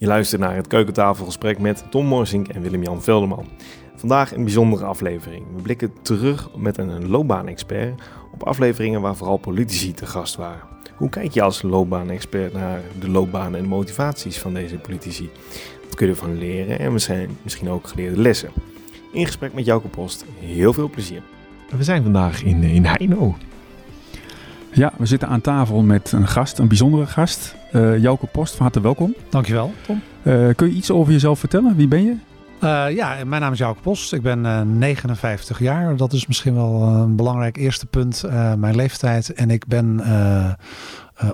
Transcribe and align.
Je 0.00 0.06
luistert 0.06 0.40
naar 0.40 0.56
het 0.56 0.66
keukentafelgesprek 0.66 1.58
met 1.58 1.84
Tom 1.90 2.06
Morsink 2.06 2.48
en 2.48 2.62
Willem-Jan 2.62 3.02
Velderman. 3.02 3.48
Vandaag 3.96 4.34
een 4.34 4.44
bijzondere 4.44 4.84
aflevering. 4.84 5.46
We 5.56 5.62
blikken 5.62 5.92
terug 6.02 6.56
met 6.56 6.78
een 6.78 7.08
loopbaanexpert 7.08 8.02
op 8.32 8.42
afleveringen 8.42 9.00
waar 9.00 9.16
vooral 9.16 9.36
politici 9.36 9.92
te 9.92 10.06
gast 10.06 10.36
waren. 10.36 10.62
Hoe 10.96 11.08
kijk 11.08 11.32
je 11.32 11.42
als 11.42 11.62
loopbaanexpert 11.62 12.52
naar 12.52 12.80
de 13.00 13.10
loopbanen 13.10 13.60
en 13.60 13.66
motivaties 13.66 14.38
van 14.38 14.54
deze 14.54 14.76
politici? 14.76 15.30
Wat 15.84 15.94
kun 15.94 16.06
je 16.06 16.12
ervan 16.12 16.38
leren 16.38 16.78
en 16.78 16.92
misschien 17.42 17.70
ook 17.70 17.88
geleerde 17.88 18.20
lessen? 18.20 18.50
In 19.12 19.26
gesprek 19.26 19.54
met 19.54 19.64
Jouke 19.64 19.88
Post. 19.88 20.24
Heel 20.38 20.72
veel 20.72 20.90
plezier. 20.90 21.22
We 21.76 21.84
zijn 21.84 22.02
vandaag 22.02 22.42
in, 22.42 22.62
in 22.62 22.84
Heino. 22.84 23.36
Ja, 24.72 24.92
we 24.96 25.06
zitten 25.06 25.28
aan 25.28 25.40
tafel 25.40 25.82
met 25.82 26.12
een 26.12 26.28
gast, 26.28 26.58
een 26.58 26.68
bijzondere 26.68 27.06
gast. 27.06 27.54
Uh, 27.72 27.98
Jouke 27.98 28.26
Post, 28.26 28.54
van 28.54 28.62
harte 28.62 28.80
welkom. 28.80 29.14
Dankjewel, 29.30 29.72
Tom. 29.86 30.02
Uh, 30.22 30.48
kun 30.54 30.68
je 30.68 30.74
iets 30.74 30.90
over 30.90 31.12
jezelf 31.12 31.38
vertellen? 31.38 31.76
Wie 31.76 31.88
ben 31.88 32.04
je? 32.04 32.14
Uh, 32.64 32.96
ja, 32.96 33.16
mijn 33.26 33.42
naam 33.42 33.52
is 33.52 33.58
Jouke 33.58 33.80
Post. 33.80 34.12
Ik 34.12 34.22
ben 34.22 34.78
59 34.78 35.58
jaar. 35.58 35.96
Dat 35.96 36.12
is 36.12 36.26
misschien 36.26 36.54
wel 36.54 36.82
een 36.82 37.16
belangrijk 37.16 37.56
eerste 37.56 37.86
punt, 37.86 38.24
mijn 38.56 38.76
leeftijd. 38.76 39.32
En 39.32 39.50
ik 39.50 39.66
ben 39.66 40.00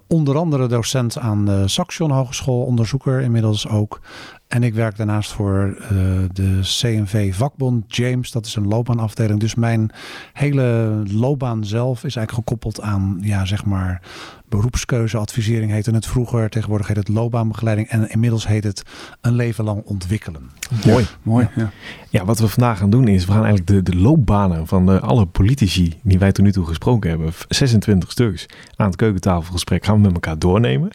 onder 0.07 0.37
andere 0.37 0.67
docent 0.67 1.19
aan 1.19 1.45
de 1.45 1.69
Saxion 1.69 2.11
Hogeschool, 2.11 2.65
onderzoeker 2.65 3.21
inmiddels 3.21 3.69
ook. 3.69 4.01
En 4.49 4.63
ik 4.63 4.75
werk 4.75 4.97
daarnaast 4.97 5.33
voor 5.33 5.77
uh, 5.83 5.89
de 6.33 6.59
CNV 6.61 7.35
vakbond 7.35 7.97
James. 7.97 8.31
Dat 8.31 8.47
is 8.47 8.57
een 8.57 8.69
loopbaanafdeling. 8.69 9.41
Dus 9.41 9.55
mijn 9.55 9.91
hele 10.33 11.03
loopbaan 11.11 11.65
zelf 11.65 12.05
is 12.05 12.17
eigenlijk 12.17 12.49
gekoppeld 12.49 12.81
aan, 12.81 13.19
ja, 13.21 13.45
zeg 13.45 13.65
maar, 13.65 14.03
beroepskeuzeadvisering 14.49 15.71
heette 15.71 15.91
het 15.91 16.07
vroeger. 16.07 16.51
Tegenwoordig 16.51 16.87
heet 16.87 16.97
het 16.97 17.09
loopbaanbegeleiding. 17.09 17.89
En 17.89 18.11
inmiddels 18.11 18.47
heet 18.47 18.65
het 18.65 18.83
een 19.21 19.35
leven 19.35 19.65
lang 19.65 19.83
ontwikkelen. 19.85 20.51
Mooi. 20.87 21.07
mooi. 21.23 21.49
Ja. 21.57 21.71
ja. 22.11 22.25
wat 22.25 22.39
we 22.39 22.49
vandaag 22.49 22.79
gaan 22.79 22.91
doen 22.91 23.09
is, 23.09 23.25
we 23.25 23.33
gaan 23.33 23.45
eigenlijk 23.45 23.87
de, 23.87 23.93
de 23.93 23.99
loopbanen 23.99 24.67
van 24.67 24.87
de, 24.87 25.01
alle 25.01 25.27
politici 25.27 25.95
die 26.03 26.19
wij 26.19 26.33
tot 26.33 26.45
nu 26.45 26.53
toe 26.53 26.67
gesproken 26.67 27.11
hebben, 27.11 27.33
26 27.49 28.11
stuks, 28.11 28.47
aan 28.77 28.87
het 28.87 28.97
keukentafelgesprek 28.97 29.74
gaan 29.83 29.97
we 29.97 30.01
met 30.01 30.13
elkaar 30.13 30.39
doornemen. 30.39 30.91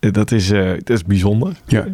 Eh, 0.00 0.12
dat 0.12 0.32
is, 0.32 0.50
uh, 0.50 0.70
dat 0.70 0.90
is 0.90 1.04
bijzonder. 1.04 1.52
Ja. 1.66 1.84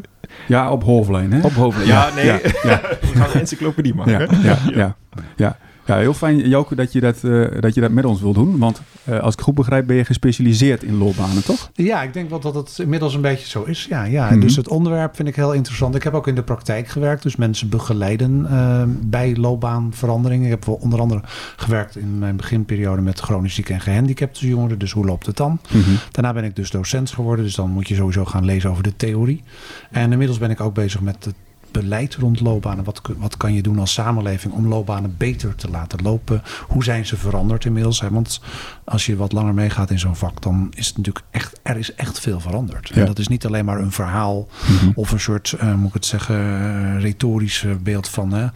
Ja, 0.47 0.71
op 0.73 0.83
hoofdlijn. 0.83 1.33
Hè? 1.33 1.41
Op 1.41 1.53
hoofdlijn. 1.53 1.89
Ja, 1.89 2.11
nee. 2.15 2.25
Ja, 2.25 2.39
ja. 2.63 2.81
We 3.01 3.07
gaan 3.15 3.29
een 3.33 3.41
encyclopedie 3.41 3.95
maken. 3.95 4.43
Ja, 4.43 4.59
ja, 4.75 4.97
ja, 5.37 5.59
ja. 5.85 5.97
Heel 5.97 6.15
fijn, 6.15 6.49
Joke, 6.49 6.75
dat 6.75 6.93
je 6.93 7.01
dat, 7.01 7.23
uh, 7.23 7.61
dat 7.61 7.75
je 7.75 7.81
dat 7.81 7.91
met 7.91 8.05
ons 8.05 8.21
wil 8.21 8.33
doen. 8.33 8.59
Want 8.59 8.81
uh, 9.09 9.21
als 9.21 9.35
ik 9.35 9.41
goed 9.41 9.55
begrijp, 9.55 9.87
ben 9.87 9.97
je 9.97 10.05
gespecialiseerd 10.05 10.83
in 10.83 10.97
loopbanen, 10.97 11.45
toch? 11.45 11.71
Ja, 11.75 12.03
ik 12.03 12.13
denk 12.13 12.31
wel 12.31 12.41
dat 12.41 12.55
het 12.55 12.79
inmiddels 12.79 13.15
een 13.15 13.21
beetje 13.21 13.49
zo 13.49 13.63
is. 13.63 13.87
Ja, 13.89 14.05
ja. 14.05 14.25
Mm 14.25 14.31
-hmm. 14.31 14.41
Dus 14.41 14.57
het 14.57 14.69
onderwerp 14.69 15.17
vind 15.17 15.29
ik 15.29 15.37
heel 15.37 15.53
interessant. 15.53 15.95
Ik 15.95 16.03
heb 16.03 16.15
ook 16.15 16.27
in 16.27 16.35
de 16.35 16.43
praktijk 16.43 16.89
gewerkt, 16.89 17.23
dus 17.23 17.37
mensen 17.37 17.69
begeleiden 17.69 18.47
uh, 18.51 18.83
bij 19.01 19.37
loopbaanveranderingen. 19.37 20.45
Ik 20.45 20.51
heb 20.51 20.65
wel 20.65 20.79
onder 20.81 21.01
andere 21.01 21.21
gewerkt 21.57 21.97
in 21.97 22.19
mijn 22.19 22.37
beginperiode 22.37 23.03
met 23.03 23.21
chronisch 23.21 23.55
zieke 23.55 23.73
en 23.73 23.81
gehandicapte 23.81 24.49
jongeren. 24.49 24.79
Dus 24.79 24.93
hoe 24.93 25.05
loopt 25.05 25.27
het 25.27 25.37
dan? 25.37 25.59
Mm 25.73 25.83
-hmm. 25.83 25.99
Daarna 26.11 26.33
ben 26.33 26.45
ik 26.45 26.57
dus 26.57 26.71
docent 26.71 27.11
geworden, 27.11 27.45
dus 27.45 27.55
dan 27.55 27.71
moet 27.71 27.89
je 27.89 27.95
sowieso 27.95 28.25
gaan 28.25 28.45
lezen 28.45 28.71
over 28.71 28.83
de 28.83 28.97
theorie. 28.97 29.43
En 29.91 30.13
inmiddels 30.13 30.39
ben 30.39 30.51
ik 30.51 30.61
ook 30.61 30.75
bezig 30.75 31.01
met 31.01 31.25
het 31.25 31.35
beleid 31.83 32.15
rond 32.15 32.41
loopbanen? 32.41 32.85
Wat, 32.85 33.01
wat 33.17 33.37
kan 33.37 33.55
je 33.55 33.63
doen 33.63 33.79
als 33.79 33.93
samenleving 33.93 34.55
om 34.55 34.69
loopbanen 34.69 35.15
beter 35.19 35.55
te 35.55 35.71
laten 35.71 36.03
lopen? 36.03 36.43
Hoe 36.69 36.85
zijn 36.85 37.07
ze 37.07 37.17
veranderd 37.17 37.65
inmiddels? 37.65 38.01
Want 38.01 38.41
als 38.85 39.07
je 39.07 39.17
wat 39.17 39.33
langer 39.33 39.55
meegaat 39.55 39.91
in 39.91 39.99
zo'n 39.99 40.17
vak, 40.17 40.43
dan 40.43 40.73
is 40.75 40.87
het 40.87 40.97
natuurlijk 40.97 41.25
echt, 41.31 41.61
er 41.63 41.77
is 41.77 41.95
echt 41.95 42.21
veel 42.21 42.41
veranderd. 42.41 42.91
En 42.91 43.07
dat 43.07 43.19
is 43.19 43.29
niet 43.29 43.47
alleen 43.47 43.65
maar 43.65 43.81
een 43.81 43.93
verhaal 43.93 44.49
mm-hmm. 44.69 44.93
of 44.95 45.13
een 45.13 45.21
soort, 45.21 45.57
uh, 45.63 45.75
moet 45.75 45.89
ik 45.89 45.95
het 45.95 46.07
zeggen, 46.07 47.01
retorisch 47.01 47.65
beeld 47.83 48.09
van 48.09 48.37
uh, 48.37 48.49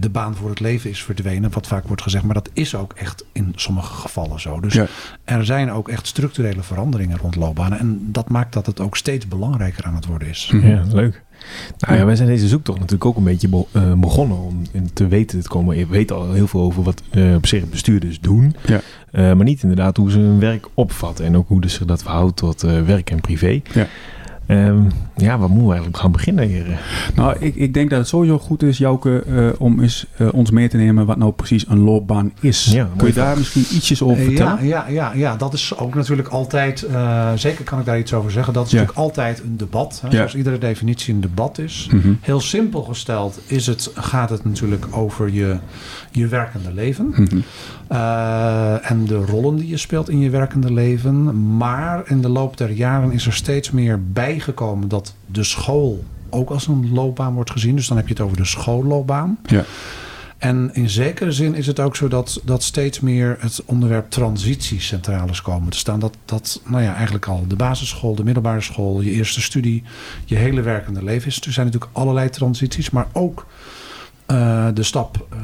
de 0.00 0.10
baan 0.10 0.34
voor 0.34 0.48
het 0.48 0.60
leven 0.60 0.90
is 0.90 1.02
verdwenen, 1.02 1.50
wat 1.50 1.66
vaak 1.66 1.86
wordt 1.86 2.02
gezegd. 2.02 2.24
Maar 2.24 2.34
dat 2.34 2.50
is 2.52 2.74
ook 2.74 2.92
echt 2.92 3.24
in 3.32 3.52
sommige 3.54 3.92
gevallen 3.92 4.40
zo. 4.40 4.60
Dus 4.60 4.72
ja. 4.72 4.86
er 5.24 5.44
zijn 5.44 5.70
ook 5.70 5.88
echt 5.88 6.06
structurele 6.06 6.62
veranderingen 6.62 7.18
rond 7.18 7.36
loopbanen. 7.36 7.78
En 7.78 8.08
dat 8.12 8.28
maakt 8.28 8.52
dat 8.52 8.66
het 8.66 8.80
ook 8.80 8.96
steeds 8.96 9.28
belangrijker 9.28 9.84
aan 9.84 9.94
het 9.94 10.06
worden 10.06 10.28
is. 10.28 10.52
Ja, 10.62 10.82
leuk. 10.88 11.24
Nou 11.78 11.98
ja, 11.98 12.04
wij 12.04 12.16
zijn 12.16 12.28
deze 12.28 12.48
zoektocht 12.48 12.78
natuurlijk 12.78 13.04
ook 13.04 13.16
een 13.16 13.24
beetje 13.24 13.48
be 13.48 13.64
uh, 13.72 13.92
begonnen 13.92 14.38
om 14.38 14.62
te 14.92 15.06
weten 15.06 15.40
te 15.40 15.48
komen. 15.48 15.78
Je 15.78 15.86
weet 15.86 16.12
al 16.12 16.32
heel 16.32 16.46
veel 16.46 16.60
over 16.60 16.82
wat 16.82 17.02
uh, 17.12 17.34
op 17.34 17.46
zich 17.46 17.68
bestuurders 17.68 18.20
doen. 18.20 18.56
Ja. 18.66 18.80
Uh, 19.12 19.32
maar 19.32 19.44
niet 19.44 19.62
inderdaad 19.62 19.96
hoe 19.96 20.10
ze 20.10 20.18
hun 20.18 20.38
werk 20.38 20.68
opvatten. 20.74 21.24
En 21.24 21.36
ook 21.36 21.48
hoe 21.48 21.68
zich 21.68 21.84
dat 21.84 22.02
verhoudt 22.02 22.36
tot 22.36 22.60
werk 22.62 23.10
en 23.10 23.20
privé. 23.20 23.60
Ja. 23.72 23.86
Um, 24.48 24.88
ja, 25.16 25.38
wat 25.38 25.48
moeten 25.48 25.66
we 25.66 25.72
eigenlijk 25.72 26.02
gaan 26.02 26.12
beginnen 26.12 26.46
hier? 26.46 26.80
Nou, 27.14 27.36
ik, 27.38 27.54
ik 27.54 27.74
denk 27.74 27.90
dat 27.90 27.98
het 27.98 28.08
sowieso 28.08 28.38
goed 28.38 28.62
is, 28.62 28.78
Jouke, 28.78 29.24
uh, 29.28 29.48
om 29.58 29.80
eens 29.80 30.06
uh, 30.18 30.28
ons 30.32 30.50
mee 30.50 30.68
te 30.68 30.76
nemen 30.76 31.06
wat 31.06 31.16
nou 31.16 31.32
precies 31.32 31.68
een 31.68 31.78
loopbaan 31.78 32.32
is. 32.40 32.64
Ja, 32.64 32.88
Kun 32.96 33.06
je 33.06 33.12
daar 33.12 33.36
misschien 33.36 33.64
ietsjes 33.76 34.02
over 34.02 34.24
vertellen? 34.24 34.66
Ja, 34.66 34.84
ja, 34.88 34.88
ja, 34.88 35.12
ja, 35.14 35.36
dat 35.36 35.52
is 35.52 35.78
ook 35.78 35.94
natuurlijk 35.94 36.28
altijd, 36.28 36.86
uh, 36.90 37.32
zeker 37.34 37.64
kan 37.64 37.78
ik 37.78 37.84
daar 37.84 37.98
iets 37.98 38.12
over 38.12 38.30
zeggen, 38.30 38.52
dat 38.52 38.66
is 38.66 38.70
ja. 38.70 38.78
natuurlijk 38.78 39.06
altijd 39.06 39.42
een 39.42 39.56
debat. 39.56 40.02
Hè, 40.04 40.10
zoals 40.10 40.34
iedere 40.34 40.58
definitie 40.58 41.14
een 41.14 41.20
debat 41.20 41.58
is. 41.58 41.88
Mm 41.92 42.00
-hmm. 42.00 42.18
Heel 42.20 42.40
simpel 42.40 42.82
gesteld 42.82 43.40
is 43.46 43.66
het, 43.66 43.90
gaat 43.94 44.30
het 44.30 44.44
natuurlijk 44.44 44.86
over 44.90 45.32
je, 45.32 45.56
je 46.10 46.26
werkende 46.26 46.72
leven. 46.72 47.04
Mm 47.06 47.26
-hmm. 47.28 47.42
en 48.82 49.04
de 49.04 49.24
rollen 49.26 49.56
die 49.56 49.68
je 49.68 49.76
speelt 49.76 50.08
in 50.08 50.20
je 50.20 50.30
werkende 50.30 50.72
leven. 50.72 51.56
Maar 51.56 52.02
in 52.04 52.20
de 52.20 52.28
loop 52.28 52.56
der 52.56 52.70
jaren 52.70 53.12
is 53.12 53.26
er 53.26 53.32
steeds 53.32 53.70
meer 53.70 54.00
bijgekomen 54.12 54.88
dat 54.88 55.05
de 55.26 55.44
school 55.44 56.04
ook 56.30 56.50
als 56.50 56.66
een 56.66 56.92
loopbaan 56.92 57.34
wordt 57.34 57.50
gezien. 57.50 57.76
Dus 57.76 57.88
dan 57.88 57.96
heb 57.96 58.08
je 58.08 58.14
het 58.14 58.22
over 58.22 58.36
de 58.36 58.44
schoolloopbaan. 58.44 59.38
Ja. 59.46 59.64
En 60.38 60.70
in 60.72 60.90
zekere 60.90 61.32
zin 61.32 61.54
is 61.54 61.66
het 61.66 61.80
ook 61.80 61.96
zo 61.96 62.08
dat, 62.08 62.40
dat 62.44 62.62
steeds 62.62 63.00
meer 63.00 63.36
het 63.40 63.62
onderwerp 63.64 64.10
transitie 64.10 64.80
centraal 64.80 65.28
is 65.28 65.42
komen 65.42 65.70
te 65.70 65.78
staan. 65.78 66.00
Dat, 66.00 66.16
dat 66.24 66.60
nou 66.64 66.82
ja, 66.82 66.94
eigenlijk 66.94 67.26
al 67.26 67.44
de 67.48 67.56
basisschool, 67.56 68.14
de 68.14 68.24
middelbare 68.24 68.60
school, 68.60 69.00
je 69.00 69.10
eerste 69.10 69.40
studie, 69.40 69.82
je 70.24 70.34
hele 70.34 70.60
werkende 70.60 71.04
leven 71.04 71.28
is. 71.28 71.40
Er 71.40 71.52
zijn 71.52 71.66
natuurlijk 71.66 71.92
allerlei 71.92 72.30
transities, 72.30 72.90
maar 72.90 73.06
ook 73.12 73.46
uh, 74.30 74.66
de 74.74 74.82
stap 74.82 75.26
uh, 75.32 75.38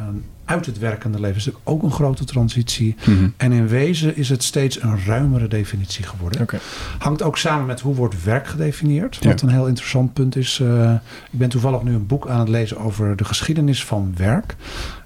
uit 0.53 0.67
het 0.67 0.79
werkende 0.79 1.21
leven 1.21 1.37
is 1.37 1.45
natuurlijk 1.45 1.71
ook 1.71 1.83
een 1.83 1.91
grote 1.91 2.25
transitie. 2.25 2.97
Mm 3.07 3.17
-hmm. 3.17 3.35
En 3.37 3.53
in 3.53 3.69
wezen 3.69 4.17
is 4.17 4.29
het 4.29 4.43
steeds 4.43 4.83
een 4.83 5.05
ruimere 5.05 5.49
definitie 5.49 6.05
geworden. 6.05 6.41
Okay. 6.41 6.61
Hangt 6.99 7.23
ook 7.23 7.39
samen 7.39 7.67
met 7.67 7.81
hoe 7.81 7.95
wordt 7.95 8.25
werk 8.25 8.47
gedefinieerd. 8.47 9.19
Wat 9.25 9.41
ja. 9.41 9.47
een 9.47 9.53
heel 9.53 9.67
interessant 9.67 10.13
punt 10.13 10.37
is. 10.37 10.59
Uh, 10.63 10.93
ik 11.31 11.39
ben 11.39 11.49
toevallig 11.49 11.83
nu 11.83 11.95
een 11.95 12.07
boek 12.07 12.29
aan 12.29 12.39
het 12.39 12.49
lezen 12.49 12.79
over 12.79 13.17
de 13.17 13.25
geschiedenis 13.25 13.85
van 13.85 14.15
werk. 14.17 14.57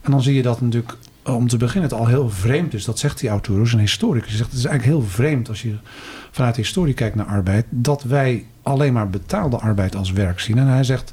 En 0.02 0.10
dan 0.10 0.22
zie 0.22 0.34
je 0.34 0.42
dat 0.42 0.60
natuurlijk 0.60 0.96
om 1.24 1.48
te 1.48 1.56
beginnen 1.56 1.90
het 1.90 1.98
al 1.98 2.06
heel 2.06 2.30
vreemd 2.30 2.74
is. 2.74 2.84
Dat 2.84 2.98
zegt 2.98 3.20
die 3.20 3.28
auteur, 3.28 3.62
is 3.62 3.72
een 3.72 3.78
historicus. 3.78 4.28
Hij 4.28 4.36
zegt 4.36 4.50
het 4.50 4.58
is 4.58 4.64
eigenlijk 4.64 4.98
heel 4.98 5.10
vreemd 5.10 5.48
als 5.48 5.62
je 5.62 5.74
vanuit 6.30 6.54
de 6.54 6.60
historie 6.60 6.94
kijkt 6.94 7.16
naar 7.16 7.26
arbeid. 7.26 7.66
Dat 7.70 8.02
wij 8.02 8.44
alleen 8.62 8.92
maar 8.92 9.10
betaalde 9.10 9.56
arbeid 9.56 9.96
als 9.96 10.12
werk 10.12 10.40
zien. 10.40 10.58
En 10.58 10.66
hij 10.66 10.84
zegt 10.84 11.12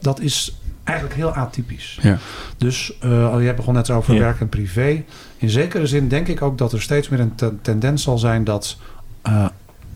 dat 0.00 0.20
is 0.20 0.56
eigenlijk 0.86 1.18
heel 1.18 1.32
atypisch. 1.32 1.98
Ja. 2.02 2.18
Dus 2.56 2.98
uh, 3.04 3.44
je 3.44 3.54
begon 3.54 3.74
net 3.74 3.90
over 3.90 4.14
ja. 4.14 4.20
werk 4.20 4.40
en 4.40 4.48
privé. 4.48 5.04
In 5.36 5.50
zekere 5.50 5.86
zin 5.86 6.08
denk 6.08 6.28
ik 6.28 6.42
ook 6.42 6.58
dat 6.58 6.72
er 6.72 6.82
steeds 6.82 7.08
meer 7.08 7.20
een 7.20 7.34
ten 7.34 7.58
tendens 7.62 8.02
zal 8.02 8.18
zijn 8.18 8.44
dat 8.44 8.76
uh, 9.28 9.46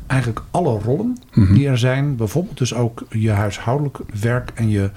eigenlijk 0.06 0.43
alle 0.51 0.78
rollen 0.78 1.06
mm 1.06 1.47
-hmm. 1.47 1.55
die 1.55 1.69
er 1.69 1.78
zijn, 1.78 2.17
bijvoorbeeld 2.17 2.59
dus 2.59 2.75
ook 2.75 3.03
je 3.11 3.31
huishoudelijk 3.31 3.99
werk 4.21 4.51
en 4.55 4.69
je 4.69 4.91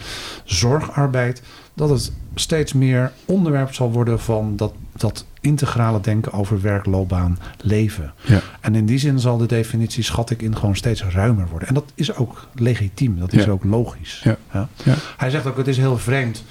zorgarbeid, 0.44 1.42
dat 1.74 1.90
het 1.90 2.12
steeds 2.36 2.74
meer 2.74 3.12
onderwerp 3.25 3.74
zal 3.74 3.92
worden 3.92 4.20
van 4.20 4.56
dat, 4.56 4.74
dat 4.96 5.26
integrale 5.42 6.02
denken 6.02 6.31
over 6.31 6.62
werk, 6.62 6.86
loopbaan, 6.86 7.40
leven. 7.62 8.14
Ja. 8.22 8.42
En 8.59 8.76
in 8.76 8.86
die 8.86 8.98
zin 8.98 9.20
zal 9.20 9.38
de 9.38 9.46
definitie, 9.46 10.04
schat 10.04 10.30
ik 10.30 10.42
in, 10.42 10.56
gewoon 10.56 10.76
steeds 10.76 11.04
ruimer 11.04 11.48
worden. 11.48 11.68
En 11.68 11.74
dat 11.74 11.92
is 11.96 12.16
ook 12.16 12.48
legitiem, 12.56 13.20
dat 13.20 13.34
is 13.34 13.44
ja. 13.44 13.52
ook 13.52 13.64
logisch. 13.64 14.22
Ja. 14.24 14.38
Ja. 14.54 14.95
Hij 15.18 15.30
zegt 15.30 15.45
ook, 15.45 15.57
het 15.57 15.68
is 15.68 15.78
heel 15.78 15.98
vreemd 15.98 16.44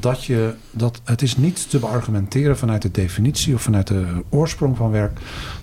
dat 0.00 0.24
je 0.24 0.54
dat 0.70 1.00
het 1.04 1.22
is 1.22 1.36
niet 1.36 1.70
te 1.70 1.78
beargumenteren 1.78 2.58
vanuit 2.58 2.82
de 2.82 2.90
definitie 2.90 3.54
of 3.54 3.62
vanuit 3.62 3.86
de 3.86 4.24
oorsprong 4.28 4.76
van 4.76 4.90
werk 4.90 5.18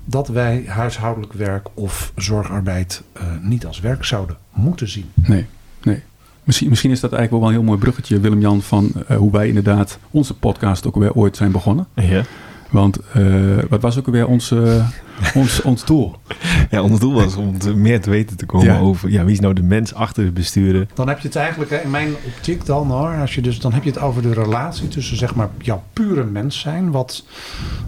dat 0.05 0.27
wij 0.27 0.63
huishoudelijk 0.67 1.33
werk 1.33 1.67
of 1.73 2.11
zorgarbeid 2.15 3.03
uh, 3.17 3.23
niet 3.41 3.65
als 3.65 3.79
werk 3.79 4.03
zouden 4.03 4.37
moeten 4.53 4.89
zien. 4.89 5.11
Nee, 5.15 5.45
nee. 5.83 6.03
Misschien, 6.43 6.91
is 6.91 6.99
dat 6.99 7.11
eigenlijk 7.13 7.31
wel 7.31 7.51
een 7.51 7.57
heel 7.57 7.67
mooi 7.67 7.79
bruggetje, 7.79 8.19
Willem-Jan, 8.19 8.61
van 8.61 8.91
uh, 9.09 9.17
hoe 9.17 9.31
wij 9.31 9.47
inderdaad 9.47 9.99
onze 10.11 10.33
podcast 10.33 10.87
ook 10.87 10.95
weer 10.95 11.13
ooit 11.13 11.37
zijn 11.37 11.51
begonnen. 11.51 11.87
Ja. 11.95 12.23
Want 12.73 12.99
uh, 13.17 13.57
wat 13.69 13.81
was 13.81 13.99
ook 13.99 14.07
weer 14.07 14.27
ons, 14.27 14.51
uh, 14.51 14.89
ons, 15.33 15.61
ons 15.61 15.85
doel? 15.85 16.15
Ja, 16.69 16.81
ons 16.81 16.99
doel 16.99 17.13
was 17.13 17.35
om 17.35 17.57
te, 17.59 17.75
meer 17.75 18.01
te 18.01 18.09
weten 18.09 18.37
te 18.37 18.45
komen 18.45 18.79
over 18.79 19.09
ja, 19.09 19.23
wie 19.23 19.33
is 19.33 19.39
nou 19.39 19.53
de 19.53 19.63
mens 19.63 19.93
achter 19.93 20.23
het 20.23 20.33
besturen. 20.33 20.89
Dan 20.93 21.07
heb 21.07 21.19
je 21.19 21.27
het 21.27 21.35
eigenlijk 21.35 21.71
in 21.71 21.89
mijn 21.89 22.15
optiek 22.25 22.65
dan 22.65 22.91
hoor. 22.91 23.15
Als 23.15 23.35
je 23.35 23.41
dus, 23.41 23.59
dan 23.59 23.73
heb 23.73 23.83
je 23.83 23.89
het 23.89 23.99
over 23.99 24.21
de 24.21 24.33
relatie 24.33 24.87
tussen 24.87 25.17
zeg 25.17 25.35
maar 25.35 25.49
jouw 25.57 25.83
pure 25.93 26.23
mens 26.23 26.59
zijn. 26.59 26.91
Wat 26.91 27.25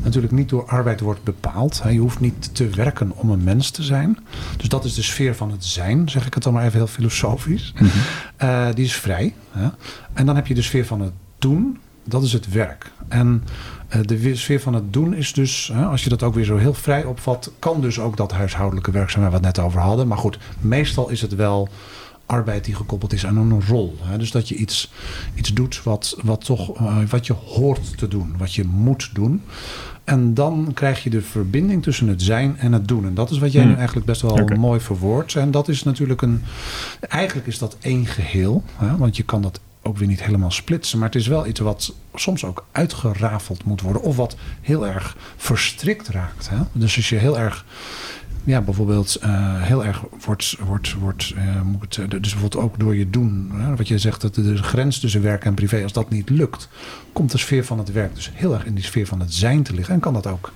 natuurlijk 0.03 0.33
niet 0.33 0.49
door 0.49 0.65
arbeid 0.65 0.99
wordt 0.99 1.23
bepaald. 1.23 1.81
Je 1.89 1.99
hoeft 1.99 2.19
niet 2.19 2.55
te 2.55 2.69
werken 2.69 3.11
om 3.15 3.29
een 3.29 3.43
mens 3.43 3.69
te 3.69 3.83
zijn. 3.83 4.17
Dus 4.57 4.69
dat 4.69 4.85
is 4.85 4.93
de 4.93 5.03
sfeer 5.03 5.35
van 5.35 5.51
het 5.51 5.65
zijn, 5.65 6.09
zeg 6.09 6.25
ik 6.25 6.33
het 6.33 6.43
dan 6.43 6.53
maar 6.53 6.65
even 6.65 6.77
heel 6.77 6.87
filosofisch. 6.87 7.73
Mm 7.79 7.87
-hmm. 7.87 8.73
die 8.73 8.85
is 8.85 8.95
vrij. 8.95 9.33
Hè? 9.51 9.67
En 10.13 10.25
dan 10.25 10.35
heb 10.35 10.47
je 10.47 10.53
de 10.53 10.61
sfeer 10.61 10.85
van 10.85 11.01
het 11.01 11.13
doen. 11.39 11.77
Dat 12.03 12.23
is 12.23 12.33
het 12.33 12.51
werk. 12.51 12.91
En 13.07 13.43
de 14.01 14.35
sfeer 14.35 14.61
van 14.61 14.73
het 14.73 14.93
doen 14.93 15.13
is 15.13 15.33
dus, 15.33 15.69
hè, 15.73 15.85
als 15.85 16.03
je 16.03 16.09
dat 16.09 16.23
ook 16.23 16.33
weer 16.33 16.45
zo 16.45 16.57
heel 16.57 16.73
vrij 16.73 17.03
opvat, 17.03 17.51
kan 17.59 17.81
dus 17.81 17.99
ook 17.99 18.17
dat 18.17 18.31
huishoudelijke 18.31 18.91
werkzaamheid 18.91 19.31
waar 19.31 19.41
we 19.41 19.47
het 19.47 19.55
net 19.55 19.65
over 19.65 19.81
hadden. 19.81 20.07
Maar 20.07 20.17
goed, 20.17 20.37
meestal 20.59 21.09
is 21.09 21.21
het 21.21 21.35
wel 21.35 21.69
arbeid 22.25 22.65
die 22.65 22.75
gekoppeld 22.75 23.13
is 23.13 23.25
aan 23.25 23.37
een 23.37 23.61
rol. 23.67 23.97
Hè? 24.01 24.17
Dus 24.17 24.31
dat 24.31 24.49
je 24.49 24.55
iets, 24.55 24.91
iets 25.35 25.53
doet 25.53 25.83
wat, 25.83 26.17
wat, 26.23 26.45
toch, 26.45 26.81
uh, 26.81 26.97
wat 27.09 27.27
je 27.27 27.33
hoort 27.33 27.97
te 27.97 28.07
doen, 28.07 28.35
wat 28.37 28.53
je 28.53 28.63
moet 28.63 29.09
doen. 29.13 29.41
En 30.03 30.33
dan 30.33 30.71
krijg 30.73 31.03
je 31.03 31.09
de 31.09 31.21
verbinding 31.21 31.83
tussen 31.83 32.07
het 32.07 32.21
zijn 32.21 32.57
en 32.57 32.71
het 32.71 32.87
doen. 32.87 33.05
En 33.05 33.13
dat 33.13 33.31
is 33.31 33.37
wat 33.37 33.51
jij 33.51 33.61
hmm. 33.61 33.71
nu 33.71 33.77
eigenlijk 33.77 34.05
best 34.05 34.21
wel 34.21 34.31
okay. 34.31 34.57
mooi 34.57 34.79
verwoordt. 34.79 35.35
En 35.35 35.51
dat 35.51 35.67
is 35.67 35.83
natuurlijk 35.83 36.21
een. 36.21 36.43
Eigenlijk 36.99 37.47
is 37.47 37.57
dat 37.57 37.77
één 37.79 38.05
geheel. 38.05 38.63
Hè? 38.75 38.97
Want 38.97 39.17
je 39.17 39.23
kan 39.23 39.41
dat 39.41 39.59
ook 39.87 39.97
weer 39.97 40.07
niet 40.07 40.23
helemaal 40.23 40.51
splitsen. 40.51 40.99
Maar 40.99 41.07
het 41.07 41.17
is 41.17 41.27
wel 41.27 41.47
iets 41.47 41.59
wat 41.59 41.93
soms 42.15 42.45
ook 42.45 42.65
uitgerafeld 42.71 43.63
moet 43.63 43.81
worden. 43.81 44.01
Of 44.01 44.15
wat 44.15 44.35
heel 44.61 44.87
erg 44.87 45.17
verstrikt 45.35 46.07
raakt. 46.07 46.49
Hè? 46.49 46.57
Dus 46.71 46.95
als 46.95 47.09
je 47.09 47.15
heel 47.15 47.39
erg. 47.39 47.65
Ja, 48.43 48.61
bijvoorbeeld 48.61 49.17
uh, 49.23 49.61
heel 49.61 49.85
erg 49.85 50.03
wordt, 50.25 50.55
wordt, 50.65 50.93
wordt 50.93 51.33
uh, 51.37 51.61
moet 51.61 51.95
het, 51.95 52.11
dus 52.11 52.19
bijvoorbeeld 52.31 52.63
ook 52.63 52.79
door 52.79 52.95
je 52.95 53.09
doen, 53.09 53.51
hè, 53.53 53.75
wat 53.75 53.87
je 53.87 53.97
zegt, 53.97 54.21
dat 54.21 54.35
de 54.35 54.57
grens 54.57 54.99
tussen 54.99 55.21
werk 55.21 55.45
en 55.45 55.53
privé, 55.53 55.83
als 55.83 55.93
dat 55.93 56.09
niet 56.09 56.29
lukt, 56.29 56.69
komt 57.13 57.31
de 57.31 57.37
sfeer 57.37 57.65
van 57.65 57.77
het 57.77 57.91
werk 57.91 58.15
dus 58.15 58.31
heel 58.33 58.53
erg 58.53 58.65
in 58.65 58.75
die 58.75 58.83
sfeer 58.83 59.07
van 59.07 59.19
het 59.19 59.33
zijn 59.33 59.63
te 59.63 59.73
liggen. 59.73 59.93
En 59.93 59.99
kan 59.99 60.13
dat 60.13 60.27
ook 60.27 60.51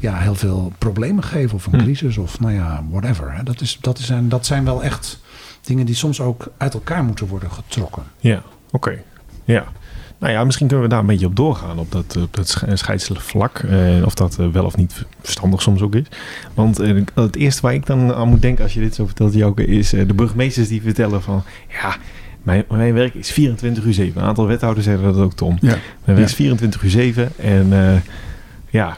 ja, 0.00 0.16
heel 0.16 0.34
veel 0.34 0.72
problemen 0.78 1.24
geven, 1.24 1.54
of 1.54 1.66
een 1.66 1.78
hm. 1.78 1.84
crisis, 1.84 2.16
of 2.16 2.40
nou 2.40 2.52
ja, 2.52 2.84
whatever. 2.90 3.32
Hè. 3.32 3.42
Dat, 3.42 3.60
is, 3.60 3.78
dat, 3.80 3.98
is, 3.98 4.10
dat 4.22 4.46
zijn 4.46 4.64
wel 4.64 4.82
echt 4.82 5.18
dingen 5.66 5.86
die 5.86 5.94
soms 5.94 6.20
ook 6.20 6.46
uit 6.56 6.74
elkaar 6.74 7.04
moeten 7.04 7.26
worden 7.26 7.50
getrokken. 7.50 8.02
Ja, 8.18 8.42
oké. 8.70 9.02
Ja. 9.44 9.64
Nou 10.18 10.32
ja, 10.32 10.44
misschien 10.44 10.66
kunnen 10.66 10.84
we 10.84 10.90
daar 10.90 11.00
een 11.00 11.06
beetje 11.06 11.26
op 11.26 11.36
doorgaan 11.36 11.78
op 11.78 11.92
dat, 11.92 12.16
op 12.16 12.34
dat 12.36 12.64
scheidsvlak. 12.72 13.58
Eh, 13.58 14.04
of 14.04 14.14
dat 14.14 14.36
uh, 14.40 14.48
wel 14.48 14.64
of 14.64 14.76
niet 14.76 15.04
verstandig 15.20 15.62
soms 15.62 15.82
ook 15.82 15.94
is. 15.94 16.06
Want 16.54 16.80
uh, 16.80 17.02
het 17.14 17.36
eerste 17.36 17.62
waar 17.62 17.74
ik 17.74 17.86
dan 17.86 18.14
aan 18.14 18.28
moet 18.28 18.42
denken 18.42 18.64
als 18.64 18.74
je 18.74 18.80
dit 18.80 18.94
zo 18.94 19.06
vertelt, 19.06 19.34
Jouke, 19.34 19.66
is 19.66 19.90
de 19.90 20.14
burgemeesters 20.14 20.68
die 20.68 20.82
vertellen 20.82 21.22
van... 21.22 21.42
Ja, 21.68 21.96
mijn, 22.42 22.64
mijn 22.68 22.94
werk 22.94 23.14
is 23.14 23.30
24 23.30 23.84
uur 23.84 23.94
7. 23.94 24.20
Een 24.20 24.26
aantal 24.26 24.46
wethouders 24.46 24.86
zeggen 24.86 25.04
dat 25.04 25.16
ook, 25.16 25.32
Tom. 25.32 25.56
Ja. 25.60 25.78
Mijn 26.04 26.16
werk 26.16 26.28
is 26.28 26.34
24 26.34 26.82
uur 26.82 26.90
7. 26.90 27.32
En 27.36 28.02
ja, 28.70 28.96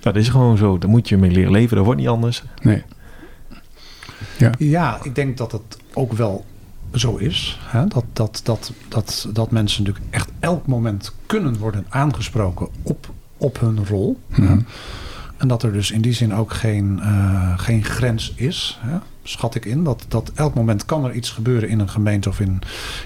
dat 0.00 0.16
is 0.16 0.28
gewoon 0.28 0.56
zo. 0.56 0.78
Daar 0.78 0.90
moet 0.90 1.08
je 1.08 1.16
mee 1.16 1.30
leren 1.30 1.52
leven. 1.52 1.76
Dat 1.76 1.84
wordt 1.84 2.00
niet 2.00 2.08
anders. 2.08 2.42
Nee. 2.62 2.82
Ja. 4.38 4.52
ja, 4.58 4.98
ik 5.02 5.14
denk 5.14 5.36
dat 5.36 5.52
het 5.52 5.78
ook 5.98 6.12
wel 6.12 6.44
zo 6.94 7.16
is. 7.16 7.58
Hè? 7.62 7.86
Dat, 7.86 8.04
dat, 8.12 8.40
dat, 8.44 8.72
dat, 8.88 9.28
dat 9.32 9.50
mensen 9.50 9.82
natuurlijk 9.84 10.14
echt 10.14 10.30
elk 10.40 10.66
moment 10.66 11.12
kunnen 11.26 11.58
worden 11.58 11.86
aangesproken 11.88 12.68
op, 12.82 13.10
op 13.36 13.60
hun 13.60 13.86
rol. 13.86 14.18
Mm 14.36 14.66
En 15.36 15.48
dat 15.48 15.62
er 15.62 15.72
dus 15.72 15.90
in 15.90 16.00
die 16.00 16.12
zin 16.12 16.34
ook 16.34 16.52
geen, 16.52 16.98
uh, 17.02 17.58
geen 17.58 17.84
grens 17.84 18.32
is. 18.36 18.78
Hè? 18.80 18.98
Schat 19.22 19.54
ik 19.54 19.64
in. 19.64 19.84
Dat, 19.84 20.04
dat 20.08 20.32
elk 20.34 20.54
moment 20.54 20.84
kan 20.84 21.04
er 21.04 21.12
iets 21.12 21.30
gebeuren 21.30 21.68
in 21.68 21.78
een 21.78 21.88
gemeente 21.88 22.28
of 22.28 22.40
in, 22.40 22.58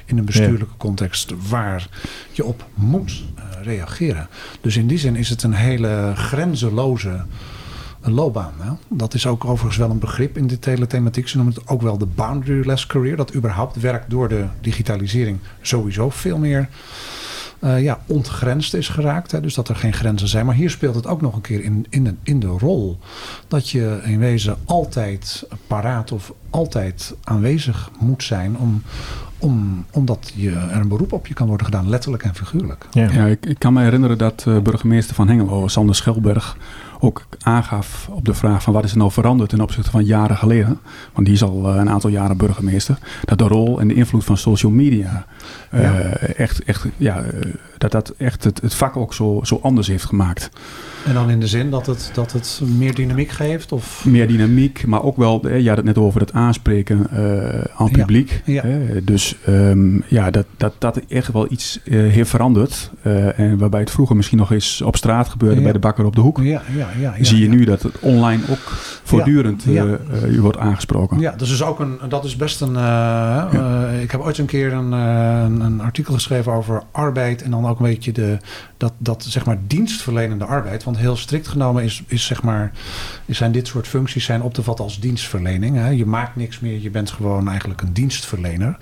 in 0.05 0.19
een 0.19 0.25
bestuurlijke 0.25 0.77
context 0.77 1.33
waar 1.49 1.89
je 2.33 2.45
op 2.45 2.65
moet 2.75 3.11
uh, 3.39 3.45
reageren. 3.63 4.29
Dus 4.61 4.77
in 4.77 4.87
die 4.87 4.99
zin 4.99 5.17
is 5.17 5.29
het 5.29 5.43
een 5.43 5.53
hele 5.53 6.13
grenzeloze 6.15 7.25
een 8.03 8.13
loopbaan. 8.13 8.53
Hè? 8.59 8.71
Dat 8.89 9.15
is 9.15 9.27
ook 9.27 9.45
overigens 9.45 9.77
wel 9.77 9.91
een 9.91 9.99
begrip 9.99 10.37
in 10.37 10.47
dit 10.47 10.65
hele 10.65 10.87
thematiek. 10.87 11.29
Ze 11.29 11.37
noemen 11.37 11.55
het 11.55 11.69
ook 11.69 11.83
wel 11.83 11.99
de 11.99 12.07
boundaryless 12.07 12.87
career. 12.87 13.17
Dat 13.17 13.35
überhaupt 13.35 13.81
werk 13.81 14.05
door 14.11 14.29
de 14.29 14.45
digitalisering 14.61 15.39
sowieso 15.61 16.11
veel 16.11 16.39
meer 16.39 16.69
uh, 17.65 17.83
ja, 17.83 18.01
ontgrensd 18.07 18.75
is 18.75 18.89
geraakt. 18.89 19.31
Hè? 19.31 19.41
Dus 19.41 19.55
dat 19.55 19.69
er 19.69 19.77
geen 19.77 19.93
grenzen 19.93 20.29
zijn. 20.29 20.47
Maar 20.47 20.55
hier 20.55 20.71
speelt 20.71 20.95
het 20.95 21.07
ook 21.07 21.21
nog 21.21 21.35
een 21.35 21.41
keer 21.41 21.65
in, 21.65 21.87
in, 21.91 22.05
de, 22.05 22.15
in 22.23 22.41
de 22.41 22.47
rol. 22.47 22.99
Dat 23.49 23.69
je 23.69 24.01
in 24.05 24.19
wezen 24.19 24.57
altijd 24.65 25.47
paraat 25.67 26.13
of 26.13 26.33
altijd 26.51 27.15
aanwezig 27.25 27.91
moet 27.99 28.23
zijn 28.23 28.59
om, 28.59 28.83
om, 29.39 29.85
omdat 29.91 30.33
je, 30.35 30.51
er 30.51 30.81
een 30.81 30.89
beroep 30.89 31.13
op 31.13 31.27
je 31.27 31.35
kan 31.35 31.47
worden 31.47 31.67
gedaan, 31.67 31.89
letterlijk 31.89 32.23
en 32.23 32.35
figuurlijk. 32.35 32.87
Ja, 32.91 33.11
ja 33.11 33.27
ik, 33.27 33.47
ik, 33.47 33.59
kan 33.59 33.73
me 33.73 33.83
herinneren 33.83 34.19
dat 34.19 34.45
uh, 34.49 34.59
burgemeester 34.59 35.15
van 35.15 35.29
Hengelo, 35.29 35.69
Sander 35.69 35.95
Schelberg, 35.95 36.57
ook 37.03 37.27
aangaf 37.41 38.09
op 38.11 38.25
de 38.25 38.35
vraag 38.35 38.63
van 38.63 38.73
wat 38.73 38.85
is 38.85 38.91
er 38.91 38.99
nou 38.99 39.11
veranderd 39.11 39.51
ten 39.51 39.61
opzichte 39.61 39.91
van 39.91 40.05
jaren 40.05 40.37
geleden. 40.37 40.81
Want 41.13 41.27
die 41.27 41.35
is 41.35 41.43
al 41.43 41.69
eh, 41.69 41.77
een 41.77 41.91
aantal 41.91 42.11
jaren 42.11 42.37
burgemeester. 42.37 42.99
Dat 43.25 43.39
de 43.39 43.45
rol 43.45 43.81
en 43.81 43.89
de 43.89 43.95
invloed 43.95 44.25
van 44.25 44.37
social 44.37 44.73
media 44.73 45.27
uh, 45.75 46.39
echt, 46.39 46.65
echt, 46.65 46.87
ja, 46.97 47.23
eh, 47.23 47.53
dat 47.79 47.91
dat 47.91 48.09
echt 48.09 48.45
het, 48.45 48.61
het 48.61 48.75
vak 48.75 48.97
ook 48.97 49.15
zo, 49.15 49.41
zo 49.43 49.59
anders 49.63 49.87
heeft 49.87 50.05
gemaakt. 50.05 50.51
En 51.07 51.15
dan 51.15 51.31
in 51.31 51.41
de 51.41 51.47
zin 51.47 51.71
dat 51.71 51.87
het, 51.87 52.11
dat 52.15 52.33
het 52.33 52.61
meer 52.77 52.95
dynamiek 52.95 53.31
geeft? 53.31 53.73
Of? 53.73 54.05
Meer 54.05 54.29
dynamiek, 54.29 54.87
maar 54.87 55.03
ook 55.03 55.17
wel, 55.17 55.49
je 55.49 55.69
had 55.69 55.77
het 55.77 55.87
net 55.87 55.99
over 55.99 56.21
het 56.21 56.33
aanspreken 56.33 57.07
uh, 57.13 57.65
aan 57.77 57.91
publiek. 57.91 58.43
Ja, 58.45 58.65
dus 59.03 59.37
um, 59.49 60.05
ja, 60.09 60.31
dat, 60.31 60.47
dat, 60.57 60.75
dat 60.79 61.01
echt 61.09 61.33
wel 61.33 61.47
iets 61.51 61.81
uh, 61.85 62.13
heeft 62.13 62.31
veranderd. 62.31 62.91
Uh, 63.03 63.39
en 63.39 63.59
waarbij 63.59 63.81
het 63.81 63.91
vroeger 63.91 64.17
misschien 64.17 64.39
nog 64.39 64.53
eens 64.53 64.83
op 64.83 64.97
straat 64.97 65.29
gebeurde 65.29 65.61
bij 65.61 65.73
de 65.73 65.79
bakker 65.79 66.05
op 66.05 66.15
de 66.15 66.21
hoek. 66.21 66.39
Ja, 66.39 66.63
ja, 66.77 66.89
ja, 66.99 67.15
zie 67.21 67.41
je 67.41 67.49
nu 67.49 67.65
dat 67.65 67.83
het 67.83 67.99
online 68.01 68.43
ook 68.51 68.73
voortdurend 69.03 69.65
u 70.27 70.41
wordt 70.41 70.59
aangesproken. 70.59 71.19
Ja, 71.19 71.35
dus 71.37 71.53
is 71.53 71.63
ook 71.63 71.81
een, 71.81 71.99
dat 72.09 72.25
is 72.25 72.37
best 72.37 72.61
een... 72.61 72.77
ik 74.03 74.11
heb 74.11 74.21
ooit 74.21 74.39
een 74.39 74.47
keer 74.47 74.73
een, 74.73 74.93
een, 74.93 75.61
een 75.61 75.81
artikel 75.81 76.15
geschreven 76.15 76.53
over 76.53 76.83
arbeid 76.91 77.43
en 77.43 77.51
dan 77.51 77.67
ook 77.67 77.79
een 77.79 77.87
beetje 77.87 78.13
de, 78.13 78.39
dat, 78.83 78.93
dat 78.99 79.25
zeg 79.29 79.45
maar 79.45 79.59
dienstverlenende 79.67 80.45
arbeid. 80.45 80.85
Want 80.85 80.97
heel 80.97 81.17
strikt 81.17 81.49
genomen 81.49 81.85
is, 81.85 82.03
is 82.07 82.27
zeg 82.27 82.43
maar, 82.43 82.73
zijn 83.27 83.53
dit 83.53 83.67
soort 83.67 83.89
functies 83.89 84.25
zijn 84.25 84.43
op 84.43 84.55
te 84.55 84.63
vatten 84.63 84.85
als 84.85 85.01
dienstverlening. 85.01 85.77
Hè. 85.77 85.89
Je 85.89 86.07
maakt 86.07 86.37
niks 86.37 86.61
meer, 86.61 86.81
je 86.81 86.91
bent 86.91 87.11
gewoon 87.11 87.49
eigenlijk 87.49 87.83
een 87.83 87.93
dienstverlener. 87.93 88.77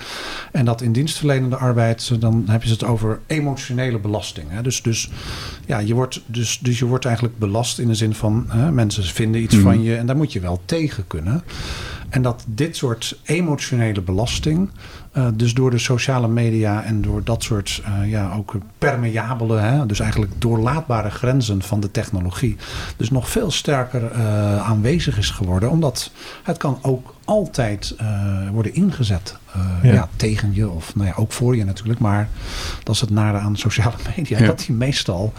En 0.52 0.64
dat 0.64 0.82
in 0.82 0.93
dienstverlenende 0.93 1.56
arbeid, 1.56 2.20
dan 2.20 2.44
heb 2.47 2.62
je 2.62 2.70
het 2.70 2.85
over 2.85 3.20
emotionele 3.26 3.99
belasting. 3.99 4.47
Hè. 4.50 4.62
Dus, 4.62 4.82
dus, 4.82 5.11
ja, 5.67 5.79
je 5.79 5.94
wordt, 5.94 6.23
dus, 6.26 6.58
dus 6.58 6.79
je 6.79 6.85
wordt 6.85 7.05
eigenlijk 7.05 7.38
belast 7.38 7.79
in 7.79 7.88
de 7.88 7.94
zin 7.94 8.14
van 8.14 8.44
hè, 8.49 8.73
mensen 8.73 9.05
vinden 9.05 9.43
iets 9.43 9.55
mhm. 9.55 9.64
van 9.64 9.82
je 9.82 9.96
en 9.96 10.06
daar 10.06 10.17
moet 10.17 10.32
je 10.32 10.41
wel 10.41 10.61
tegen 10.64 11.06
kunnen. 11.06 11.43
En 12.08 12.23
dat 12.23 12.44
dit 12.46 12.76
soort 12.76 13.19
emotionele 13.25 14.00
belasting, 14.00 14.70
uh, 15.12 15.26
dus 15.34 15.54
door 15.54 15.70
de 15.70 15.78
sociale 15.78 16.28
media 16.28 16.82
en 16.84 17.02
door 17.02 17.24
dat 17.24 17.43
soort 17.43 17.82
uh, 17.88 18.10
ja, 18.10 18.32
ook 18.32 18.55
permeabele, 18.79 19.58
hè, 19.58 19.86
dus 19.86 20.00
eigenlijk 20.00 20.32
doorlaatbare 20.38 21.10
grenzen 21.10 21.62
van 21.62 21.81
de 21.81 21.90
technologie, 21.90 22.56
dus 22.96 23.10
nog 23.10 23.29
veel 23.29 23.50
sterker 23.50 24.02
uh, 24.02 24.69
aanwezig 24.69 25.19
is 25.19 25.31
geworden. 25.31 25.70
Omdat 25.70 26.10
het 26.43 26.56
kan 26.56 26.79
ook 26.82 27.14
altijd 27.24 27.94
worden 28.52 28.74
ingezet 28.74 29.36
ja. 29.82 29.93
ja. 29.93 30.08
tegen 30.17 30.55
je 30.55 30.69
of 30.69 30.94
nou 30.94 31.08
ja, 31.08 31.14
ook 31.17 31.32
voor 31.32 31.56
je 31.56 31.64
natuurlijk. 31.64 32.00
Maar 32.00 32.29
dat 32.82 32.94
is 32.94 33.00
het 33.00 33.10
nare 33.10 33.38
aan 33.38 33.56
sociale 33.56 33.96
media, 34.17 34.38
ja. 34.38 34.46
dat 34.46 34.58
die 34.58 34.74
meestal 34.74 35.32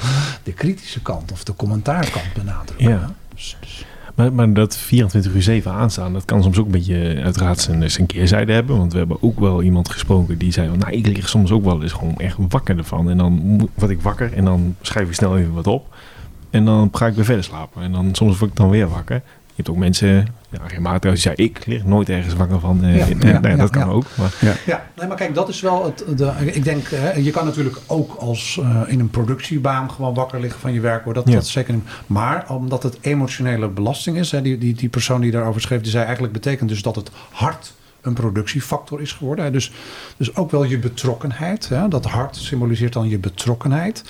de 0.43 0.53
kritische 0.53 1.01
kant 1.01 1.31
of 1.31 1.43
de 1.43 1.55
commentaarkant 1.55 2.33
benadrukken. 2.33 2.89
Ja. 2.89 3.11
Dus, 3.33 3.57
dus. 3.59 3.85
Maar, 4.15 4.53
dat 4.53 4.77
24 4.77 5.33
uur 5.33 5.41
7 5.41 5.71
aanstaan, 5.71 6.13
dat 6.13 6.25
kan 6.25 6.43
soms 6.43 6.57
ook 6.59 6.65
een 6.65 6.71
beetje 6.71 7.21
uiteraard 7.23 7.59
zijn, 7.59 7.91
zijn 7.91 8.07
keerzijde 8.07 8.53
hebben. 8.53 8.77
Want 8.77 8.91
we 8.91 8.97
hebben 8.97 9.23
ook 9.23 9.39
wel 9.39 9.63
iemand 9.63 9.89
gesproken 9.89 10.37
die 10.37 10.51
zei, 10.51 10.77
nou 10.77 10.91
ik 10.91 11.07
lig 11.07 11.29
soms 11.29 11.51
ook 11.51 11.63
wel 11.63 11.81
eens 11.81 11.91
gewoon 11.91 12.17
echt 12.17 12.37
wakker 12.49 12.77
ervan. 12.77 13.09
En 13.09 13.17
dan 13.17 13.57
word 13.73 13.91
ik 13.91 14.01
wakker 14.01 14.33
en 14.33 14.45
dan 14.45 14.75
schrijf 14.81 15.07
ik 15.07 15.13
snel 15.13 15.37
even 15.37 15.53
wat 15.53 15.67
op. 15.67 15.95
En 16.49 16.65
dan 16.65 16.89
ga 16.91 17.07
ik 17.07 17.13
weer 17.13 17.25
verder 17.25 17.43
slapen. 17.43 17.81
En 17.81 17.91
dan 17.91 18.15
soms 18.15 18.37
word 18.39 18.51
ik 18.51 18.57
dan 18.57 18.69
weer 18.69 18.89
wakker. 18.89 19.21
Je 19.61 19.67
hebt 19.67 19.79
ook 19.79 19.83
mensen, 19.83 20.27
ja, 20.49 20.59
regelmatig, 20.67 21.09
als 21.09 21.23
je 21.23 21.33
zei 21.35 21.47
ik 21.47 21.65
lig 21.65 21.85
nooit 21.85 22.09
ergens 22.09 22.33
wakker 22.33 22.59
van. 22.59 22.85
Uh, 22.85 22.97
ja, 22.97 23.05
ja, 23.31 23.39
nee, 23.39 23.55
dat 23.55 23.69
kan 23.69 23.89
ook. 23.89 24.05
Maar. 24.15 24.33
Ja. 24.41 24.53
ja, 24.65 24.85
nee, 24.97 25.07
maar 25.07 25.17
kijk, 25.17 25.35
dat 25.35 25.49
is 25.49 25.61
wel 25.61 25.85
het. 25.85 26.17
De, 26.17 26.31
ik 26.45 26.63
denk, 26.63 26.87
hè, 26.89 27.11
je 27.11 27.31
kan 27.31 27.45
natuurlijk 27.45 27.77
ook 27.87 28.15
als 28.15 28.59
uh, 28.61 28.81
in 28.87 28.99
een 28.99 29.09
productiebaan 29.09 29.91
gewoon 29.91 30.13
wakker 30.13 30.39
liggen 30.39 30.59
van 30.59 30.73
je 30.73 30.79
werk. 30.79 31.03
Hoor. 31.03 31.13
Dat, 31.13 31.25
dat 31.25 31.43
is 31.43 31.51
zeker 31.51 31.73
niet. 31.73 31.83
Maar 32.07 32.45
omdat 32.49 32.83
het 32.83 32.97
emotionele 33.01 33.67
belasting 33.67 34.17
is, 34.17 34.31
hè, 34.31 34.41
die, 34.41 34.57
die, 34.57 34.73
die 34.73 34.89
persoon 34.89 35.21
die 35.21 35.31
daarover 35.31 35.61
schreef, 35.61 35.81
die 35.81 35.91
zei 35.91 36.03
eigenlijk 36.03 36.33
betekent 36.33 36.69
dus 36.69 36.81
dat 36.81 36.95
het 36.95 37.11
hard 37.31 37.73
een 38.01 38.13
productiefactor 38.13 39.01
is 39.01 39.11
geworden. 39.11 39.51
Dus, 39.51 39.71
dus 40.17 40.35
ook 40.35 40.51
wel 40.51 40.63
je 40.63 40.79
betrokkenheid. 40.79 41.69
Hè? 41.69 41.87
Dat 41.87 42.05
hart 42.05 42.35
symboliseert 42.35 42.93
dan 42.93 43.09
je 43.09 43.19
betrokkenheid. 43.19 44.03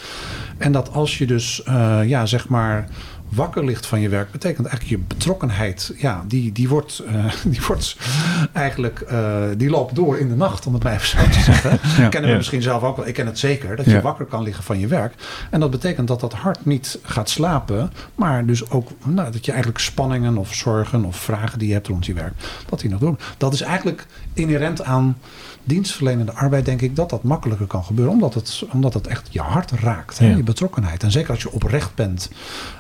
En 0.58 0.72
dat 0.72 0.94
als 0.94 1.18
je 1.18 1.26
dus, 1.26 1.64
uh, 1.68 2.00
ja, 2.06 2.26
zeg 2.26 2.48
maar 2.48 2.90
wakker 3.32 3.66
ligt 3.66 3.86
van 3.86 4.00
je 4.00 4.10
werk, 4.10 4.32
betekent 4.32 4.68
eigenlijk 4.68 5.02
je 5.02 5.08
betrokkenheid. 5.08 5.94
Ja, 5.98 6.24
die, 6.28 6.52
die, 6.52 6.70
wordt, 6.70 7.04
uh, 7.08 7.26
die 7.54 7.62
wordt 7.68 7.98
eigenlijk, 8.54 9.04
uh, 9.12 9.44
die 9.58 9.70
loopt 9.70 9.96
door 9.96 10.18
in 10.18 10.30
de 10.30 10.36
nacht, 10.36 10.66
om 10.66 10.74
het 10.74 10.84
maar 10.84 10.94
even 10.94 11.08
zo 11.08 11.28
te 11.28 11.40
zeggen. 11.40 11.80
ja, 12.04 12.10
kennen 12.10 12.32
we 12.32 12.38
misschien 12.38 12.62
zelf 12.62 12.84
ook 12.84 12.96
wel. 12.96 13.08
Ik 13.08 13.14
ken 13.14 13.26
het 13.26 13.40
zeker, 13.40 13.76
dat 13.76 13.86
je 13.86 14.02
wakker 14.02 14.26
kan 14.26 14.44
liggen 14.44 14.64
van 14.64 14.80
je 14.80 14.88
werk. 14.88 15.14
En 15.50 15.60
dat 15.60 15.72
betekent 15.72 16.08
dat 16.08 16.20
dat 16.20 16.34
hart 16.34 16.66
niet 16.66 17.00
gaat 17.04 17.30
slapen, 17.30 17.92
maar 18.16 18.46
dus 18.46 18.70
ook 18.70 18.90
nou, 19.06 19.32
dat 19.32 19.46
je 19.46 19.52
eigenlijk 19.52 19.82
spanningen 19.82 20.38
of 20.38 20.54
zorgen 20.54 21.06
of 21.06 21.16
vragen 21.16 21.60
die 21.60 21.68
je 21.68 21.74
hebt 21.74 21.88
rond 21.88 22.06
je 22.06 22.14
werk, 22.14 22.34
dat 22.70 22.80
die 22.80 22.90
nog 22.90 23.00
door. 23.00 23.16
Dat 23.38 23.54
is 23.54 23.62
eigenlijk 23.62 24.06
inherent 24.34 24.84
aan 24.84 25.18
dienstverlenende 25.64 26.32
arbeid 26.32 26.66
denk 26.66 26.82
ik 26.82 26.96
dat 26.96 27.10
dat 27.10 27.24
makkelijker 27.24 27.68
kan 27.68 27.84
gebeuren. 27.84 28.14
Omdat 28.14 28.34
het, 28.34 28.64
omdat 28.72 28.94
het 28.94 29.08
echt 29.08 29.28
je 29.32 29.42
hart 29.42 29.72
raakt. 29.72 30.18
Hè, 30.18 30.36
je 30.36 30.44
betrokkenheid. 30.44 31.04
En 31.04 31.12
zeker 31.12 31.30
als 31.30 31.42
je 31.42 31.52
oprecht 31.52 31.96
bent, 31.96 32.30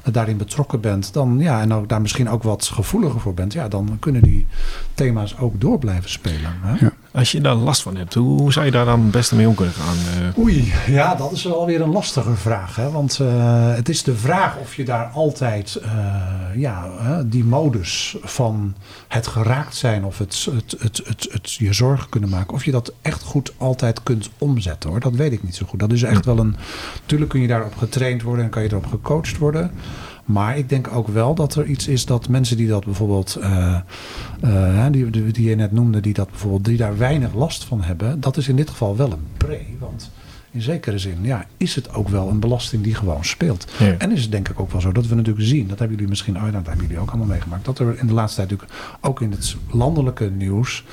eh, 0.03 0.13
daarin 0.13 0.37
betrokken 0.43 0.81
bent. 0.81 1.13
Dan, 1.13 1.39
ja, 1.39 1.61
en 1.61 1.73
ook 1.73 1.89
daar 1.89 2.01
misschien 2.01 2.29
ook 2.29 2.43
wat 2.43 2.65
gevoeliger 2.73 3.19
voor 3.19 3.33
bent. 3.33 3.53
Ja, 3.53 3.67
dan 3.67 3.97
kunnen 3.99 4.21
die 4.21 4.47
thema's 4.93 5.35
ook 5.39 5.61
door 5.61 5.79
blijven 5.79 6.09
spelen. 6.09 6.51
Hè? 6.61 6.85
Ja. 6.85 6.91
Als 7.13 7.31
je 7.31 7.41
daar 7.41 7.55
last 7.55 7.81
van 7.81 7.95
hebt, 7.95 8.13
hoe 8.13 8.51
zou 8.51 8.65
je 8.65 8.71
daar 8.71 8.85
dan 8.85 9.01
het 9.01 9.11
beste 9.11 9.35
mee 9.35 9.47
om 9.47 9.55
kunnen 9.55 9.73
gaan? 9.73 9.95
Uh... 9.95 10.37
Oei, 10.43 10.73
ja, 10.87 11.15
dat 11.15 11.31
is 11.31 11.43
wel 11.43 11.65
weer 11.65 11.81
een 11.81 11.91
lastige 11.91 12.35
vraag. 12.35 12.75
Hè? 12.75 12.91
Want 12.91 13.19
uh, 13.21 13.75
het 13.75 13.89
is 13.89 14.03
de 14.03 14.15
vraag 14.15 14.57
of 14.57 14.75
je 14.75 14.85
daar 14.85 15.05
altijd 15.05 15.81
uh, 15.83 16.61
ja, 16.61 16.89
die 17.25 17.43
modus 17.43 18.17
van 18.21 18.75
het 19.07 19.27
geraakt 19.27 19.75
zijn 19.75 20.05
of 20.05 20.17
het, 20.17 20.47
het, 20.51 20.75
het, 20.79 21.01
het, 21.05 21.27
het, 21.31 21.53
je 21.53 21.73
zorgen 21.73 22.09
kunnen 22.09 22.29
maken, 22.29 22.53
of 22.53 22.65
je 22.65 22.71
dat 22.71 22.93
echt 23.01 23.23
goed 23.23 23.53
altijd 23.57 24.03
kunt 24.03 24.29
omzetten 24.37 24.89
hoor. 24.89 24.99
Dat 24.99 25.15
weet 25.15 25.31
ik 25.31 25.43
niet 25.43 25.55
zo 25.55 25.65
goed. 25.65 25.79
Dat 25.79 25.91
is 25.91 26.03
echt 26.03 26.25
wel 26.25 26.39
een. 26.39 26.55
Natuurlijk 27.01 27.29
kun 27.31 27.41
je 27.41 27.47
daarop 27.47 27.77
getraind 27.77 28.21
worden 28.21 28.45
en 28.45 28.51
kan 28.51 28.63
je 28.63 28.69
erop 28.69 28.87
gecoacht 28.87 29.37
worden. 29.37 29.71
Maar 30.25 30.57
ik 30.57 30.69
denk 30.69 30.93
ook 30.93 31.07
wel 31.07 31.35
dat 31.35 31.55
er 31.55 31.65
iets 31.65 31.87
is 31.87 32.05
dat 32.05 32.29
mensen 32.29 32.57
die 32.57 32.67
dat 32.67 32.85
bijvoorbeeld, 32.85 33.37
uh, 33.39 33.79
uh, 34.43 34.85
die, 34.91 35.09
die 35.09 35.49
je 35.49 35.55
net 35.55 35.71
noemde, 35.71 35.99
die 35.99 36.13
dat 36.13 36.29
bijvoorbeeld, 36.29 36.65
die 36.65 36.77
daar 36.77 36.97
weinig 36.97 37.33
last 37.33 37.63
van 37.63 37.81
hebben, 37.81 38.19
dat 38.19 38.37
is 38.37 38.47
in 38.47 38.55
dit 38.55 38.69
geval 38.69 38.95
wel 38.95 39.11
een 39.11 39.27
pre. 39.37 39.59
Want 39.79 40.11
in 40.51 40.61
zekere 40.61 40.97
zin 40.97 41.17
ja, 41.21 41.45
is 41.57 41.75
het 41.75 41.93
ook 41.93 42.09
wel 42.09 42.29
een 42.29 42.39
belasting 42.39 42.83
die 42.83 42.95
gewoon 42.95 43.25
speelt. 43.25 43.67
En 43.97 44.11
is 44.11 44.21
het 44.21 44.31
denk 44.31 44.49
ik 44.49 44.59
ook 44.59 44.71
wel 44.71 44.81
zo 44.81 44.91
dat 44.91 45.07
we 45.07 45.15
natuurlijk 45.15 45.47
zien, 45.47 45.67
dat 45.67 45.79
hebben 45.79 45.95
jullie 45.95 46.09
misschien, 46.09 46.35
oh, 46.35 46.43
dat 46.43 46.65
hebben 46.65 46.85
jullie 46.85 46.99
ook 46.99 47.09
allemaal 47.09 47.27
meegemaakt, 47.27 47.65
dat 47.65 47.79
er 47.79 47.99
in 47.99 48.07
de 48.07 48.13
laatste 48.13 48.37
tijd 48.37 48.49
natuurlijk 48.49 48.79
ook 49.01 49.21
in 49.21 49.31
het 49.31 49.55
landelijke 49.71 50.29
nieuws 50.29 50.83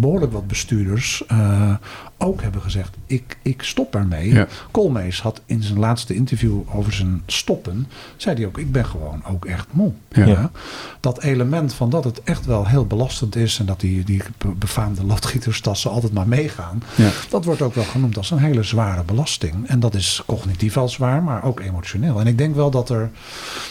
behoorlijk 0.00 0.32
wat 0.32 0.46
bestuurders 0.46 1.22
uh, 1.32 1.74
ook 2.18 2.42
hebben 2.42 2.60
gezegd: 2.60 2.96
ik, 3.06 3.36
ik 3.42 3.62
stop 3.62 3.94
ermee. 3.94 4.32
Ja. 4.32 4.46
Koolmees 4.70 5.20
had 5.20 5.40
in 5.46 5.62
zijn 5.62 5.78
laatste 5.78 6.14
interview 6.14 6.60
over 6.74 6.92
zijn 6.92 7.22
stoppen, 7.26 7.86
zei 8.16 8.36
hij 8.36 8.46
ook: 8.46 8.58
ik 8.58 8.72
ben 8.72 8.86
gewoon 8.86 9.22
ook 9.24 9.44
echt 9.44 9.66
moe. 9.70 9.92
Ja. 10.08 10.50
Dat 11.00 11.22
element 11.22 11.74
van 11.74 11.90
dat 11.90 12.04
het 12.04 12.22
echt 12.22 12.46
wel 12.46 12.66
heel 12.66 12.86
belastend 12.86 13.36
is 13.36 13.58
en 13.58 13.66
dat 13.66 13.80
die, 13.80 14.04
die 14.04 14.22
befaamde 14.56 15.04
loodgieterstassen 15.04 15.90
altijd 15.90 16.12
maar 16.12 16.28
meegaan, 16.28 16.82
ja. 16.94 17.10
dat 17.30 17.44
wordt 17.44 17.62
ook 17.62 17.74
wel 17.74 17.84
genoemd 17.84 18.16
als 18.16 18.30
een 18.30 18.38
hele 18.38 18.62
zware 18.62 19.02
belasting. 19.02 19.68
En 19.68 19.80
dat 19.80 19.94
is 19.94 20.22
cognitief 20.26 20.76
al 20.76 20.88
zwaar, 20.88 21.22
maar 21.22 21.44
ook 21.44 21.60
emotioneel. 21.60 22.20
En 22.20 22.26
ik 22.26 22.38
denk 22.38 22.54
wel 22.54 22.70
dat 22.70 22.90
er, 22.90 23.10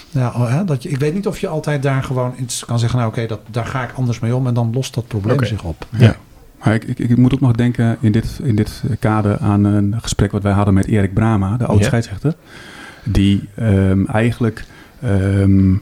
ja, 0.09 0.63
dat 0.63 0.83
je, 0.83 0.89
ik 0.89 0.98
weet 0.98 1.13
niet 1.13 1.27
of 1.27 1.39
je 1.39 1.48
altijd 1.48 1.83
daar 1.83 2.03
gewoon 2.03 2.33
iets 2.38 2.65
kan 2.65 2.79
zeggen: 2.79 3.00
nou 3.00 3.12
oké, 3.12 3.25
dat 3.25 3.39
daar 3.51 3.65
ga 3.65 3.83
ik 3.83 3.91
anders 3.95 4.19
mee 4.19 4.36
om 4.36 4.48
en 4.48 4.53
dan 4.53 4.74
lost 4.74 4.93
dat 4.93 5.07
probleem 5.07 5.43
zich 5.45 5.63
op. 5.63 5.88
Ja. 5.98 6.15
Maar 6.63 6.73
ik, 6.73 6.83
ik, 6.83 6.99
ik, 6.99 7.17
moet 7.17 7.33
ook 7.33 7.39
nog 7.39 7.51
denken 7.51 7.97
in 7.99 8.11
dit, 8.11 8.39
in 8.43 8.55
dit 8.55 8.83
kader 8.99 9.37
aan 9.37 9.63
een 9.63 9.95
gesprek 10.01 10.31
wat 10.31 10.43
wij 10.43 10.51
hadden 10.51 10.73
met 10.73 10.87
Erik 10.87 11.13
Brama, 11.13 11.57
de 11.57 11.65
oud 11.65 11.83
scheidsrechter. 11.83 12.35
Die 13.03 13.49
um, 13.59 14.07
eigenlijk 14.07 14.65
um, 15.03 15.81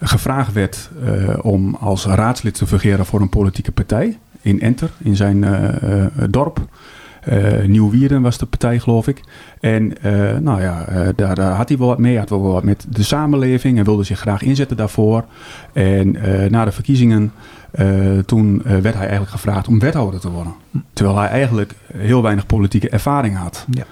gevraagd 0.00 0.52
werd 0.52 0.90
uh, 1.04 1.38
om 1.42 1.74
als 1.74 2.06
raadslid 2.06 2.54
te 2.54 2.66
fungeren 2.66 3.06
voor 3.06 3.20
een 3.20 3.28
politieke 3.28 3.72
partij 3.72 4.18
in 4.42 4.60
Enter, 4.60 4.90
in 4.98 5.16
zijn 5.16 5.42
uh, 5.42 5.62
uh, 5.62 6.06
dorp. 6.30 6.68
Uh, 7.28 7.64
Nieuw-Wierden 7.66 8.22
was 8.22 8.38
de 8.38 8.46
partij, 8.46 8.78
geloof 8.78 9.08
ik. 9.08 9.20
En 9.60 9.92
uh, 10.04 10.38
nou 10.38 10.62
ja, 10.62 10.86
uh, 10.88 11.08
daar, 11.16 11.34
daar, 11.34 11.52
had 11.52 11.68
hij 11.68 11.78
wel 11.78 11.86
wat 11.86 11.98
mee. 11.98 12.18
Had 12.18 12.30
wel 12.30 12.42
wat 12.42 12.64
met 12.64 12.86
de 12.88 13.02
samenleving 13.02 13.78
en 13.78 13.84
wilde 13.84 14.04
zich 14.04 14.18
graag 14.18 14.42
inzetten 14.42 14.76
daarvoor. 14.76 15.24
En 15.72 16.16
na 16.50 16.64
de 16.64 16.72
verkiezingen 16.72 17.32
uh, 17.74 18.18
toen 18.18 18.54
uh, 18.54 18.62
werd 18.62 18.94
hij 18.94 19.00
eigenlijk 19.02 19.30
gevraagd 19.30 19.68
om 19.68 19.78
wethouder 19.78 20.20
te 20.20 20.30
worden. 20.30 20.54
Terwijl 20.92 21.18
hij 21.18 21.28
eigenlijk 21.28 21.74
heel 21.92 22.22
weinig 22.22 22.46
politieke 22.46 22.88
ervaring 22.88 23.36
had. 23.36 23.66
Ja. 23.70 23.84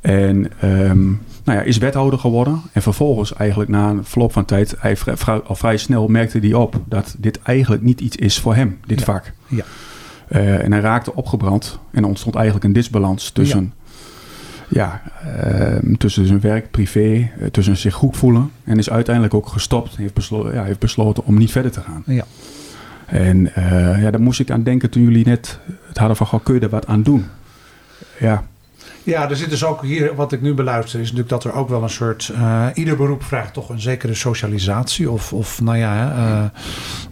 En 0.00 0.50
um, 0.64 1.20
nou 1.44 1.58
ja, 1.58 1.64
is 1.64 1.78
wethouder 1.78 2.18
geworden. 2.18 2.60
En 2.72 2.82
vervolgens 2.82 3.34
eigenlijk 3.34 3.70
na 3.70 3.88
een 3.88 4.04
verloop 4.04 4.32
van 4.32 4.44
tijd, 4.44 4.74
hij 4.78 4.96
al 5.46 5.54
vrij 5.54 5.76
snel 5.76 6.08
merkte 6.08 6.38
hij 6.38 6.54
op 6.54 6.80
dat 6.84 7.14
dit 7.18 7.42
eigenlijk 7.42 7.82
niet 7.82 8.00
iets 8.00 8.16
is 8.16 8.40
voor 8.40 8.54
hem, 8.54 8.78
dit 8.86 8.98
ja. 8.98 9.04
vak. 9.04 9.32
Ja. 9.46 9.64
Uh, 10.28 10.64
en 10.64 10.72
hij 10.72 10.80
raakte 10.80 11.14
opgebrand 11.14 11.78
en 11.90 12.02
er 12.02 12.08
ontstond 12.08 12.34
eigenlijk 12.34 12.64
een 12.64 12.72
disbalans 12.72 13.30
tussen, 13.30 13.72
ja. 14.68 15.02
ja 15.22 15.80
tussen 15.98 16.26
zijn 16.26 16.40
werk, 16.40 16.70
privé, 16.70 17.30
tussen 17.50 17.76
zich 17.76 17.94
goed 17.94 18.16
voelen. 18.16 18.50
En 18.64 18.78
is 18.78 18.90
uiteindelijk 18.90 19.34
ook 19.34 19.46
gestopt. 19.46 19.96
Heeft 19.96 20.14
besloten, 20.14 20.54
ja, 20.54 20.64
heeft 20.64 20.78
besloten 20.78 21.24
om 21.24 21.38
niet 21.38 21.50
verder 21.50 21.70
te 21.70 21.80
gaan. 21.80 22.02
Ja. 22.06 22.24
En 23.12 23.52
uh, 23.58 24.02
ja, 24.02 24.10
daar 24.10 24.20
moest 24.20 24.40
ik 24.40 24.50
aan 24.50 24.62
denken 24.62 24.90
toen 24.90 25.02
jullie 25.02 25.26
net 25.26 25.58
het 25.88 25.98
hadden 25.98 26.16
van, 26.16 26.26
goh, 26.26 26.40
kun 26.42 26.54
je 26.54 26.60
er 26.60 26.68
wat 26.68 26.86
aan 26.86 27.02
doen? 27.02 27.26
Ja. 28.18 28.44
Ja, 29.02 29.30
er 29.30 29.36
zit 29.36 29.50
dus 29.50 29.64
ook 29.64 29.82
hier, 29.82 30.14
wat 30.14 30.32
ik 30.32 30.42
nu 30.42 30.54
beluister, 30.54 31.00
is 31.00 31.12
natuurlijk 31.12 31.28
dat 31.28 31.44
er 31.44 31.52
ook 31.52 31.68
wel 31.68 31.82
een 31.82 31.90
soort. 31.90 32.32
Uh, 32.34 32.66
ieder 32.74 32.96
beroep 32.96 33.22
vraagt 33.22 33.52
toch 33.52 33.68
een 33.68 33.80
zekere 33.80 34.14
socialisatie. 34.14 35.10
Of, 35.10 35.32
of 35.32 35.60
nou 35.60 35.76
ja, 35.76 36.14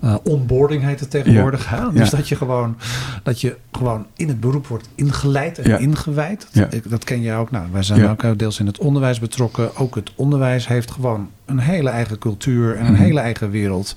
uh, 0.02 0.09
uh, 0.11 0.16
onboarding 0.23 0.83
heet 0.83 1.00
het 1.00 1.11
tegenwoordig. 1.11 1.71
Ja. 1.71 1.76
Hè? 1.76 1.92
Dus 1.92 2.11
ja. 2.11 2.16
dat 2.16 2.28
je 2.28 2.37
gewoon 2.37 2.76
dat 3.23 3.40
je 3.40 3.57
gewoon 3.73 4.07
in 4.16 4.28
het 4.28 4.40
beroep 4.40 4.66
wordt 4.66 4.88
ingeleid 4.95 5.59
en 5.59 5.71
ja. 5.71 5.76
ingewijd. 5.76 6.47
Dat, 6.52 6.75
ik, 6.75 6.90
dat 6.90 7.04
ken 7.04 7.23
je 7.23 7.33
ook. 7.33 7.50
Nou, 7.50 7.66
wij 7.73 7.83
zijn 7.83 8.09
ook 8.09 8.38
deels 8.38 8.61
in 8.61 8.66
het 8.66 8.78
onderwijs 8.78 9.19
betrokken. 9.19 9.76
Ook 9.76 9.95
het 9.95 10.12
onderwijs 10.14 10.69
heeft 10.69 10.90
gewoon 10.90 11.30
een 11.50 11.59
hele 11.59 11.88
eigen 11.88 12.19
cultuur 12.19 12.73
en 12.75 12.80
een 12.80 12.90
mm-hmm. 12.90 13.04
hele 13.04 13.21
eigen 13.21 13.50
wereld. 13.50 13.95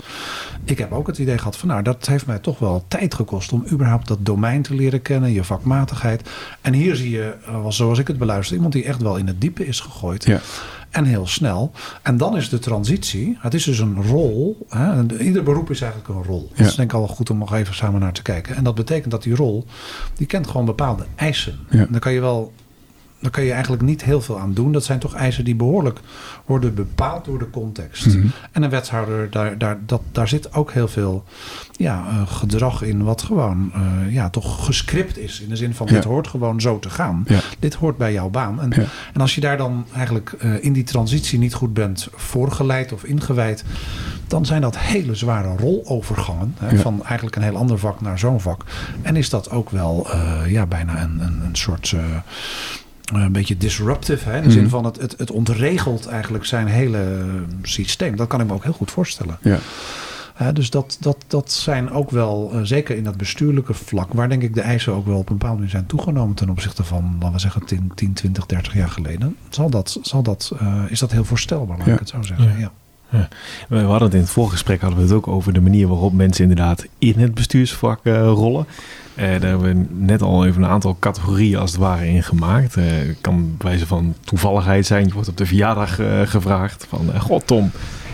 Ik 0.64 0.78
heb 0.78 0.92
ook 0.92 1.08
het 1.08 1.18
idee 1.18 1.38
gehad 1.38 1.58
van, 1.58 1.68
nou, 1.68 1.82
dat 1.82 2.08
heeft 2.08 2.26
mij 2.26 2.40
toch 2.40 2.60
wel 2.60 2.86
tijd 2.88 3.14
gekost 3.14 3.52
om 3.52 3.66
überhaupt 3.72 4.08
dat 4.08 4.26
domein 4.26 4.62
te 4.62 4.76
leren 4.76 5.02
kennen, 5.02 5.32
je 5.32 5.44
vakmatigheid. 5.44 6.30
En 6.62 6.74
hier 6.74 6.96
zie 6.96 7.10
je, 7.10 7.36
zoals 7.68 8.00
ik 8.00 8.08
het 8.08 8.18
beluister, 8.18 8.56
iemand 8.56 8.74
die 8.74 8.84
echt 8.84 9.02
wel 9.02 9.18
in 9.18 9.28
het 9.28 9.42
diepe 9.42 9.66
is 9.66 9.80
gegooid. 9.80 10.26
Ja. 10.26 10.40
En 10.90 11.06
heel 11.06 11.28
snel. 11.28 11.72
En 12.02 12.18
dan 12.18 12.38
is 12.38 12.50
de 12.50 12.60
transitie. 12.60 13.38
Het 13.40 13.54
is 13.54 13.64
dus 13.64 13.80
een 13.80 14.04
rol. 14.04 14.66
Hè? 14.70 15.18
Ieder 15.18 15.44
beroep 15.44 15.70
is 15.70 15.82
eigenlijk 15.82 16.14
een 16.14 16.24
rol. 16.24 16.50
Ja. 16.50 16.58
Dat 16.58 16.68
is 16.68 16.76
denk 16.76 16.92
ik 16.92 16.98
al 16.98 17.08
goed 17.08 17.30
om 17.30 17.38
nog 17.38 17.54
even 17.54 17.76
samen 17.76 18.00
naar 18.00 18.14
te 18.14 18.22
kijken. 18.22 18.56
En 18.56 18.64
dat 18.64 18.76
betekent 18.76 19.12
dat 19.12 19.24
die 19.24 19.36
rol. 19.36 19.66
die 20.16 20.28
kent 20.28 20.48
gewoon 20.48 20.66
bepaalde 20.66 21.06
eisen. 21.16 21.60
Ja. 21.70 21.86
Dan 21.90 22.00
kan 22.00 22.14
je 22.14 22.20
wel 22.20 22.54
daar 23.24 23.32
kan 23.32 23.44
je 23.44 23.52
eigenlijk 23.52 23.82
niet 23.82 24.04
heel 24.04 24.22
veel 24.22 24.40
aan 24.40 24.54
doen. 24.54 24.72
Dat 24.72 24.84
zijn 24.84 25.00
toch 25.00 25.14
eisen 25.16 25.46
die 25.46 25.56
behoorlijk 25.56 26.00
worden 26.46 26.74
bepaald 26.74 27.26
door 27.26 27.40
de 27.40 27.50
context. 27.50 28.06
Mhm. 28.06 28.28
En 28.52 28.64
een 28.64 28.70
wethouder, 28.70 29.30
daar, 29.30 29.58
daar, 29.58 29.80
dat, 29.86 30.02
daar 30.12 30.28
zit 30.28 30.54
ook 30.54 30.72
heel 30.72 30.88
veel 30.88 31.24
ja, 31.72 32.06
uh, 32.10 32.28
gedrag 32.28 32.82
in, 32.82 33.04
wat 33.04 33.22
gewoon 33.22 33.72
uh, 33.76 34.14
ja, 34.14 34.30
toch 34.30 34.66
gescript 34.66 35.18
is. 35.18 35.42
In 35.42 35.50
de 35.50 35.56
zin 35.56 35.74
van: 35.74 35.88
Ja. 35.88 35.94
dit 35.94 36.04
hoort 36.04 36.28
gewoon 36.28 36.62
zo 36.62 36.80
te 36.80 36.90
gaan. 36.90 37.24
Ja. 37.28 37.40
Dit 37.60 37.74
hoort 37.74 37.98
bij 37.98 38.14
jouw 38.14 38.30
baan. 38.30 38.62
En, 38.62 38.72
Ja. 38.76 38.88
en 39.14 39.22
als 39.22 39.36
je 39.36 39.42
daar 39.42 39.58
dan 39.58 39.86
eigenlijk 39.96 40.34
uh, 40.44 40.64
in 40.64 40.74
die 40.74 40.84
transitie 40.84 41.40
niet 41.40 41.54
goed 41.54 41.74
bent 41.74 42.08
voorgeleid 42.16 42.92
of 42.92 43.04
ingewijd, 43.04 43.64
dan 44.28 44.46
zijn 44.46 44.62
dat 44.62 44.78
hele 44.78 45.16
zware 45.16 45.56
rolovergangen. 45.58 46.56
Hè. 46.60 46.78
Van 46.78 47.04
eigenlijk 47.06 47.36
een 47.36 47.42
heel 47.42 47.58
ander 47.58 47.80
vak 47.80 48.02
naar 48.02 48.20
zo'n 48.20 48.42
vak. 48.42 48.64
En 49.02 49.16
is 49.16 49.30
dat 49.30 49.50
ook 49.50 49.70
wel 49.70 50.08
eh, 50.12 50.42
ja, 50.48 50.66
bijna 50.66 51.02
een, 51.02 51.20
een, 51.20 51.42
een 51.46 51.56
soort. 51.56 51.96
Eh, 53.16 53.22
een 53.22 53.32
beetje 53.32 53.58
disruptive. 53.58 54.30
Hè? 54.30 54.36
In 54.36 54.42
de 54.42 54.48
Mhm. 54.48 54.58
zin 54.58 54.70
van 54.70 54.86
het, 54.86 55.00
het, 55.02 55.16
het 55.18 55.32
ontregelt 55.32 56.06
eigenlijk 56.08 56.46
zijn 56.46 56.68
hele 56.68 57.16
systeem. 57.62 58.16
Dat 58.16 58.28
kan 58.28 58.42
ik 58.42 58.48
me 58.48 58.54
ook 58.54 58.64
heel 58.64 58.74
goed 58.74 58.92
voorstellen. 58.92 59.38
Ja. 59.42 59.58
Hè, 60.34 60.54
dus 60.54 60.70
dat, 60.70 60.98
dat, 61.00 61.18
dat 61.28 61.52
zijn 61.52 61.92
ook 61.92 62.12
wel, 62.12 62.52
eh, 62.54 62.60
zeker 62.64 62.96
in 62.96 63.04
dat 63.04 63.18
bestuurlijke 63.18 63.74
vlak, 63.74 64.14
waar 64.14 64.30
denk 64.30 64.42
ik 64.42 64.54
de 64.54 64.62
eisen 64.62 64.94
ook 64.94 65.06
wel 65.06 65.18
op 65.18 65.30
een 65.30 65.34
bepaalde 65.38 65.56
manier 65.56 65.72
zijn 65.72 65.86
toegenomen 65.86 66.36
ten 66.36 66.50
opzichte 66.50 66.84
van, 66.84 67.12
laten 67.20 67.34
we 67.34 67.40
zeggen, 67.40 67.66
10, 67.66 67.92
10 67.96 68.14
20, 68.14 68.46
30 68.46 68.74
jaar 68.74 68.90
geleden. 68.90 69.36
Zal 69.50 69.70
dat, 69.70 69.98
zal 70.02 70.24
dat, 70.24 70.52
eh, 70.60 70.84
is 70.90 71.00
dat 71.00 71.12
heel 71.12 71.24
voorstelbaar, 71.26 71.78
laat 71.78 71.88
Ja. 71.88 71.94
ik 71.94 72.00
het 72.00 72.10
zo 72.10 72.22
zeggen. 72.22 72.46
Ja. 72.52 72.58
Ja. 72.58 72.72
We 73.70 73.78
hadden 73.78 74.04
het 74.04 74.14
in 74.14 74.20
het 74.20 74.30
voorgesprek 74.30 74.82
hadden 74.82 75.00
we 75.00 75.06
het 75.06 75.14
ook 75.14 75.28
over 75.28 75.54
de 75.54 75.62
manier 75.62 75.88
waarop 75.88 76.14
mensen 76.14 76.44
inderdaad 76.44 76.86
in 76.98 77.20
het 77.20 77.34
bestuursvak 77.34 78.00
uh, 78.04 78.22
rollen. 78.22 78.66
Uh, 79.16 79.24
daar 79.24 79.50
hebben 79.50 79.62
we 79.62 79.86
net 80.06 80.22
al 80.22 80.46
even 80.46 80.64
een 80.64 80.70
aantal 80.70 80.98
categorieën 81.00 81.60
als 81.60 81.72
het 81.72 81.80
ware 81.80 82.08
in 82.08 82.24
gemaakt. 82.24 82.78
Uh, 82.78 82.84
het 82.86 83.18
kan 83.22 83.56
bij 83.58 83.70
wijze 83.70 83.88
van 83.88 84.16
toevalligheid 84.24 84.86
zijn. 84.86 85.08
Je 85.08 85.14
wordt 85.14 85.30
op 85.30 85.38
de 85.38 85.46
verjaardag 85.46 86.00
gevraagd 86.26 86.86
van... 86.90 87.20
God 87.20 87.48
Tom, 87.48 87.72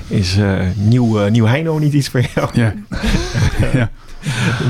Is 0.08 0.38
nieuw, 0.76 1.28
nieuw 1.28 1.46
Heino 1.46 1.78
niet 1.78 1.94
iets 1.94 2.10
voor 2.10 2.22
jou? 2.36 2.50
Ja. 2.54 2.74
ja. 3.74 3.90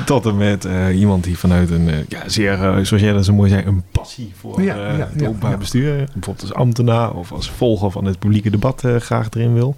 Tot 0.05 0.25
en 0.25 0.37
met 0.37 0.65
uh, 0.65 0.99
iemand 0.99 1.23
die 1.23 1.37
vanuit 1.37 1.69
een, 1.69 2.05
ja, 2.07 2.29
zeer, 2.29 2.57
zoals 2.57 3.03
jij 3.03 3.13
dat 3.13 3.25
zo 3.25 3.33
mooi 3.33 3.49
zei, 3.49 3.65
een 3.65 3.83
passie 3.91 4.33
voor 4.39 4.61
ja, 4.61 4.75
ja, 4.75 5.09
het 5.11 5.27
openbaar 5.27 5.57
bestuur, 5.57 5.95
bijvoorbeeld 5.95 6.41
als 6.41 6.53
ambtenaar 6.53 7.13
of 7.13 7.31
als 7.31 7.49
volger 7.49 7.91
van 7.91 8.05
het 8.05 8.19
publieke 8.19 8.49
debat 8.49 8.83
graag 8.99 9.27
erin 9.29 9.53
wil. 9.53 9.75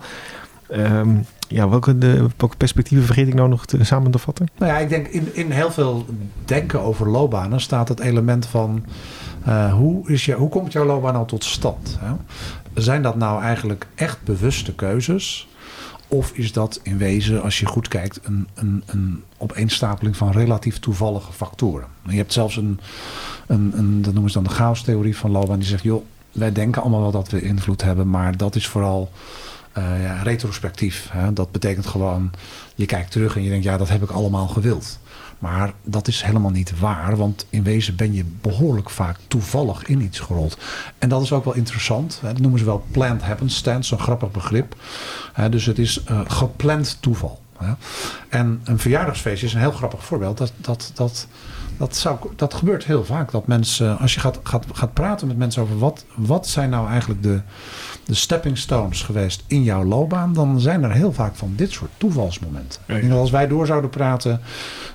Um, 0.78 1.26
ja, 1.48 1.70
welke, 1.70 1.98
welke 2.38 2.58
perspectieven 2.58 3.06
vergeet 3.06 3.28
ik 3.28 3.34
nou 3.34 3.50
nog 3.50 3.66
te, 3.66 3.84
samen 3.84 4.12
te 4.12 4.18
vatten? 4.18 4.48
Nou 4.58 4.72
ja, 4.72 4.78
ik 4.78 4.90
denk 4.90 5.08
in, 5.08 5.36
in 5.36 5.52
heel 5.52 5.72
veel 5.72 6.06
denken 6.46 6.82
over 6.82 7.10
loopbanen 7.10 7.62
staat 7.62 7.88
het 7.88 8.00
element 8.00 8.46
van 8.46 8.86
uh, 9.48 9.74
hoe, 9.74 10.10
is 10.10 10.26
je, 10.26 10.34
hoe 10.34 10.50
komt 10.50 10.72
jouw 10.72 10.86
loopbaan 10.86 11.14
nou 11.14 11.28
tot 11.28 11.44
stand? 11.44 12.00
Zijn 12.74 13.02
dat 13.02 13.16
nou 13.16 13.42
eigenlijk 13.42 13.88
echt 13.96 14.24
bewuste 14.24 14.76
keuzes? 14.76 15.48
Of 16.08 16.32
is 16.34 16.52
dat 16.52 16.80
in 16.84 16.98
wezen, 16.98 17.42
als 17.42 17.60
je 17.60 17.66
goed 17.66 17.88
kijkt, 17.88 18.20
een, 18.24 18.48
een, 18.54 18.84
een 18.86 19.24
opeenstapeling 19.38 20.18
van 20.18 20.32
relatief 20.32 20.80
toevallige 20.80 21.34
factoren? 21.34 21.88
Je 22.08 22.18
hebt 22.18 22.34
zelfs 22.34 22.58
een, 22.58 22.80
een, 23.48 23.72
een 23.76 24.02
dat 24.02 24.14
noemen 24.14 24.32
ze 24.32 24.42
dan 24.42 24.48
de 24.48 24.56
chaos-theorie 24.56 25.18
van 25.18 25.32
loopbaan, 25.32 25.60
die 25.60 25.68
zegt: 25.68 25.84
joh, 25.84 26.06
wij 26.32 26.52
denken 26.52 26.82
allemaal 26.82 27.02
wel 27.02 27.12
dat 27.12 27.30
we 27.30 27.42
invloed 27.42 27.82
hebben, 27.82 28.10
maar 28.10 28.38
dat 28.38 28.56
is 28.56 28.68
vooral 28.68 29.12
uh, 29.78 30.04
ja, 30.04 30.22
retrospectief. 30.22 31.10
Hè? 31.12 31.34
Dat 31.34 31.52
betekent 31.52 31.86
gewoon, 31.86 32.32
je 32.76 32.86
kijkt 32.86 33.12
terug 33.12 33.36
en 33.36 33.44
je 33.44 33.50
denkt, 33.50 33.66
ja, 33.66 33.78
dat 33.78 33.90
heb 33.90 34.04
ik 34.04 34.10
allemaal 34.10 34.48
gewild. 34.48 35.00
Maar 35.40 35.74
dat 35.84 36.08
is 36.08 36.22
helemaal 36.22 36.52
niet 36.52 36.80
waar, 36.80 37.18
want 37.18 37.46
in 37.50 37.64
wezen 37.64 37.96
ben 37.96 38.14
je 38.14 38.26
behoorlijk 38.42 38.90
vaak 38.90 39.18
toevallig 39.28 39.84
in 39.86 40.02
iets 40.02 40.20
gerold. 40.20 40.58
En 40.98 41.10
dat 41.10 41.22
is 41.22 41.32
ook 41.32 41.46
wel 41.46 41.54
interessant. 41.54 42.20
Hè? 42.22 42.28
Dat 42.28 42.42
noemen 42.42 42.60
ze 42.60 42.66
wel 42.66 42.84
planned 42.92 43.22
happenstance, 43.22 43.90
zo'n 43.90 44.00
grappig 44.00 44.32
begrip. 44.32 44.76
Hè? 45.34 45.50
Dus 45.50 45.66
het 45.66 45.80
is 45.80 46.02
uh, 46.10 46.20
gepland 46.28 46.98
toeval. 47.00 47.40
En 48.30 48.62
een 48.64 48.80
verjaardagsfeest 48.80 49.44
is 49.44 49.54
een 49.54 49.60
heel 49.60 49.72
grappig 49.72 50.04
voorbeeld. 50.04 50.38
Dat, 50.38 50.54
dat, 50.58 50.92
dat, 50.94 51.28
dat, 51.78 51.96
zou, 51.96 52.18
dat 52.36 52.54
gebeurt 52.54 52.84
heel 52.84 53.06
vaak. 53.06 53.32
Dat 53.32 53.48
mensen, 53.48 53.98
als 53.98 54.14
je 54.14 54.20
gaat, 54.20 54.40
gaat, 54.44 54.66
gaat 54.74 54.94
praten 54.94 55.28
met 55.28 55.38
mensen 55.38 55.62
over 55.62 55.80
wat, 55.80 56.06
wat 56.16 56.48
zijn 56.48 56.70
nou 56.70 56.90
eigenlijk 56.90 57.24
de, 57.24 57.42
de 58.12 58.18
stepping 58.18 58.58
stones 58.58 59.02
geweest 59.02 59.44
in 59.48 59.64
jouw 59.64 59.84
loopbaan, 59.84 60.34
dan 60.34 60.60
zijn 60.60 60.84
er 60.84 60.92
heel 60.92 61.14
vaak 61.14 61.36
van 61.36 61.54
dit 61.56 61.72
soort 61.72 61.92
toevalsmomenten. 61.98 62.82
En 62.86 63.12
als 63.12 63.32
wij 63.32 63.48
door 63.48 63.66
zouden 63.66 63.90
praten, 63.90 64.42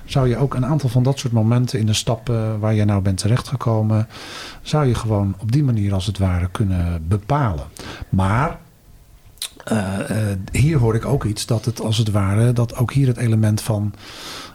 zou 0.05 0.29
je 0.29 0.37
ook 0.37 0.53
een 0.53 0.65
aantal 0.65 0.89
van 0.89 1.03
dat 1.03 1.19
soort 1.19 1.33
momenten 1.33 1.79
in 1.79 1.85
de 1.85 1.93
stappen 1.93 2.59
waar 2.59 2.73
je 2.73 2.85
nou 2.85 3.01
bent 3.01 3.17
terechtgekomen, 3.17 4.07
zou 4.61 4.87
je 4.87 4.95
gewoon 4.95 5.35
op 5.37 5.51
die 5.51 5.63
manier 5.63 5.93
als 5.93 6.05
het 6.05 6.17
ware 6.17 6.49
kunnen 6.51 7.07
bepalen. 7.07 7.65
Maar 8.09 8.59
uh, 9.71 9.99
uh, 10.11 10.17
hier 10.51 10.77
hoor 10.77 10.95
ik 10.95 11.05
ook 11.05 11.23
iets 11.23 11.45
dat 11.45 11.65
het 11.65 11.81
als 11.81 11.97
het 11.97 12.11
ware, 12.11 12.53
dat 12.53 12.75
ook 12.75 12.93
hier 12.93 13.07
het 13.07 13.17
element 13.17 13.61
van 13.61 13.93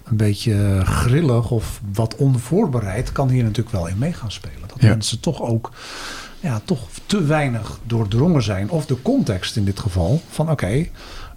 een 0.05 0.17
beetje 0.17 0.81
grillig 0.85 1.51
of 1.51 1.81
wat 1.93 2.17
onvoorbereid 2.17 3.13
kan 3.13 3.29
hier 3.29 3.43
natuurlijk 3.43 3.77
wel 3.77 3.87
in 3.87 3.99
mee 3.99 4.13
gaan 4.13 4.33
spelen. 4.33 4.69
Dat 4.69 4.81
mensen 4.81 5.21
toch 5.21 5.43
ook 5.43 5.71
ja, 6.43 6.61
toch 6.65 6.89
te 7.07 7.25
weinig 7.25 7.79
doordrongen 7.87 8.43
zijn. 8.43 8.71
Of 8.71 8.87
de 8.87 9.03
context 9.03 9.57
in 9.57 9.65
dit 9.65 9.79
geval 9.79 10.21
van 10.31 10.51
oké, 10.51 10.87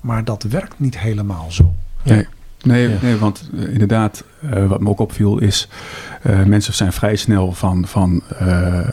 maar 0.01 0.23
dat 0.23 0.43
werkt 0.43 0.79
niet 0.79 0.99
helemaal 0.99 1.51
zo. 1.51 1.73
Nee, 2.03 2.27
nee, 2.63 2.97
nee 3.01 3.17
want 3.17 3.49
uh, 3.53 3.71
inderdaad, 3.71 4.23
uh, 4.43 4.67
wat 4.67 4.79
me 4.79 4.89
ook 4.89 4.99
opviel 4.99 5.39
is, 5.39 5.69
uh, 6.23 6.43
mensen 6.43 6.73
zijn 6.73 6.93
vrij 6.93 7.15
snel 7.15 7.51
van, 7.51 7.87
van 7.87 8.23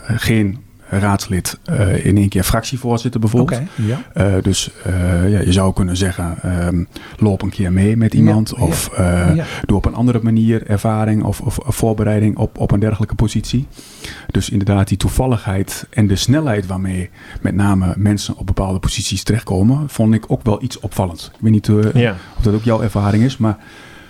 geen 0.05 0.62
raadslid 0.99 1.59
uh, 1.69 2.05
in 2.05 2.17
één 2.17 2.29
keer 2.29 2.43
fractievoorzitter 2.43 3.19
bijvoorbeeld. 3.19 3.61
Okay, 3.61 3.85
ja. 3.87 4.01
uh, 4.35 4.43
dus 4.43 4.69
uh, 4.87 5.31
ja, 5.31 5.39
je 5.39 5.51
zou 5.51 5.73
kunnen 5.73 5.97
zeggen, 5.97 6.37
um, 6.67 6.87
loop 7.17 7.41
een 7.41 7.49
keer 7.49 7.71
mee 7.71 7.97
met 7.97 8.13
iemand. 8.13 8.53
Ja, 8.57 8.63
of 8.63 8.91
ja, 9.33 9.45
doe 9.65 9.77
op 9.77 9.85
een 9.85 9.95
andere 9.95 10.19
manier 10.21 10.67
ervaring 10.67 11.23
of, 11.23 11.41
of, 11.41 11.57
of, 11.57 11.75
voorbereiding 11.75 12.37
op, 12.37 12.57
op 12.57 12.71
een 12.71 12.79
dergelijke 12.79 13.15
positie. 13.15 13.67
Dus 14.31 14.49
inderdaad 14.49 14.87
die 14.87 14.97
toevalligheid 14.97 15.87
en 15.89 16.07
de 16.07 16.15
snelheid 16.15 16.65
waarmee 16.65 17.09
met 17.41 17.55
name 17.55 17.93
mensen 17.97 18.37
op 18.37 18.45
bepaalde 18.45 18.79
posities 18.79 19.23
terechtkomen, 19.23 19.89
vond 19.89 20.13
ik 20.13 20.25
ook 20.27 20.43
wel 20.43 20.63
iets 20.63 20.79
opvallend. 20.79 21.31
Ik 21.33 21.39
weet 21.39 21.51
niet 21.51 21.69
of 22.37 22.43
dat 22.43 22.53
ook 22.53 22.63
jouw 22.63 22.81
ervaring 22.81 23.23
is, 23.23 23.37
maar... 23.37 23.57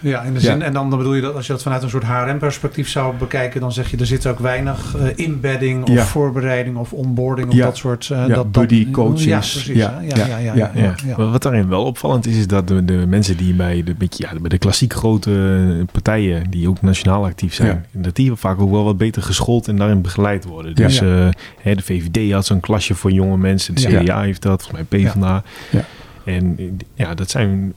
Ja, 0.04 0.22
in 0.22 0.34
de 0.34 0.40
zin, 0.40 0.62
en 0.62 0.74
dan 0.74 0.90
bedoel 0.90 1.14
je 1.14 1.22
dat 1.22 1.36
als 1.36 1.48
je 1.48 1.52
dat 1.52 1.62
vanuit 1.62 1.84
een 1.84 1.90
soort 1.90 2.04
HRM-perspectief 2.04 2.90
zou 2.90 3.16
bekijken, 3.16 3.62
dan 3.62 3.72
zeg 3.72 3.92
je 3.92 3.98
er 3.98 4.06
zit 4.06 4.28
ook 4.28 4.40
weinig 4.40 4.96
uh, 4.96 5.08
inbedding 5.16 5.84
of 5.84 5.94
ja. 5.94 6.06
voorbereiding 6.06 6.78
of 6.78 6.94
onboarding 6.94 7.50
of 7.50 7.56
ja. 7.56 7.66
dat 7.66 7.78
soort. 7.78 8.10
Uh, 8.12 8.18
ja, 8.28 8.36
dat, 8.36 8.52
buddy 8.52 8.92
coaches. 8.92 9.24
Ja, 9.24 9.38
precies. 9.38 9.76
Ja, 9.76 10.02
ja, 10.16 10.38
ja. 10.38 10.72
ja, 11.06 11.16
Wat 11.16 11.42
daarin 11.42 11.70
wel 11.70 11.84
opvallend 11.84 12.28
is, 12.28 12.38
is 12.38 12.48
dat 12.48 12.68
de, 12.68 12.86
de 12.86 13.06
mensen 13.08 13.38
die 13.38 13.54
bij 13.54 13.84
de, 13.84 13.94
beetje, 13.94 14.28
ja, 14.32 14.40
bij 14.40 14.50
de 14.50 14.58
klassiek 14.58 14.94
grote 14.94 15.86
partijen, 15.92 16.50
die 16.50 16.70
ook 16.70 16.82
nationaal 16.82 17.26
actief 17.26 17.54
zijn, 17.54 17.86
dat 17.92 18.16
die 18.16 18.36
vaak 18.36 18.60
ook 18.60 18.72
wel 18.72 18.84
wat 18.84 18.98
beter 18.98 19.22
geschoold 19.22 19.68
en 19.68 19.76
daarin 19.76 20.02
begeleid 20.02 20.46
worden. 20.46 20.76
Dus 20.76 21.02
uh, 21.02 21.28
hè, 21.62 21.76
de 21.76 21.84
VVD 21.84 22.34
had 22.34 22.46
zo'n 22.46 22.60
klasje 22.60 22.96
voor 22.96 23.12
jonge 23.12 23.38
mensen, 23.38 23.76
de 23.76 23.82
CDA 23.82 24.22
heeft 24.22 24.42
dat, 24.42 24.64
volgens 24.64 24.90
mij 24.90 25.00
PvdA. 25.00 25.44
Ja. 25.70 25.86
En 26.26 26.58
ja, 26.94 27.14
dat 27.14 27.30
zijn 27.30 27.74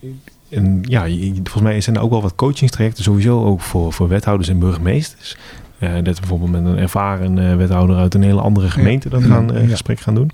en 0.49 0.83
ja, 0.83 1.03
volgens 1.35 1.63
mij 1.63 1.81
zijn 1.81 1.97
er 1.97 2.03
ook 2.03 2.11
wel 2.11 2.23
wat 2.23 2.35
coachingstrajecten 2.35 3.05
sowieso 3.05 3.45
ook 3.45 3.61
voor, 3.61 3.93
voor 3.93 4.09
wethouders 4.09 4.49
en 4.49 4.59
burgemeesters. 4.59 5.37
Uh, 5.81 5.95
dat 5.95 6.21
bijvoorbeeld 6.21 6.51
met 6.51 6.65
een 6.65 6.79
ervaren 6.79 7.37
uh, 7.37 7.57
wethouder 7.57 7.97
uit 7.97 8.15
een 8.15 8.23
hele 8.23 8.41
andere 8.41 8.71
gemeente 8.71 9.09
dat 9.09 9.23
gaan 9.23 9.57
uh, 9.57 9.69
gesprek 9.69 10.01
gaan 10.01 10.15
doen. 10.15 10.31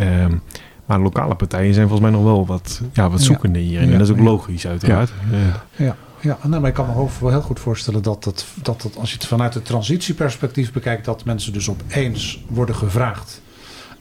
Um, 0.00 0.42
maar 0.86 1.00
lokale 1.00 1.34
partijen 1.34 1.74
zijn 1.74 1.88
volgens 1.88 2.10
mij 2.10 2.18
nog 2.20 2.30
wel 2.30 2.46
wat, 2.46 2.80
ja, 2.92 3.10
wat 3.10 3.22
zoekende 3.22 3.58
hier. 3.58 3.80
En 3.80 3.90
dat 3.90 4.00
is 4.00 4.10
ook 4.10 4.18
logisch 4.18 4.66
uiteraard. 4.66 5.12
Ja, 5.30 5.36
ja. 5.84 5.96
ja. 6.20 6.38
Nou, 6.42 6.60
maar 6.60 6.68
ik 6.68 6.74
kan 6.74 6.86
me 6.86 7.08
wel 7.20 7.30
heel 7.30 7.40
goed 7.40 7.60
voorstellen 7.60 8.02
dat 8.02 8.24
het, 8.24 8.46
dat 8.62 8.82
het, 8.82 8.96
als 8.96 9.10
je 9.10 9.16
het 9.16 9.26
vanuit 9.26 9.54
het 9.54 9.64
transitieperspectief 9.64 10.72
bekijkt, 10.72 11.04
dat 11.04 11.24
mensen 11.24 11.52
dus 11.52 11.70
opeens 11.70 12.44
worden 12.48 12.74
gevraagd 12.74 13.42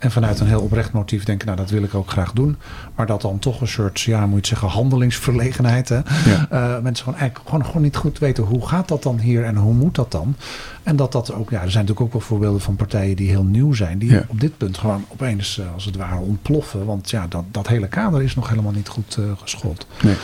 en 0.04 0.12
vanuit 0.12 0.39
een 0.39 0.48
heel 0.48 0.62
oprecht 0.62 0.92
motief 0.92 1.24
denken, 1.24 1.46
nou 1.46 1.60
dat 1.60 1.70
wil 1.70 1.84
ik 1.84 1.96
ook 1.96 2.10
graag 2.10 2.32
doen. 2.32 2.58
Maar 2.96 3.06
dat 3.06 3.22
dan 3.22 3.39
toch 3.39 3.62
een 3.62 3.68
soort, 3.68 4.02
ja 4.02 4.20
moet 4.20 4.30
je 4.30 4.36
het 4.36 4.48
zeggen, 4.48 4.68
handelingsverlegenheid. 4.68 5.89
Hè? 5.89 5.96
Ja. 5.96 6.48
Uh, 6.52 6.80
mensen 6.82 7.04
gewoon 7.04 7.20
eigenlijk 7.20 7.50
gewoon, 7.50 7.66
gewoon 7.66 7.82
niet 7.82 7.96
goed 7.96 8.20
weten 8.20 8.44
hoe 8.44 8.68
gaat 8.68 8.88
dat 8.88 9.04
dan 9.04 9.20
hier 9.20 9.44
en 9.44 9.56
hoe 9.56 9.74
moet 9.74 9.96
dat 9.96 10.12
dan. 10.12 10.36
En 10.84 10.96
dat 10.96 11.12
dat 11.12 11.34
ook, 11.34 11.50
ja, 11.50 11.62
er 11.62 11.72
zijn 11.72 11.86
natuurlijk 11.86 12.02
ook 12.02 12.12
wel 12.12 12.28
voorbeelden 12.28 12.62
van 12.62 12.76
partijen 12.76 13.15
die 13.15 13.30
heel 13.30 13.43
nieuw 13.43 13.74
zijn. 13.74 14.00
Die 14.00 14.12
ja. 14.12 14.26
op 14.28 14.39
dit 14.39 14.58
punt 14.58 14.78
gewoon 14.78 15.06
opeens 15.08 15.58
uh, 15.58 15.74
als 15.74 15.86
het 15.86 15.96
ware 15.96 16.19
ontploffen. 16.19 16.86
Want 16.86 17.10
ja, 17.10 17.28
dat, 17.28 17.43
dat 17.52 17.67
hele 17.67 17.88
kader 17.88 18.24
is 18.24 18.36
nog 18.36 18.50
helemaal 18.50 18.72
niet 18.72 18.88
goed 18.88 19.17
uh, 19.19 19.26
geschoold. 19.41 19.88
Nee. 20.04 20.15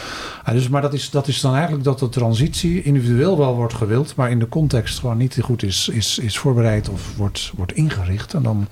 Uh, 0.48 0.54
dus, 0.54 0.70
maar 0.70 0.82
dat 0.82 0.94
is, 0.94 1.10
dat 1.10 1.28
is 1.28 1.42
dan 1.42 1.54
eigenlijk 1.54 1.84
dat 1.84 2.00
de 2.00 2.10
transitie 2.10 2.84
individueel 2.84 3.38
wel 3.38 3.56
wordt 3.56 3.74
gewild. 3.74 4.16
Maar 4.16 4.32
in 4.32 4.40
de 4.40 4.50
context 4.50 5.00
gewoon 5.00 5.18
niet 5.18 5.40
goed 5.42 5.64
is, 5.64 5.90
is, 5.90 6.20
is 6.20 6.38
voorbereid 6.38 6.90
of 6.90 7.16
wordt, 7.16 7.52
wordt 7.56 7.74
ingericht. 7.74 8.34
En 8.34 8.44
dan, 8.44 8.68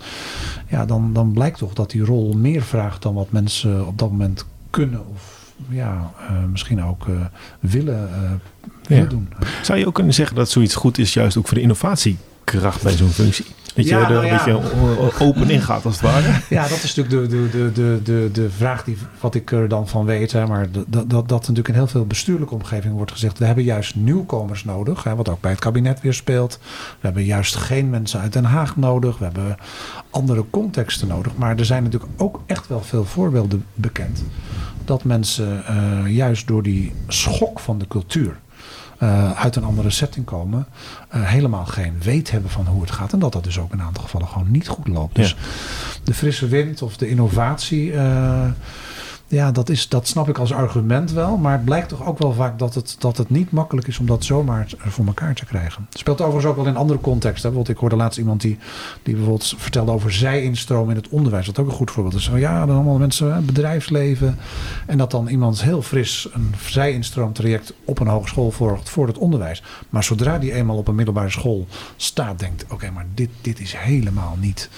ja, 0.70 0.86
dan, 0.86 1.14
dan 1.14 1.32
blijkt 1.34 1.58
toch 1.58 1.74
dat 1.74 1.92
die 1.92 2.06
rol 2.06 2.34
meer 2.34 2.62
vraagt 2.62 3.02
dan 3.02 3.14
wat 3.14 3.32
mensen 3.32 3.88
op 3.88 3.98
dat 3.98 4.12
moment 4.12 4.46
kunnen 4.70 5.06
of 5.14 5.37
ja, 5.70 6.12
uh, 6.22 6.44
misschien 6.52 6.84
ook 6.84 7.06
willen, 7.60 8.10
uh, 8.10 8.32
willen 8.88 9.04
ja. 9.04 9.10
doen. 9.10 9.30
Zou 9.62 9.80
je 9.80 9.88
ook 9.88 9.94
kunnen 9.94 10.14
zeggen 10.14 10.36
dat 10.36 10.50
zoiets 10.50 10.76
goed 10.76 10.98
is, 10.98 11.14
juist 11.14 11.38
ook 11.38 11.48
voor 11.48 11.58
de 11.58 11.64
innovatiekracht 11.64 12.84
bij 12.84 12.92
zo'n 12.92 13.10
functie? 13.10 13.46
Dat 13.78 13.86
je 13.86 13.92
ja, 13.92 14.04
er 14.04 14.12
nou 14.12 14.26
een 14.26 14.32
beetje 14.32 15.26
open 15.26 15.50
in 15.50 15.62
gaat, 15.62 15.86
als 15.86 16.02
het 16.02 16.12
ware. 16.12 16.28
Ja, 16.50 16.68
dat 16.68 16.84
is 16.84 16.96
natuurlijk 16.96 17.32
de, 17.32 17.50
de, 17.50 17.72
de, 17.72 18.00
de, 18.04 18.30
de 18.34 18.50
vraag 18.50 18.84
die, 18.84 18.98
wat 19.20 19.36
ik 19.36 19.52
er 19.52 19.68
dan 19.68 19.88
van 19.88 20.06
weet. 20.06 20.32
Hè, 20.32 20.46
maar 20.46 20.72
dat, 20.72 21.10
dat, 21.10 21.30
dat 21.30 21.40
natuurlijk 21.40 21.68
in 21.68 21.74
heel 21.74 21.88
veel 21.88 22.06
bestuurlijke 22.06 22.54
omgevingen 22.54 22.96
wordt 22.96 23.12
gezegd. 23.12 23.40
We 23.40 23.46
hebben 23.46 23.64
juist 23.64 23.96
nieuwkomers 23.96 24.64
nodig. 24.64 25.04
Hè, 25.04 25.16
wat 25.16 25.30
ook 25.30 25.42
bij 25.42 25.52
het 25.52 25.60
kabinet 25.60 26.02
weer 26.02 26.14
speelt. 26.14 26.60
We 27.00 27.06
hebben 27.06 27.24
juist 27.24 27.56
geen 27.56 27.90
mensen 27.90 28.20
uit 28.20 28.34
Den 28.34 28.46
Haag 28.46 28.76
nodig. 28.76 29.18
We 29.18 29.24
hebben 29.24 29.58
andere 30.10 30.46
contexten 30.50 31.08
nodig. 31.08 31.36
Maar 31.36 31.58
er 31.58 31.66
zijn 31.66 31.84
natuurlijk 31.84 32.12
ook 32.18 32.42
echt 32.46 32.68
wel 32.68 32.82
veel 32.82 33.06
voorbeelden 33.06 33.66
bekend 33.74 34.24
dat 34.86 35.04
mensen 35.04 35.64
uh, 35.70 36.16
juist 36.16 36.48
door 36.48 36.64
die 36.64 36.94
schok 37.08 37.60
van 37.60 37.78
de 37.78 37.88
cultuur 37.88 38.40
uh, 39.04 39.32
uit 39.32 39.56
een 39.56 39.64
andere 39.64 39.90
setting 39.90 40.26
komen, 40.26 40.68
uh, 41.16 41.24
helemaal 41.24 41.66
geen 41.66 41.96
weet 42.02 42.32
hebben 42.32 42.50
van 42.52 42.66
hoe 42.68 42.82
het 42.82 42.92
gaat. 42.92 43.14
En 43.14 43.20
dat 43.20 43.32
dat 43.34 43.44
dus 43.44 43.60
ook 43.60 43.74
in 43.74 43.80
een 43.80 43.86
aantal 43.86 44.04
gevallen 44.04 44.28
gewoon 44.28 44.52
niet 44.52 44.68
goed 44.68 44.88
loopt. 44.88 45.16
Dus 45.16 45.30
Ja. 45.30 45.36
de 46.04 46.14
frisse 46.14 46.48
wind 46.48 46.82
of 46.82 46.98
de 46.98 47.10
innovatie. 47.10 47.92
Uh, 47.92 48.46
ja, 49.28 49.52
dat, 49.52 49.70
is, 49.70 49.90
dat 49.90 50.08
snap 50.08 50.30
ik 50.30 50.38
als 50.38 50.54
argument 50.54 51.12
wel. 51.12 51.38
Maar 51.38 51.52
het 51.52 51.66
blijkt 51.66 51.90
toch 51.90 52.06
ook 52.06 52.18
wel 52.18 52.34
vaak 52.34 52.60
dat 52.60 52.76
het, 52.76 52.96
dat 53.00 53.18
het 53.18 53.30
niet 53.30 53.52
makkelijk 53.52 53.88
is 53.88 54.00
om 54.00 54.06
dat 54.06 54.24
zomaar 54.24 54.74
voor 54.78 55.06
elkaar 55.06 55.36
te 55.36 55.46
krijgen. 55.46 55.86
Het 55.90 56.00
speelt 56.00 56.22
overigens 56.22 56.46
ook 56.46 56.56
wel 56.56 56.66
in 56.66 56.78
andere 56.78 57.00
contexten. 57.00 57.42
Bijvoorbeeld, 57.42 57.76
ik 57.76 57.82
hoorde 57.82 57.96
laatst 57.96 58.20
iemand 58.20 58.42
die, 58.42 58.58
die 59.04 59.14
bijvoorbeeld 59.14 59.54
vertelde 59.58 59.92
over 59.92 60.14
zij-instroom 60.14 60.90
in 60.90 60.96
het 60.96 61.10
onderwijs. 61.10 61.46
Dat 61.46 61.58
is 61.58 61.64
ook 61.64 61.70
een 61.70 61.76
goed 61.76 61.92
voorbeeld. 61.92 62.16
Dus 62.16 62.32
ja, 62.36 62.66
dan 62.66 62.76
allemaal 62.76 62.98
mensen, 62.98 63.46
bedrijfsleven. 63.46 64.38
En 64.86 64.98
dat 64.98 65.12
dan 65.12 65.28
iemand 65.28 65.64
heel 65.64 65.82
fris 65.82 66.28
een 66.34 66.54
zij-instroomtraject 66.66 67.74
op 67.86 68.00
een 68.00 68.08
hogeschool 68.08 68.52
volgt 68.52 68.90
voor 68.90 69.08
het 69.08 69.18
onderwijs. 69.18 69.64
Maar 69.90 70.04
zodra 70.04 70.38
die 70.38 70.54
eenmaal 70.54 70.78
op 70.78 70.88
een 70.88 70.96
middelbare 70.96 71.30
school 71.30 71.68
staat, 71.96 72.40
denkt: 72.40 72.66
oké, 72.70 72.92
maar 72.92 73.06
dit, 73.14 73.30
dit 73.42 73.60
is 73.60 73.76
helemaal 73.76 74.38
niet 74.40 74.70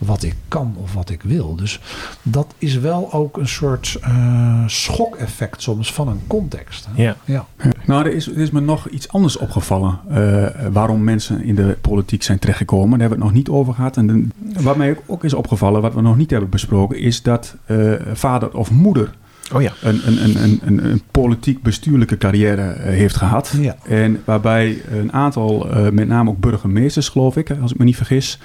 wat 0.00 0.22
ik 0.22 0.34
kan 0.48 0.74
of 0.82 0.94
wat 0.94 1.10
ik 1.10 1.22
wil. 1.22 1.56
Dus 1.56 1.80
dat 2.22 2.54
is 2.58 2.78
wel 2.78 3.12
ook 3.12 3.36
een 3.36 3.48
soort 3.48 3.98
uh, 4.08 4.62
schokeffect 4.66 5.62
soms 5.62 5.92
van 5.92 6.08
een 6.08 6.20
context. 6.26 6.86
Hè? 6.90 7.02
Ja. 7.02 7.16
ja. 7.24 7.46
Nou, 7.86 8.06
er 8.06 8.14
is, 8.14 8.28
er 8.28 8.38
is 8.38 8.50
me 8.50 8.60
nog 8.60 8.88
iets 8.88 9.08
anders 9.08 9.36
opgevallen. 9.36 9.98
Uh, 10.10 10.46
waarom 10.72 11.04
mensen 11.04 11.42
in 11.42 11.54
de 11.54 11.76
politiek 11.80 12.22
zijn 12.22 12.38
terechtgekomen. 12.38 12.90
Daar 12.90 13.00
hebben 13.00 13.18
we 13.18 13.24
het 13.24 13.34
nog 13.34 13.42
niet 13.42 13.48
over 13.48 13.74
gehad. 13.74 13.96
En 13.96 14.32
wat 14.60 14.76
mij 14.76 14.96
ook 15.06 15.24
is 15.24 15.34
opgevallen, 15.34 15.82
wat 15.82 15.94
we 15.94 16.00
nog 16.00 16.16
niet 16.16 16.30
hebben 16.30 16.50
besproken, 16.50 16.98
is 16.98 17.22
dat 17.22 17.56
uh, 17.66 17.94
vader 18.12 18.56
of 18.56 18.70
moeder 18.70 19.14
oh 19.52 19.62
ja. 19.62 19.72
een, 19.82 20.00
een, 20.06 20.42
een, 20.42 20.60
een, 20.64 20.84
een 20.84 21.02
politiek-bestuurlijke 21.10 22.18
carrière 22.18 22.76
uh, 22.76 22.82
heeft 22.82 23.16
gehad. 23.16 23.54
Ja. 23.60 23.76
En 23.84 24.22
waarbij 24.24 24.82
een 24.90 25.12
aantal, 25.12 25.66
uh, 25.66 25.88
met 25.88 26.08
name 26.08 26.30
ook 26.30 26.38
burgemeesters, 26.38 27.08
geloof 27.08 27.36
ik, 27.36 27.50
als 27.62 27.72
ik 27.72 27.78
me 27.78 27.84
niet 27.84 27.96
vergis, 27.96 28.38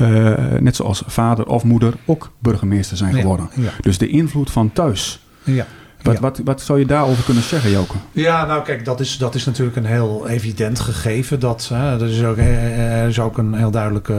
uh, 0.00 0.34
net 0.60 0.76
zoals 0.76 1.02
vader 1.06 1.46
of 1.46 1.64
moeder, 1.64 1.94
ook 2.04 2.32
burgemeester 2.38 2.96
zijn 2.96 3.14
geworden. 3.14 3.48
Ja. 3.54 3.70
Dus 3.80 3.98
de 3.98 4.08
invloed 4.08 4.50
van 4.50 4.72
thuis. 4.72 5.20
Ja. 5.44 5.66
Wat, 6.06 6.14
Ja. 6.14 6.20
wat, 6.20 6.40
wat 6.44 6.60
zou 6.60 6.78
je 6.78 6.86
daarover 6.86 7.24
kunnen 7.24 7.42
zeggen, 7.42 7.70
Joke? 7.70 7.94
Ja, 8.12 8.46
nou 8.46 8.62
kijk, 8.64 8.84
dat 8.84 9.00
is, 9.00 9.18
dat 9.18 9.34
is 9.34 9.44
natuurlijk 9.44 9.76
een 9.76 9.84
heel 9.84 10.28
evident 10.28 10.80
gegeven. 10.80 11.40
Dat, 11.40 11.70
hè, 11.74 12.00
er, 12.00 12.08
is 12.08 12.22
ook, 12.24 12.36
eh, 12.36 13.02
er 13.02 13.08
is 13.08 13.20
ook 13.20 13.38
een 13.38 13.54
heel 13.54 13.70
duidelijke 13.70 14.12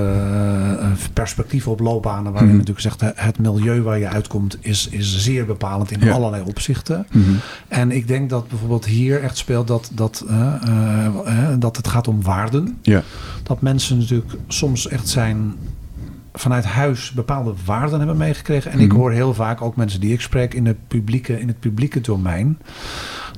uh, 0.81 0.87
perspectief 1.13 1.67
op 1.67 1.79
loopbanen. 1.79 2.31
Waarin 2.31 2.49
Mhm. 2.49 2.57
natuurlijk 2.57 2.85
zegt, 2.97 3.01
het 3.15 3.39
milieu 3.39 3.81
waar 3.81 3.99
je 3.99 4.07
uitkomt 4.07 4.57
is, 4.59 4.87
is 4.91 5.17
zeer 5.17 5.45
bepalend 5.45 5.91
in 5.91 5.99
Ja. 6.01 6.11
allerlei 6.11 6.43
opzichten. 6.45 7.07
Mhm. 7.11 7.23
En 7.67 7.91
ik 7.91 8.07
denk 8.07 8.29
dat 8.29 8.47
bijvoorbeeld 8.47 8.85
hier 8.85 9.23
echt 9.23 9.37
speelt 9.37 9.67
dat, 9.67 9.89
dat, 9.93 10.23
eh, 10.29 10.55
eh, 10.63 11.05
eh, 11.05 11.55
dat 11.59 11.77
het 11.77 11.87
gaat 11.87 12.07
om 12.07 12.21
waarden. 12.21 12.77
Ja. 12.81 13.03
Dat 13.43 13.61
mensen 13.61 13.97
natuurlijk 13.97 14.33
soms 14.47 14.87
echt 14.87 15.07
zijn 15.07 15.53
vanuit 16.39 16.65
huis 16.65 17.11
bepaalde 17.11 17.53
waarden 17.65 17.97
hebben 17.99 18.17
meegekregen. 18.17 18.71
En 18.71 18.79
ik 18.79 18.87
Mhm. 18.87 18.97
hoor 18.97 19.11
heel 19.11 19.33
vaak 19.33 19.61
ook 19.61 19.75
mensen 19.75 19.99
die 19.99 20.13
ik 20.13 20.21
spreek 20.21 20.53
in, 20.53 20.65
het 20.65 20.87
publieke, 20.87 21.39
in 21.39 21.47
het 21.47 21.59
publieke 21.59 22.01
domein. 22.01 22.57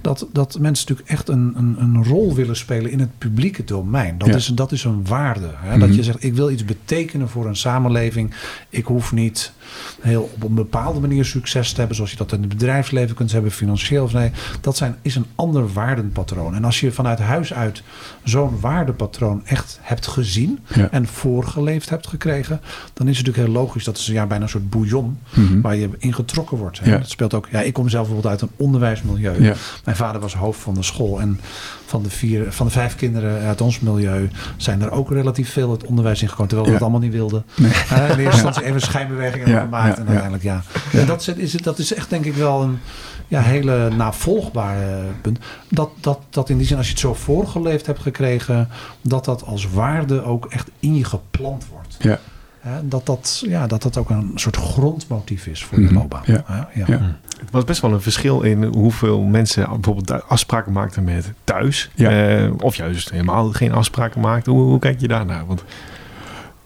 Dat, 0.01 0.27
dat 0.33 0.59
mensen 0.59 0.85
natuurlijk 0.87 1.09
echt 1.09 1.29
een, 1.29 1.53
een, 1.57 1.75
een 1.79 2.03
rol 2.05 2.35
willen 2.35 2.55
spelen 2.55 2.91
in 2.91 2.99
het 2.99 3.17
publieke 3.17 3.63
domein. 3.63 4.17
Dat, 4.17 4.27
Ja. 4.27 4.35
is, 4.35 4.45
dat 4.45 4.71
is 4.71 4.83
een 4.83 5.05
waarde. 5.07 5.49
Hè? 5.55 5.69
Mhm. 5.69 5.79
Dat 5.79 5.95
je 5.95 6.03
zegt, 6.03 6.23
ik 6.23 6.33
wil 6.33 6.49
iets 6.49 6.65
betekenen 6.65 7.29
voor 7.29 7.47
een 7.47 7.55
samenleving. 7.55 8.33
Ik 8.69 8.85
hoef 8.85 9.11
niet 9.11 9.51
heel 10.01 10.29
op 10.35 10.43
een 10.43 10.53
bepaalde 10.53 10.99
manier 10.99 11.25
succes 11.25 11.71
te 11.71 11.77
hebben. 11.77 11.95
Zoals 11.95 12.11
je 12.11 12.17
dat 12.17 12.31
in 12.31 12.39
het 12.39 12.49
bedrijfsleven 12.49 13.15
kunt 13.15 13.31
hebben, 13.31 13.51
financieel 13.51 14.03
of 14.03 14.13
nee. 14.13 14.31
Dat 14.61 14.77
zijn, 14.77 14.95
is 15.01 15.15
een 15.15 15.25
ander 15.35 15.73
waardenpatroon. 15.73 16.55
En 16.55 16.65
als 16.65 16.79
je 16.79 16.91
vanuit 16.91 17.19
huis 17.19 17.53
uit 17.53 17.83
zo'n 18.23 18.59
waardepatroon 18.59 19.41
echt 19.45 19.79
hebt 19.81 20.07
gezien. 20.07 20.59
Ja. 20.75 20.87
En 20.91 21.07
voorgeleefd 21.07 21.89
hebt 21.89 22.07
gekregen. 22.07 22.61
Dan 22.93 23.07
is 23.07 23.17
het 23.17 23.25
natuurlijk 23.25 23.53
heel 23.53 23.63
logisch. 23.63 23.83
Dat 23.83 23.97
is 23.97 24.05
ja, 24.05 24.25
bijna 24.25 24.43
een 24.43 24.49
soort 24.49 24.69
bouillon 24.69 25.17
Mhm. 25.33 25.61
waar 25.61 25.75
je 25.75 25.89
in 25.97 26.13
getrokken 26.13 26.57
wordt. 26.57 26.79
Hè? 26.79 26.91
Ja. 26.91 26.97
Dat 26.97 27.09
speelt 27.09 27.33
ook. 27.33 27.47
Ja, 27.51 27.61
ik 27.61 27.73
kom 27.73 27.89
zelf 27.89 28.05
bijvoorbeeld 28.07 28.33
uit 28.33 28.41
een 28.41 28.55
onderwijsmilieu. 28.65 29.43
Ja. 29.43 29.53
Mijn 29.85 29.97
vader 29.97 30.21
was 30.21 30.35
hoofd 30.35 30.59
van 30.59 30.73
de 30.73 30.83
school. 30.83 31.21
En 31.21 31.39
van 31.85 32.03
de, 32.03 32.09
vier, 32.09 32.51
van 32.51 32.65
de 32.65 32.71
vijf 32.71 32.95
kinderen 32.95 33.41
uit 33.41 33.61
ons 33.61 33.79
milieu 33.79 34.29
zijn 34.57 34.81
er 34.81 34.91
ook 34.91 35.11
relatief 35.11 35.51
veel 35.51 35.71
het 35.71 35.83
onderwijs 35.83 36.21
ingekomen. 36.21 36.47
Terwijl 36.47 36.67
we 36.69 36.73
dat 36.73 36.83
allemaal 36.83 37.01
niet 37.01 37.13
wilden. 37.13 37.43
Nee. 37.55 37.71
Uh, 37.71 37.97
in 38.09 38.17
eerste 38.19 38.21
instantie 38.23 38.63
even 38.63 38.81
schijnbewegingen 38.81 39.47
gemaakt. 39.61 39.87
ja, 39.97 40.03
en 40.03 40.03
ja. 40.03 40.19
uiteindelijk 40.21 40.43
ja. 40.43 40.61
Ja. 40.91 40.99
En 40.99 41.05
dat, 41.05 41.21
is, 41.21 41.27
is, 41.27 41.53
het- 41.53 41.63
dat 41.63 41.79
is 41.79 41.93
echt 41.93 42.09
denk 42.09 42.25
ik 42.25 42.33
wel 42.35 42.61
een 42.61 42.79
ja, 43.27 43.41
hele 43.41 43.89
navolgbare 43.97 45.01
punt. 45.21 45.39
Dat, 45.69 45.89
dat, 45.99 46.19
dat 46.29 46.49
in 46.49 46.57
die 46.57 46.67
zin 46.67 46.77
als 46.77 46.85
je 46.85 46.91
het 46.91 47.01
zo 47.01 47.13
voorgeleefd 47.13 47.85
hebt 47.85 47.99
gekregen. 47.99 48.69
Dat 49.01 49.25
dat 49.25 49.43
als 49.45 49.69
waarde 49.69 50.23
ook 50.23 50.45
echt 50.45 50.69
in 50.79 50.95
je 50.95 51.03
geplant 51.03 51.65
wordt. 51.71 51.95
Ja. 51.99 52.19
Hè, 52.59 52.87
dat, 52.87 53.05
dat, 53.05 53.43
ja, 53.47 53.67
dat 53.67 53.81
dat 53.81 53.97
ook 53.97 54.09
een 54.09 54.31
soort 54.35 54.55
grondmotief 54.55 55.45
is 55.47 55.63
voor 55.63 55.79
Mhm. 55.79 55.87
de 55.87 55.93
loopbaan. 55.93 56.21
Ja. 56.25 56.43
Ja. 56.47 56.67
Ja. 56.87 57.15
Het 57.39 57.51
was 57.51 57.63
best 57.63 57.81
wel 57.81 57.93
een 57.93 58.01
verschil 58.01 58.41
in 58.41 58.63
hoeveel 58.63 59.21
mensen 59.21 59.67
bijvoorbeeld 59.69 60.27
afspraken 60.27 60.71
maakten 60.71 61.03
met 61.03 61.31
thuis. 61.43 61.89
Ja. 61.95 62.27
Eh, 62.37 62.51
of 62.59 62.75
juist 62.75 63.09
helemaal 63.11 63.51
geen 63.51 63.71
afspraken 63.73 64.21
maakten. 64.21 64.51
Hoe, 64.51 64.61
hoe 64.61 64.79
kijk 64.79 64.99
je 64.99 65.07
daarnaar? 65.07 65.45
Want 65.45 65.63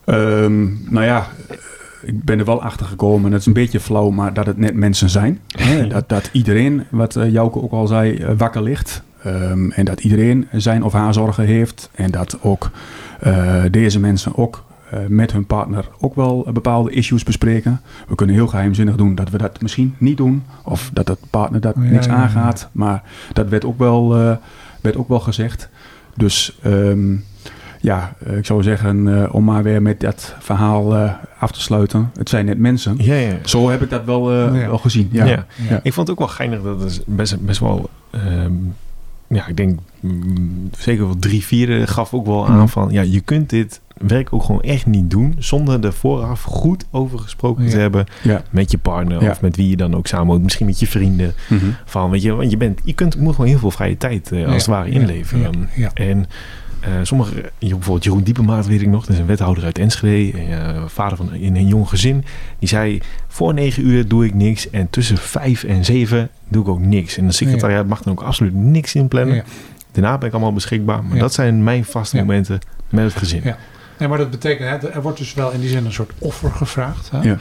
Ehm, 0.05 0.63
nou 0.93 1.05
ja, 1.05 1.27
ik 2.03 2.23
ben 2.23 2.39
er 2.39 2.45
wel 2.45 2.61
achter 2.61 2.85
gekomen. 2.85 3.31
Dat 3.31 3.39
is 3.39 3.45
een 3.45 3.53
beetje 3.53 3.79
flauw, 3.79 4.09
maar 4.09 4.33
dat 4.33 4.45
het 4.45 4.57
net 4.57 4.75
mensen 4.75 5.09
zijn. 5.09 5.39
Hè? 5.47 5.87
Dat, 5.93 6.09
dat 6.09 6.29
iedereen, 6.31 6.83
wat 6.89 7.15
eh, 7.15 7.31
Jouke 7.31 7.61
ook 7.61 7.71
al 7.71 7.87
zei, 7.87 8.15
eh, 8.15 8.29
wakker 8.37 8.63
ligt. 8.63 9.03
Ehm, 9.23 9.71
en 9.71 9.85
dat 9.85 9.99
iedereen 9.99 10.47
zijn 10.51 10.83
of 10.83 10.93
haar 10.93 11.13
zorgen 11.13 11.45
heeft. 11.45 11.89
En 11.95 12.11
dat 12.11 12.37
ook 12.41 12.71
eh, 13.19 13.63
deze 13.71 13.99
mensen 13.99 14.37
ook 14.37 14.63
met 15.07 15.31
hun 15.31 15.45
partner 15.45 15.89
ook 15.99 16.15
wel 16.15 16.47
bepaalde 16.53 16.91
issues 16.91 17.23
bespreken. 17.23 17.81
We 18.07 18.15
kunnen 18.15 18.35
heel 18.35 18.47
geheimzinnig 18.47 18.95
doen 18.95 19.15
dat 19.15 19.29
we 19.29 19.37
dat 19.37 19.61
misschien 19.61 19.95
niet 19.97 20.17
doen. 20.17 20.43
Of 20.63 20.89
dat 20.93 21.07
de 21.07 21.17
partner 21.29 21.61
dat 21.61 21.75
Ja, 21.75 21.81
niks 21.81 22.05
ja, 22.05 22.11
ja. 22.11 22.17
aangaat. 22.17 22.69
Maar 22.71 23.03
dat 23.33 23.49
werd 23.49 23.65
ook 23.65 23.77
wel, 23.77 24.09
werd 24.81 24.95
ook 24.95 25.07
wel 25.07 25.19
gezegd. 25.19 25.69
Dus 26.15 26.57
ehm, 26.61 27.15
ja, 27.83 28.13
eh, 28.25 28.37
ik 28.37 28.45
zou 28.45 28.63
zeggen, 28.63 29.21
eh, 29.23 29.33
om 29.35 29.43
maar 29.43 29.63
weer 29.63 29.81
met 29.81 29.99
dat 29.99 30.35
verhaal 30.39 30.95
eh, 30.95 31.11
af 31.39 31.51
te 31.51 31.61
sluiten. 31.61 32.11
Het 32.17 32.29
zijn 32.29 32.45
net 32.45 32.57
mensen. 32.57 32.95
ja, 32.97 33.15
ja. 33.15 33.33
Zo 33.43 33.69
heb 33.69 33.81
ik 33.81 33.89
dat 33.89 34.05
wel, 34.05 34.25
wel 34.51 34.77
gezien. 34.77 35.09
Ja. 35.11 35.45
Ik 35.83 35.93
vond 35.93 36.07
het 36.07 36.09
ook 36.09 36.19
wel 36.19 36.27
geinig 36.35 36.61
dat 36.61 36.79
het 36.81 37.03
best, 37.05 37.39
best 37.45 37.59
wel... 37.59 37.89
ehm, 38.11 38.51
ja, 39.27 39.47
ik 39.47 39.57
denk 39.57 39.79
mm, 39.99 40.69
zeker 40.77 41.05
wel 41.05 41.15
drie 41.19 41.43
vierde 41.45 41.87
gaf 41.87 42.13
ook 42.13 42.25
wel 42.25 42.47
aan 42.47 42.57
Mhm. 42.57 42.67
van... 42.67 42.91
Ja, 42.91 43.01
je 43.01 43.19
kunt 43.21 43.49
dit 43.49 43.81
werk 43.97 44.33
ook 44.33 44.43
gewoon 44.43 44.61
echt 44.61 44.85
niet 44.85 45.09
doen... 45.09 45.35
zonder 45.37 45.85
er 45.85 45.93
vooraf 45.93 46.43
goed 46.43 46.85
over 46.91 47.19
gesproken 47.19 47.69
te 47.69 47.77
hebben... 47.77 48.05
Ja. 48.23 48.41
met 48.49 48.71
je 48.71 48.77
partner 48.77 49.23
Ja. 49.23 49.29
of 49.29 49.41
met 49.41 49.55
wie 49.55 49.69
je 49.69 49.75
dan 49.77 49.95
ook 49.95 50.07
samen. 50.07 50.41
Misschien 50.41 50.65
met 50.65 50.79
je 50.79 50.87
vrienden. 50.87 51.33
Mhm. 51.49 51.65
Van, 51.85 52.09
weet 52.09 52.21
je, 52.21 52.33
want 52.33 52.51
je, 52.51 52.57
bent, 52.57 52.79
je 52.83 52.93
kunt, 52.93 53.17
moet 53.17 53.35
gewoon 53.35 53.49
heel 53.49 53.59
veel 53.59 53.71
vrije 53.71 53.97
tijd 53.97 54.31
als 54.31 54.55
het 54.55 54.65
ware 54.65 54.89
inleveren. 54.89 55.69
En 55.93 56.25
eh, 56.83 56.91
sommige, 57.03 57.51
bijvoorbeeld 57.59 58.03
Jeroen 58.03 58.23
Diepemaat 58.23 58.67
weet 58.67 58.81
ik 58.81 58.87
nog, 58.87 59.05
dat 59.05 59.13
is 59.15 59.19
een 59.21 59.25
wethouder 59.25 59.63
uit 59.63 59.77
Enschede, 59.77 60.37
eh, 60.37 60.83
vader 60.87 61.17
van 61.17 61.33
in 61.33 61.55
een 61.55 61.67
jong 61.67 61.89
gezin. 61.89 62.25
Die 62.59 62.67
zei, 62.69 63.01
voor 63.27 63.53
negen 63.53 63.85
uur 63.87 64.07
doe 64.07 64.25
ik 64.25 64.33
niks 64.33 64.69
en 64.69 64.89
tussen 64.89 65.17
vijf 65.17 65.63
en 65.63 65.85
zeven 65.85 66.29
doe 66.47 66.61
ik 66.63 66.67
ook 66.69 66.79
niks. 66.79 67.17
En 67.17 67.25
de 67.27 67.33
secretariaat 67.33 67.87
mag 67.87 68.01
dan 68.01 68.13
ook 68.13 68.21
absoluut 68.21 68.53
niks 68.53 68.95
inplannen. 68.95 69.35
Ja. 69.35 69.43
Daarna 69.91 70.17
ben 70.17 70.27
ik 70.27 70.33
allemaal 70.33 70.53
beschikbaar, 70.53 71.03
maar 71.03 71.15
Ja. 71.15 71.21
dat 71.21 71.33
zijn 71.33 71.63
mijn 71.63 71.85
vaste 71.85 72.15
Ja. 72.17 72.21
momenten 72.23 72.59
met 72.89 73.03
het 73.03 73.13
gezin. 73.13 73.41
Ja. 73.43 73.57
Nee, 73.97 74.07
maar 74.07 74.17
dat 74.17 74.29
betekent, 74.29 74.81
hè, 74.81 74.89
er 74.89 75.01
wordt 75.01 75.17
dus 75.17 75.33
wel 75.33 75.51
in 75.51 75.59
die 75.59 75.69
zin 75.69 75.85
een 75.85 75.93
soort 75.93 76.11
offer 76.17 76.51
gevraagd. 76.51 77.09
Hè? 77.11 77.21
Ja. 77.21 77.37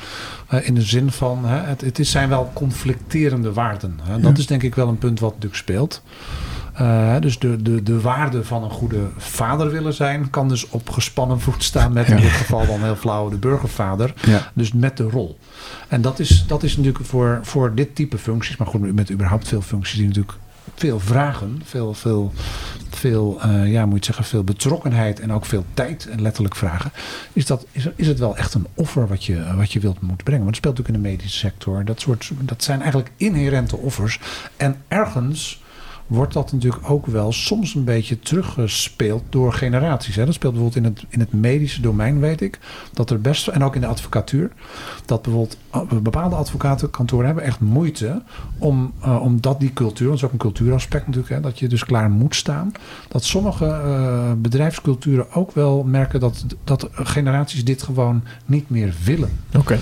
Eh, 0.48 0.66
in 0.68 0.74
de 0.74 0.82
zin 0.82 1.10
van, 1.10 1.44
hè, 1.44 1.56
het, 1.60 1.80
het 1.80 1.98
is, 1.98 2.10
zijn 2.10 2.28
wel 2.28 2.50
conflicterende 2.54 3.52
waarden. 3.52 3.98
Hè? 4.02 4.20
Dat 4.20 4.32
Ja. 4.32 4.38
is 4.38 4.46
denk 4.46 4.62
ik 4.62 4.74
wel 4.74 4.88
een 4.88 4.98
punt 4.98 5.20
wat 5.20 5.30
natuurlijk 5.30 5.60
speelt. 5.60 6.02
Eh, 6.72 7.16
dus 7.20 7.38
de, 7.38 7.62
de, 7.62 7.82
de 7.82 8.00
waarde 8.00 8.44
van 8.44 8.62
een 8.62 8.70
goede 8.70 9.06
vader 9.16 9.70
willen 9.70 9.94
zijn, 9.94 10.30
kan 10.30 10.48
dus 10.48 10.68
op 10.68 10.90
gespannen 10.90 11.40
voet 11.40 11.62
staan 11.62 11.92
met 11.92 12.08
in 12.08 12.16
dit 12.16 12.30
geval 12.30 12.66
dan 12.66 12.82
heel 12.82 12.96
flauw 12.96 13.28
de 13.28 13.36
burgervader. 13.36 14.14
Dus 14.54 14.72
met 14.72 14.96
de 14.96 15.02
rol. 15.02 15.38
En 15.88 16.02
dat 16.02 16.18
is, 16.18 16.44
dat 16.46 16.62
is 16.62 16.76
natuurlijk 16.76 17.04
voor, 17.04 17.40
voor 17.42 17.74
dit 17.74 17.94
type 17.94 18.18
functies, 18.18 18.56
maar 18.56 18.66
goed, 18.66 18.94
met 18.94 19.10
überhaupt 19.10 19.48
veel 19.48 19.62
functies 19.62 19.98
die 19.98 20.06
natuurlijk 20.06 20.36
veel 20.74 21.00
vragen, 21.00 21.60
veel, 21.64 21.94
veel, 21.94 22.32
veel 22.90 23.38
eh, 23.40 23.72
ja, 23.72 23.86
moet 23.86 23.98
je 23.98 24.04
zeggen, 24.04 24.24
veel 24.24 24.44
betrokkenheid 24.44 25.20
en 25.20 25.32
ook 25.32 25.44
veel 25.46 25.64
tijd 25.74 26.06
en 26.06 26.22
letterlijk 26.22 26.56
vragen, 26.56 26.92
is, 27.32 27.46
dat, 27.46 27.66
is, 27.72 27.88
is 27.96 28.06
het 28.06 28.18
wel 28.18 28.36
echt 28.36 28.54
een 28.54 28.66
offer 28.74 29.08
wat 29.08 29.24
je, 29.24 29.54
wat 29.56 29.72
je 29.72 29.80
wilt 29.80 30.00
moeten 30.00 30.24
brengen. 30.24 30.44
Want 30.44 30.56
het 30.56 30.64
speelt 30.64 30.76
natuurlijk 30.76 31.04
in 31.04 31.10
de 31.10 31.16
medische 31.16 31.38
sector. 31.38 31.84
Dat, 31.84 32.00
soort, 32.00 32.30
dat 32.40 32.62
zijn 32.62 32.80
eigenlijk 32.80 33.10
inherente 33.16 33.76
offers. 33.76 34.20
En 34.56 34.76
ergens 34.88 35.61
wordt 36.06 36.32
dat 36.32 36.52
natuurlijk 36.52 36.90
ook 36.90 37.06
wel 37.06 37.32
soms 37.32 37.74
een 37.74 37.84
beetje 37.84 38.18
teruggespeeld 38.18 39.22
door 39.28 39.52
generaties. 39.52 40.16
Hè. 40.16 40.24
Dat 40.24 40.34
speelt 40.34 40.52
bijvoorbeeld 40.52 40.84
in 40.84 40.92
het, 40.92 41.04
in 41.08 41.20
het 41.20 41.32
medische 41.32 41.80
domein, 41.80 42.20
weet 42.20 42.40
ik. 42.40 42.58
Dat 42.92 43.10
er 43.10 43.20
best, 43.20 43.48
en 43.48 43.64
ook 43.64 43.74
in 43.74 43.80
de 43.80 43.86
advocatuur, 43.86 44.52
dat 45.04 45.22
bijvoorbeeld 45.22 45.58
uh, 45.74 45.98
bepaalde 46.00 46.36
advocatenkantoren 46.36 47.26
hebben 47.26 47.44
echt 47.44 47.60
moeite 47.60 48.22
om, 48.58 48.92
uh, 49.04 49.22
omdat 49.22 49.60
die 49.60 49.72
cultuur, 49.72 50.08
want 50.08 50.20
dat 50.20 50.30
is 50.30 50.36
ook 50.36 50.42
een 50.42 50.50
cultuuraspect 50.52 51.06
natuurlijk, 51.06 51.34
hè, 51.34 51.40
dat 51.40 51.58
je 51.58 51.68
dus 51.68 51.84
klaar 51.84 52.10
moet 52.10 52.34
staan. 52.34 52.72
Dat 53.08 53.24
sommige 53.24 53.64
uh, 53.64 54.32
bedrijfsculturen 54.36 55.32
ook 55.32 55.52
wel 55.52 55.84
merken 55.84 56.20
dat, 56.20 56.44
dat 56.64 56.88
generaties 56.92 57.64
dit 57.64 57.82
gewoon 57.82 58.22
niet 58.44 58.70
meer 58.70 58.94
willen. 59.04 59.30
Oké. 59.48 59.58
Okay. 59.58 59.80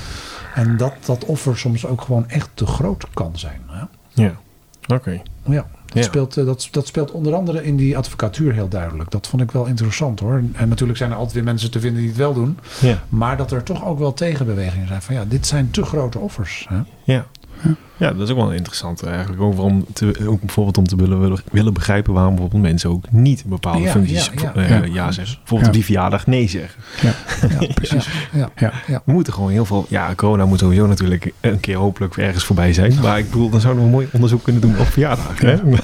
En 0.55 0.77
dat 0.77 0.95
dat 1.05 1.25
offer 1.25 1.59
soms 1.59 1.87
ook 1.87 2.01
gewoon 2.01 2.29
echt 2.29 2.51
te 2.55 2.67
groot 2.67 3.07
kan 3.15 3.39
zijn. 3.39 3.61
Hè. 3.67 3.85
Ja, 4.23 4.35
oké. 4.83 4.95
Okay. 4.95 5.23
Ja. 5.45 5.67
Dat, 5.93 6.05
ja. 6.05 6.11
speelt, 6.11 6.37
uh, 6.37 6.45
dat, 6.45 6.69
dat 6.71 6.87
speelt 6.87 7.11
onder 7.11 7.35
andere 7.35 7.65
in 7.65 7.77
die 7.77 7.97
advocatuur 7.97 8.53
heel 8.53 8.69
duidelijk. 8.69 9.11
Dat 9.11 9.27
vond 9.27 9.43
ik 9.43 9.51
wel 9.51 9.67
interessant 9.67 10.21
hoor. 10.21 10.43
En 10.53 10.69
natuurlijk 10.69 10.99
zijn 10.99 11.11
er 11.11 11.17
altijd 11.17 11.35
weer 11.35 11.45
mensen 11.45 11.71
te 11.71 11.81
vinden 11.81 12.01
die 12.01 12.09
het 12.09 12.19
wel 12.19 12.35
doen. 12.35 12.59
Ja. 12.81 13.03
Maar 13.09 13.37
dat 13.37 13.53
er 13.53 13.63
toch 13.63 13.85
ook 13.85 13.99
wel 13.99 14.13
tegenbewegingen 14.13 14.89
zijn 14.89 15.03
van 15.03 15.15
ja, 15.15 15.25
dit 15.25 15.47
zijn 15.47 15.71
te 15.71 15.85
grote 15.85 16.19
offers. 16.19 16.67
Hè? 16.69 16.81
Ja. 17.05 17.27
Ja. 17.63 17.75
Ja, 18.01 18.13
dat 18.13 18.21
is 18.21 18.31
ook 18.31 18.37
wel 18.37 18.53
interessant 18.53 19.03
eigenlijk. 19.03 19.43
Ook, 19.43 19.59
om 19.59 19.85
te, 19.93 20.27
ook 20.27 20.41
bijvoorbeeld 20.41 20.79
om 20.79 20.87
te 20.87 20.97
willen, 20.97 21.39
willen 21.53 21.75
begrijpen 21.75 22.13
waarom 22.13 22.33
bijvoorbeeld 22.35 22.63
mensen 22.63 22.91
ook 22.91 23.11
niet 23.11 23.45
bepaalde 23.47 23.89
functies 23.89 24.31
ja, 24.43 24.53
ja, 24.55 24.83
uh, 24.83 24.95
ja. 24.95 25.13
zeggen. 25.13 25.37
Bijvoorbeeld 25.39 25.73
die 25.73 25.85
verjaardag 25.85 26.27
nee 26.27 26.49
zeggen. 26.49 26.83
Ja, 27.01 27.13
precies. 27.75 28.09
Ja. 28.33 28.73
We 29.05 29.13
moeten 29.13 29.33
gewoon 29.33 29.51
heel 29.51 29.65
veel... 29.65 29.87
Ja, 29.89 30.15
corona 30.15 30.47
moet 30.47 30.59
sowieso 30.59 30.87
natuurlijk 30.87 31.33
een 31.41 31.61
keer 31.61 31.77
hopelijk 31.77 32.17
ergens 32.17 32.45
voorbij 32.45 32.73
zijn. 32.73 32.95
Maar 33.03 33.19
ik 33.19 33.31
bedoel, 33.31 33.51
dan 33.51 33.61
zouden 33.61 33.83
we 33.83 33.89
een 33.89 33.95
mooi 33.95 34.09
onderzoek 34.13 34.43
kunnen 34.43 34.63
doen 34.63 34.79
op 34.79 34.87
verjaardagen. 34.87 35.79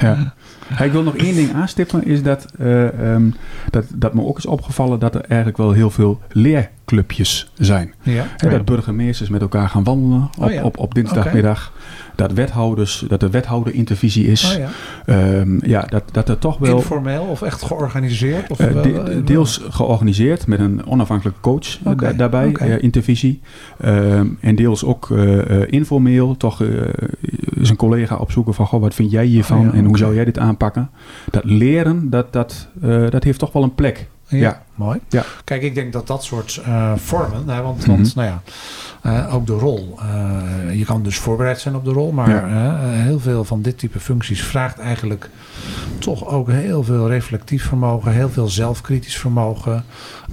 Ja. 0.00 0.34
ik 0.84 0.92
wil 0.92 1.02
nog 1.02 1.16
één 1.16 1.34
ding 1.34 1.54
aanstippen, 1.54 2.04
is 2.04 2.22
dat, 2.22 2.46
uh, 2.60 3.12
um, 3.12 3.34
dat, 3.70 3.84
dat 3.94 4.14
me 4.14 4.22
ook 4.22 4.38
is 4.38 4.46
opgevallen 4.46 4.98
dat 4.98 5.14
er 5.14 5.20
eigenlijk 5.20 5.58
wel 5.58 5.72
heel 5.72 5.90
veel 5.90 6.20
leerclubjes 6.86 7.50
zijn. 7.54 7.94
Ja. 8.02 8.26
dat 8.36 8.64
burgemeesters 8.64 9.28
met 9.28 9.40
elkaar 9.40 9.68
gaan 9.68 9.84
wandelen 9.84 10.28
op, 10.38 10.50
oh 10.50 10.64
op, 10.64 10.78
op 10.78 10.94
dinsdagmiddag 10.94 11.72
dat, 12.14 12.32
wethouders, 12.32 13.04
dat 13.08 13.22
er 13.22 13.30
wethouder-intervisie 13.30 14.26
is. 14.26 14.56
Oh 14.56 14.58
ja. 15.06 15.38
Um, 15.38 15.60
ja, 15.64 15.80
dat, 15.80 16.02
dat 16.12 16.28
er 16.28 16.38
toch 16.38 16.58
wel... 16.58 16.76
Informeel 16.76 17.22
of 17.22 17.42
echt 17.42 17.62
georganiseerd? 17.62 18.50
Of 18.50 18.60
uh, 18.60 18.82
de, 18.82 19.22
deels 19.24 19.60
georganiseerd 19.70 20.46
met 20.46 20.60
een 20.60 20.86
onafhankelijke 20.86 21.40
coach 21.40 21.78
eh, 21.84 22.08
daarbij, 22.16 22.48
okay. 22.48 22.68
Uh, 22.68 22.82
intervisie. 22.82 23.40
Um, 23.84 24.38
en 24.40 24.54
deels 24.54 24.84
ook 24.84 25.08
uh, 25.08 25.62
informeel, 25.66 26.36
toch 26.36 26.64
zijn 27.60 27.76
collega 27.76 28.16
opzoeken 28.16 28.54
van... 28.54 28.66
Goh, 28.66 28.80
wat 28.80 28.94
vind 28.94 29.10
jij 29.10 29.24
hiervan 29.24 29.68
oh 29.68 29.76
en 29.76 29.84
hoe 29.84 29.98
zou 29.98 30.14
jij 30.14 30.24
dit 30.24 30.38
aanpakken? 30.38 30.90
Dat 31.30 31.44
leren, 31.44 32.10
dat, 32.10 32.32
dat, 32.32 32.68
dat 33.10 33.24
heeft 33.24 33.38
toch 33.38 33.52
wel 33.52 33.62
een 33.62 33.74
plek. 33.74 34.08
Ja, 34.28 34.62
mooi. 34.76 35.00
Ja. 35.08 35.24
Kijk, 35.44 35.62
ik 35.62 35.74
denk 35.74 35.92
dat 35.92 36.06
dat 36.06 36.24
soort 36.24 36.62
uh, 36.66 36.92
vormen, 36.96 37.48
hè, 37.48 37.62
want, 37.62 37.76
mm 37.76 37.84
-hmm. 37.84 38.02
want 38.02 38.14
nou 38.14 38.28
ja, 38.28 38.42
uh, 39.06 39.34
ook 39.34 39.46
de 39.46 39.52
rol. 39.52 39.98
Uh, 39.98 40.78
je 40.78 40.84
kan 40.84 41.02
dus 41.02 41.18
voorbereid 41.18 41.60
zijn 41.60 41.74
op 41.74 41.84
de 41.84 41.92
rol, 41.92 42.12
maar 42.12 42.30
ja. 42.30 42.78
heel 42.78 43.20
veel 43.20 43.44
van 43.44 43.62
dit 43.62 43.78
type 43.78 44.00
functies 44.00 44.42
vraagt 44.42 44.78
eigenlijk 44.78 45.30
toch 45.98 46.26
ook 46.26 46.50
heel 46.50 46.82
veel 46.82 47.08
reflectief 47.08 47.64
vermogen, 47.64 48.12
heel 48.12 48.30
veel 48.30 48.48
zelfkritisch 48.48 49.18
vermogen. 49.18 49.84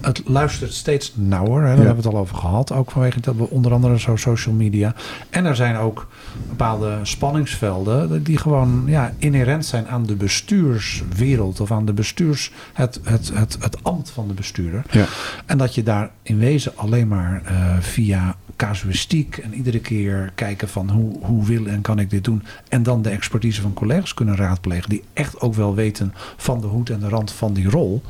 Het 0.02 0.22
luistert 0.26 0.74
steeds 0.74 1.14
nauwer, 1.16 1.62
hè, 1.62 1.68
daar 1.68 1.78
ja. 1.78 1.84
hebben 1.84 2.04
we 2.04 2.08
het 2.10 2.16
al 2.18 2.22
over 2.22 2.36
gehad, 2.36 2.72
ook 2.72 2.92
vanwege 2.92 3.20
dat 3.20 3.36
we 3.36 3.50
onder 3.50 3.74
andere 3.74 4.00
zo 4.00 4.16
social 4.16 4.56
media. 4.56 4.96
En 5.30 5.46
er 5.46 5.56
zijn 5.56 5.76
ook 5.76 6.08
bepaalde 6.48 7.00
spanningsvelden 7.02 8.24
die 8.24 8.38
gewoon 8.38 8.84
ja, 8.86 9.14
inherent 9.18 9.66
zijn 9.66 9.88
aan 9.88 10.06
de 10.06 10.16
bestuurswereld 10.16 11.60
of 11.60 11.72
aan 11.72 11.86
de 11.86 11.94
bestuurs, 11.94 12.52
het, 12.74 13.00
het, 13.04 13.32
het, 13.34 13.58
het 13.60 13.84
ambt 13.84 14.10
van 14.10 14.28
de 14.28 14.33
bestuurder. 14.34 14.84
Ja. 14.91 15.06
En 15.46 15.58
dat 15.58 15.76
je 15.76 15.84
daar 15.84 16.10
in 16.24 16.38
wezen 16.38 16.78
alleen 16.78 17.08
maar 17.08 17.41
uh, 17.46 17.78
via 17.80 18.36
casuïstiek 18.56 19.38
en 19.38 19.54
iedere 19.54 19.80
keer 19.80 20.32
kijken 20.36 20.69
van 20.69 20.89
hoe, 20.89 21.17
hoe 21.22 21.46
wil 21.46 21.65
en 21.65 21.82
kan 21.82 22.00
ik 22.00 22.10
dit 22.10 22.24
doen. 22.24 22.43
En 22.69 22.84
dan 22.84 23.02
de 23.02 23.10
expertise 23.10 23.62
van 23.62 23.74
collega's 23.74 24.13
kunnen 24.13 24.36
raadplegen 24.36 24.89
die 24.89 25.04
echt 25.13 25.39
ook 25.41 25.54
wel 25.54 25.76
weten 25.76 26.13
van 26.38 26.62
de 26.62 26.67
hoed 26.67 26.89
en 26.89 27.00
de 27.00 27.10
rand 27.10 27.32
van 27.32 27.54
die 27.54 27.69
rol. 27.69 28.02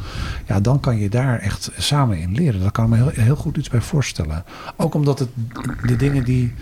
Ja, 0.48 0.60
dan 0.60 0.80
kan 0.80 0.98
je 0.98 1.10
daar 1.10 1.40
echt 1.40 1.72
samen 1.78 2.18
in 2.18 2.34
leren. 2.34 2.62
Daar 2.62 2.72
kan 2.72 2.84
ik 2.84 2.90
me 2.90 2.96
heel, 2.96 3.24
heel 3.24 3.36
goed 3.36 3.58
iets 3.58 3.70
bij 3.70 3.82
voorstellen. 3.82 4.44
Ook 4.78 4.94
omdat 4.94 5.20
het 5.20 5.30
de 5.86 5.96
dingen 5.96 6.24
die 6.24 6.54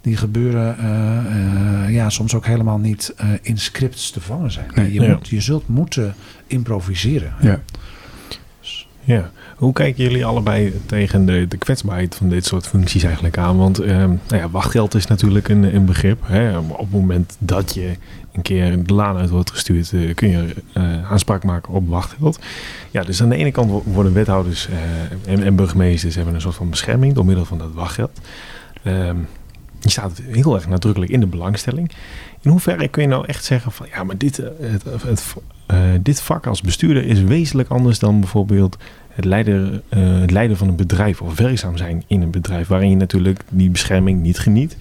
die 0.00 0.16
gebeuren 0.16 0.76
uh, 0.80 1.86
uh, 1.86 1.94
ja, 1.94 2.10
soms 2.10 2.34
ook 2.34 2.46
helemaal 2.46 2.78
niet 2.78 3.14
uh, 3.20 3.30
in 3.42 3.58
scripts 3.58 4.10
te 4.10 4.20
vangen 4.20 4.50
zijn. 4.50 4.70
Nee, 4.74 4.92
je, 4.92 5.00
ja. 5.00 5.12
moet, 5.12 5.28
je 5.28 5.40
zult 5.40 5.68
moeten 5.68 6.14
improviseren. 6.46 7.34
Ja. 7.40 7.60
Ja, 9.04 9.30
hoe 9.56 9.72
kijken 9.72 10.04
jullie 10.04 10.24
allebei 10.24 10.80
tegen 10.86 11.26
de, 11.26 11.46
de 11.48 11.56
kwetsbaarheid 11.56 12.14
van 12.14 12.28
dit 12.28 12.46
soort 12.46 12.66
functies 12.66 13.02
eigenlijk 13.02 13.38
aan? 13.38 13.56
Want 13.56 13.78
eh, 13.78 13.96
nou 13.96 14.18
ja, 14.28 14.50
wachtgeld 14.50 14.94
is 14.94 15.06
natuurlijk 15.06 15.48
een, 15.48 15.74
een 15.74 15.84
begrip. 15.84 16.18
Hè? 16.22 16.58
Op 16.58 16.78
het 16.78 16.90
moment 16.90 17.36
dat 17.38 17.74
je 17.74 17.96
een 18.32 18.42
keer 18.42 18.84
de 18.84 18.94
laan 18.94 19.16
uit 19.16 19.30
wordt 19.30 19.50
gestuurd, 19.50 19.92
uh, 19.92 20.14
kun 20.14 20.28
je 20.28 20.54
uh, 20.76 21.10
aanspraak 21.10 21.44
maken 21.44 21.72
op 21.72 21.88
wachtgeld. 21.88 22.38
Ja, 22.90 23.02
dus 23.02 23.22
aan 23.22 23.28
de 23.28 23.36
ene 23.36 23.50
kant 23.50 23.84
worden 23.84 24.12
wethouders 24.12 24.68
en, 25.26 25.42
en, 25.42 25.56
burgemeesters 25.56 26.14
hebben 26.14 26.34
een 26.34 26.40
soort 26.40 26.54
van 26.54 26.70
bescherming 26.70 27.14
door 27.14 27.24
middel 27.24 27.44
van 27.44 27.58
dat 27.58 27.72
wachtgeld. 27.74 28.20
Ehm, 28.82 29.16
die 29.78 29.90
staat 29.90 30.20
heel 30.26 30.54
erg 30.54 30.68
nadrukkelijk 30.68 31.12
in 31.12 31.20
de 31.20 31.26
belangstelling. 31.26 31.90
In 32.40 32.50
hoeverre 32.50 32.88
kun 32.88 33.02
je 33.02 33.08
nou 33.08 33.26
echt 33.26 33.44
zeggen 33.44 33.72
van 33.72 33.86
ja, 33.90 34.04
maar 34.04 34.18
dit, 34.18 34.36
het, 34.36 34.84
het, 35.02 35.34
dit 36.00 36.22
vak 36.22 36.46
als 36.46 36.60
bestuurder 36.60 37.04
is 37.04 37.20
wezenlijk 37.20 37.68
anders 37.68 37.98
dan 37.98 38.20
bijvoorbeeld 38.20 38.76
het 39.08 39.24
leiden, 39.24 39.82
uh, 39.90 40.20
het 40.20 40.30
leiden 40.30 40.56
van 40.56 40.68
een 40.68 40.76
bedrijf 40.76 41.22
of 41.22 41.38
werkzaam 41.38 41.76
zijn 41.76 42.02
in 42.06 42.22
een 42.22 42.30
bedrijf, 42.30 42.68
waarin 42.68 42.90
je 42.90 42.96
natuurlijk 42.96 43.42
die 43.48 43.70
bescherming 43.70 44.22
niet 44.22 44.38
geniet. 44.38 44.76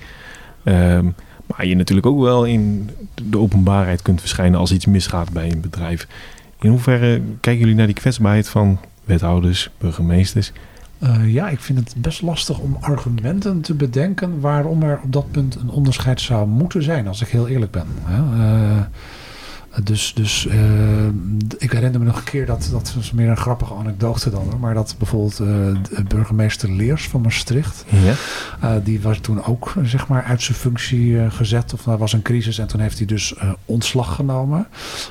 Um, 0.64 1.16
maar 1.46 1.66
je 1.66 1.76
natuurlijk 1.76 2.08
ook 2.08 2.20
wel 2.20 2.46
in 2.46 2.90
de 3.30 3.38
openbaarheid 3.38 4.02
kunt 4.02 4.20
verschijnen 4.20 4.60
als 4.60 4.72
iets 4.72 4.86
misgaat 4.86 5.32
bij 5.32 5.52
een 5.52 5.62
bedrijf. 5.62 6.08
In 6.60 6.70
hoeverre 6.70 7.22
kijken 7.40 7.60
jullie 7.60 7.76
naar 7.76 7.86
die 7.86 7.96
kwetsbaarheid 7.96 8.50
van 8.50 8.80
wethouders, 9.04 9.70
burgemeesters? 9.78 10.52
Uh, 11.04 11.34
ja, 11.34 11.50
ik 11.50 11.60
vind 11.60 11.80
het 11.80 11.94
best 11.98 12.22
lastig 12.22 12.60
om 12.60 12.78
argumenten 12.80 13.62
te 13.62 13.74
bedenken 13.74 14.40
waarom 14.40 14.84
er 14.84 15.00
op 15.04 15.14
dat 15.14 15.32
punt 15.32 15.56
een 15.56 15.70
onderscheid 15.70 16.22
zou 16.22 16.48
moeten 16.48 16.84
zijn, 16.84 17.08
als 17.08 17.22
ik 17.22 17.28
heel 17.28 17.48
eerlijk 17.48 17.72
ben. 17.72 17.88
Dus, 19.84 20.14
dus 20.16 20.46
uh, 20.46 21.06
ik 21.58 21.72
herinner 21.72 22.00
me 22.00 22.06
nog 22.06 22.18
een 22.18 22.24
keer, 22.24 22.46
dat, 22.46 22.70
dat 22.72 22.94
was 22.96 23.12
meer 23.12 23.30
een 23.30 23.38
grappige 23.38 23.74
anekdote 23.74 24.30
dan. 24.30 24.58
Maar 24.60 24.74
dat 24.74 24.96
bijvoorbeeld 24.98 25.40
uh, 25.40 26.04
burgemeester 26.08 26.72
Leers 26.72 27.08
van 27.08 27.22
Maastricht. 27.22 27.86
Ja. 27.90 28.14
Uh, 28.64 28.84
die 28.84 29.02
was 29.02 29.18
toen 29.18 29.44
ook 29.44 29.74
zeg 29.84 30.08
maar 30.08 30.24
uit 30.24 30.42
zijn 30.42 30.58
functie 30.58 31.30
gezet. 31.30 31.74
Of 31.74 31.86
er 31.86 31.98
was 31.98 32.14
een 32.14 32.22
crisis 32.22 32.58
en 32.58 32.68
toen 32.68 32.80
heeft 32.80 32.98
hij 32.98 33.08
dus 33.08 33.36
ontslag 33.66 34.16
genomen. 34.16 34.68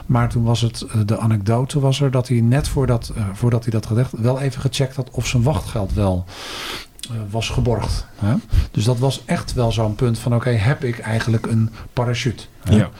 Maar 0.06 0.28
toen 0.28 0.42
was 0.42 0.60
het, 0.60 0.86
de 1.06 1.18
anekdote 1.18 1.80
was 1.80 2.00
er 2.00 2.10
dat 2.10 2.28
hij 2.28 2.40
net 2.40 2.68
voordat, 2.68 3.12
voordat 3.32 3.62
hij 3.62 3.72
dat 3.72 3.86
gezegd 3.86 4.12
wel 4.12 4.40
even 4.40 4.60
gecheckt 4.60 4.96
had 4.96 5.10
of 5.10 5.26
zijn 5.26 5.42
wachtgeld 5.42 5.92
wel 5.92 6.24
was 7.30 7.48
geborgd. 7.48 8.06
Hè? 8.16 8.34
Dus 8.70 8.84
dat 8.84 8.98
was 8.98 9.22
echt 9.24 9.52
wel 9.52 9.72
zo'n 9.72 9.94
punt 9.94 10.18
van 10.18 10.34
oké, 10.34 10.48
okay, 10.48 10.60
heb 10.60 10.84
ik 10.84 10.98
eigenlijk 10.98 11.46
een 11.46 11.70
parachute? 11.92 12.44
Hè? 12.62 12.76
Ja. 12.76 12.90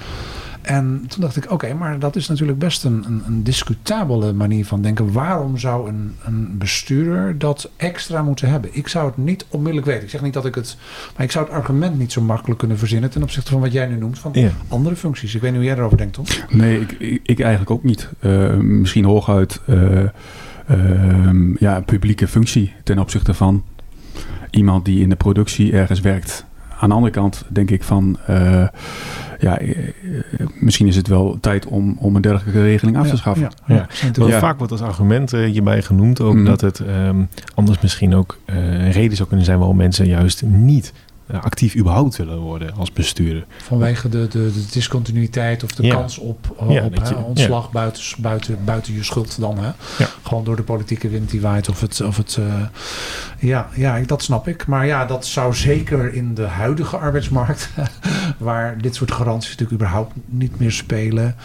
En 0.63 1.05
toen 1.09 1.21
dacht 1.21 1.37
ik, 1.37 1.51
oké, 1.51 1.75
maar 1.75 1.99
dat 1.99 2.17
is 2.17 2.29
natuurlijk 2.29 2.59
best 2.59 2.85
een, 2.85 3.05
een, 3.07 3.23
een, 3.27 3.43
discutabele 3.43 4.33
manier 4.33 4.65
van 4.65 4.83
denken. 4.83 5.13
Waarom 5.13 5.59
zou 5.59 5.89
een, 5.89 6.15
een 6.25 6.59
bestuurder 6.59 7.39
dat 7.39 7.71
extra 7.77 8.23
moeten 8.23 8.49
hebben? 8.49 8.71
Ik 8.73 8.89
zou 8.89 9.07
het 9.07 9.17
niet 9.17 9.47
onmiddellijk 9.49 9.87
weten. 9.87 10.03
Ik 10.03 10.11
zeg 10.11 10.23
niet 10.23 10.33
dat 10.33 10.47
ik 10.47 10.55
het... 10.55 10.77
Maar 11.17 11.25
ik 11.25 11.31
zou 11.31 11.45
het 11.45 11.55
argument 11.55 11.99
niet 11.99 12.13
zo 12.13 12.21
makkelijk 12.21 12.59
kunnen 12.59 12.79
verzinnen... 12.79 13.11
ten 13.11 13.23
opzichte 13.23 13.51
van 13.51 13.61
wat 13.61 13.73
jij 13.73 13.87
nu 13.87 13.97
noemt 13.97 14.19
van 14.19 14.31
ja. 14.35 14.51
andere 14.69 14.97
functies. 14.97 15.35
Ik 15.35 15.41
weet 15.41 15.51
niet 15.51 15.61
hoe 15.61 15.69
jij 15.69 15.79
erover 15.79 15.97
denkt, 15.97 16.15
Tom. 16.15 16.25
Nee, 16.49 16.81
ik, 16.81 16.93
ik, 16.93 17.21
ik 17.23 17.41
eigenlijk 17.41 17.71
ook 17.71 17.85
niet. 17.85 18.09
Uh, 18.21 18.55
misschien 18.55 19.05
hooguit 19.05 19.61
uh, 19.67 20.03
uh, 20.71 21.57
ja, 21.59 21.81
publieke 21.81 22.29
functie 22.29 22.73
ten 22.85 22.99
opzichte 22.99 23.35
van 23.35 23.65
iemand 24.51 24.85
die 24.85 25.03
in 25.03 25.09
de 25.09 25.17
productie 25.17 25.73
ergens 25.73 26.01
werkt. 26.01 26.45
Aan 26.81 26.89
de 26.89 26.95
andere 26.95 27.13
kant 27.13 27.45
denk 27.49 27.71
ik 27.71 27.83
van 27.83 28.19
ja, 29.39 29.59
eh, 29.59 29.77
misschien 30.55 30.87
is 30.87 30.97
het 30.97 31.07
wel 31.07 31.39
tijd 31.41 31.67
om, 31.67 31.97
om 31.99 32.17
een 32.17 32.23
dergelijke 32.23 32.63
regeling 32.63 32.97
af 32.97 33.09
te 33.09 33.17
schaffen. 33.17 33.51
Ja, 33.67 33.87
ja. 34.27 34.39
Vaak 34.39 34.59
wordt 34.59 34.73
als 34.73 34.83
argument 34.83 35.31
hierbij 35.31 35.83
genoemd 35.83 36.21
ook 36.21 36.35
mm. 36.35 36.45
dat 36.45 36.61
het 36.61 36.79
um, 36.79 37.29
anders 37.55 37.81
misschien 37.81 38.15
ook 38.15 38.39
uh, 38.47 38.57
een 38.57 38.91
reden 38.91 39.17
zou 39.17 39.29
kunnen 39.29 39.47
zijn 39.47 39.59
waarom 39.59 39.77
mensen 39.77 40.07
juist 40.07 40.43
niet 40.43 40.93
actief 41.33 41.77
überhaupt 41.77 42.17
willen 42.17 42.39
worden 42.39 42.75
als 42.75 42.93
bestuurder. 42.93 43.45
Vanwege 43.63 44.09
de, 44.09 44.29
de, 44.29 44.53
de 44.53 44.67
discontinuïteit 44.71 45.65
of 45.65 45.71
de 45.71 45.83
ja. 45.83 45.95
kans 45.95 46.19
op, 46.19 46.57
uh, 46.63 46.71
ja, 46.71 46.85
op 46.85 46.95
je, 46.95 47.17
ontslag 47.17 47.65
ja. 47.65 47.71
buiten, 47.73 48.03
buiten, 48.19 48.59
buiten 48.65 48.95
je 48.95 49.05
schuld 49.05 49.41
dan. 49.41 49.59
Hè? 49.59 49.71
Gewoon 50.23 50.45
door 50.45 50.57
de 50.57 50.63
politieke 50.63 51.09
wind 51.09 51.31
die 51.31 51.41
waait. 51.41 51.69
Of 51.69 51.81
het, 51.81 52.01
of 52.01 52.17
het, 52.17 52.37
uh, 52.41 52.55
ja, 53.39 53.69
ja, 53.75 54.01
dat 54.01 54.23
snap 54.23 54.49
ik. 54.49 54.67
Maar 54.67 54.87
ja, 54.87 55.05
dat 55.05 55.27
zou 55.27 55.55
zeker 55.55 56.15
in 56.15 56.35
de 56.35 56.47
huidige 56.47 56.97
arbeidsmarkt, 56.97 57.71
waar 58.39 58.81
dit 58.81 58.95
soort 58.95 59.13
garanties 59.13 59.51
natuurlijk 59.51 59.81
überhaupt 59.81 60.15
niet 60.27 60.59
meer 60.59 60.73
spelen. 60.73 61.37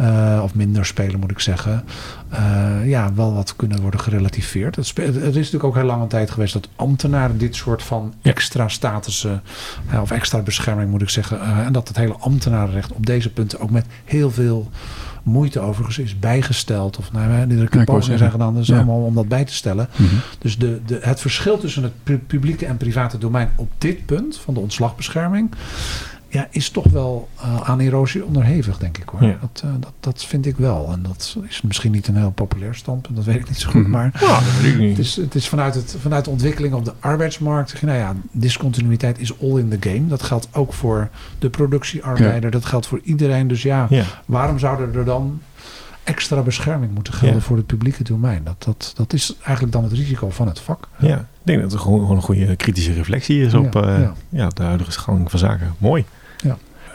Uh, 0.00 0.40
of 0.42 0.54
minder 0.54 0.86
spelen 0.86 1.20
moet 1.20 1.30
ik 1.30 1.40
zeggen. 1.40 1.84
Uh, 2.32 2.88
ja, 2.88 3.14
wel 3.14 3.34
wat 3.34 3.56
kunnen 3.56 3.80
worden 3.80 4.00
gerelativeerd. 4.00 4.76
Het, 4.76 4.96
het, 4.96 5.16
is 5.16 5.34
natuurlijk 5.34 5.64
ook 5.64 5.74
heel 5.74 5.84
lange 5.84 6.06
tijd 6.06 6.30
geweest 6.30 6.52
dat 6.52 6.68
ambtenaren 6.76 7.38
dit 7.38 7.56
soort 7.56 7.82
van 7.82 8.14
extra 8.22 8.68
statussen 8.68 9.25
uh, 9.26 10.00
of 10.00 10.10
extra 10.10 10.42
bescherming 10.42 10.90
moet 10.90 11.02
ik 11.02 11.08
zeggen. 11.08 11.40
en 11.40 11.72
dat 11.72 11.88
het 11.88 11.96
hele 11.96 12.16
ambtenarenrecht 12.18 12.92
op 12.92 13.06
deze 13.06 13.32
punten 13.32 13.60
ook 13.60 13.70
met 13.70 13.86
heel 14.04 14.30
veel 14.30 14.70
moeite 15.26 15.60
overigens 15.60 15.98
is 15.98 16.18
bijgesteld. 16.18 16.98
Of 16.98 17.12
nou, 17.12 17.30
er 17.30 17.78
er 17.78 17.84
pogingen 17.84 18.18
zijn 18.18 18.30
gedaan, 18.30 18.54
dus 18.54 18.66
ja. 18.66 18.76
allemaal 18.76 19.00
om 19.00 19.14
dat 19.14 19.28
bij 19.28 19.44
te 19.44 19.54
stellen. 19.54 19.88
Mm 19.96 20.06
-hmm. 20.06 20.20
Dus 20.38 20.58
de, 20.58 20.80
de, 20.86 20.98
het 21.02 21.20
verschil 21.20 21.58
tussen 21.58 21.82
het 21.82 22.26
publieke 22.26 22.66
en 22.66 22.76
private 22.76 23.18
domein 23.18 23.50
op 23.56 23.70
dit 23.78 24.06
punt 24.06 24.36
van 24.36 24.54
de 24.54 24.60
ontslagbescherming 24.60 25.50
ja, 26.36 26.46
is 26.50 26.70
toch 26.70 26.84
wel 26.84 27.28
aan 27.62 27.80
erosie 27.80 28.24
onderhevig, 28.24 28.78
denk 28.78 28.98
ik 28.98 29.08
hoor. 29.08 29.20
Dat, 29.20 29.64
dat, 29.80 29.92
dat 30.00 30.24
vind 30.24 30.46
ik 30.46 30.56
wel. 30.56 30.92
En 30.92 31.02
dat 31.02 31.36
is 31.48 31.62
misschien 31.62 31.92
niet 31.92 32.08
een 32.08 32.16
heel 32.16 32.30
populair 32.30 32.74
standpunt, 32.74 33.16
dat 33.16 33.24
weet 33.24 33.36
ik 33.36 33.48
niet 33.48 33.58
zo 33.58 33.70
goed. 33.70 33.82
Mhm. 33.82 33.90
Maar 33.90 34.10
ja, 34.20 34.40
Het, 34.42 34.98
is, 34.98 35.16
het 35.16 35.34
is 35.34 35.48
vanuit, 35.48 35.74
het, 35.74 35.96
vanuit 36.00 36.24
de 36.24 36.30
ontwikkeling 36.30 36.74
op 36.74 36.84
de 36.84 36.92
arbeidsmarkt. 37.00 37.82
Nou 37.82 37.98
ja, 37.98 38.14
discontinuïteit 38.30 39.18
is 39.18 39.40
all 39.40 39.58
in 39.58 39.78
the 39.78 39.88
game. 39.90 40.06
Dat 40.06 40.22
geldt 40.22 40.48
ook 40.52 40.72
voor 40.72 41.08
de 41.38 41.50
productiearbeider. 41.50 42.50
Dat 42.50 42.64
geldt 42.64 42.86
voor 42.86 43.00
iedereen. 43.02 43.48
Dus 43.48 43.62
ja, 43.62 43.88
waarom 44.26 44.58
zouden 44.58 44.94
er 44.94 45.04
dan 45.04 45.40
extra 46.04 46.40
bescherming 46.42 46.94
moeten 46.94 47.12
gelden 47.12 47.42
voor 47.42 47.56
het 47.56 47.66
publieke 47.66 48.02
domein. 48.04 48.44
Dat, 48.44 48.62
dat, 48.64 48.92
dat 48.96 49.12
is 49.12 49.36
eigenlijk 49.42 49.72
dan 49.72 49.82
het 49.84 49.92
risico 49.92 50.30
van 50.30 50.46
het 50.46 50.60
vak. 50.60 50.88
Ja, 50.98 51.16
ik 51.16 51.24
denk 51.42 51.62
dat 51.62 51.72
het 51.72 51.80
gewoon, 51.80 52.16
een 52.16 52.22
goede 52.22 52.56
kritische 52.56 52.92
reflectie 52.92 53.42
is 53.42 53.54
op 53.54 53.74
ja, 53.74 53.98
uh, 53.98 54.08
ja. 54.28 54.48
de 54.48 54.62
huidige 54.62 54.90
gang 54.90 55.30
van 55.30 55.38
zaken. 55.38 55.74
Mooi. 55.78 56.04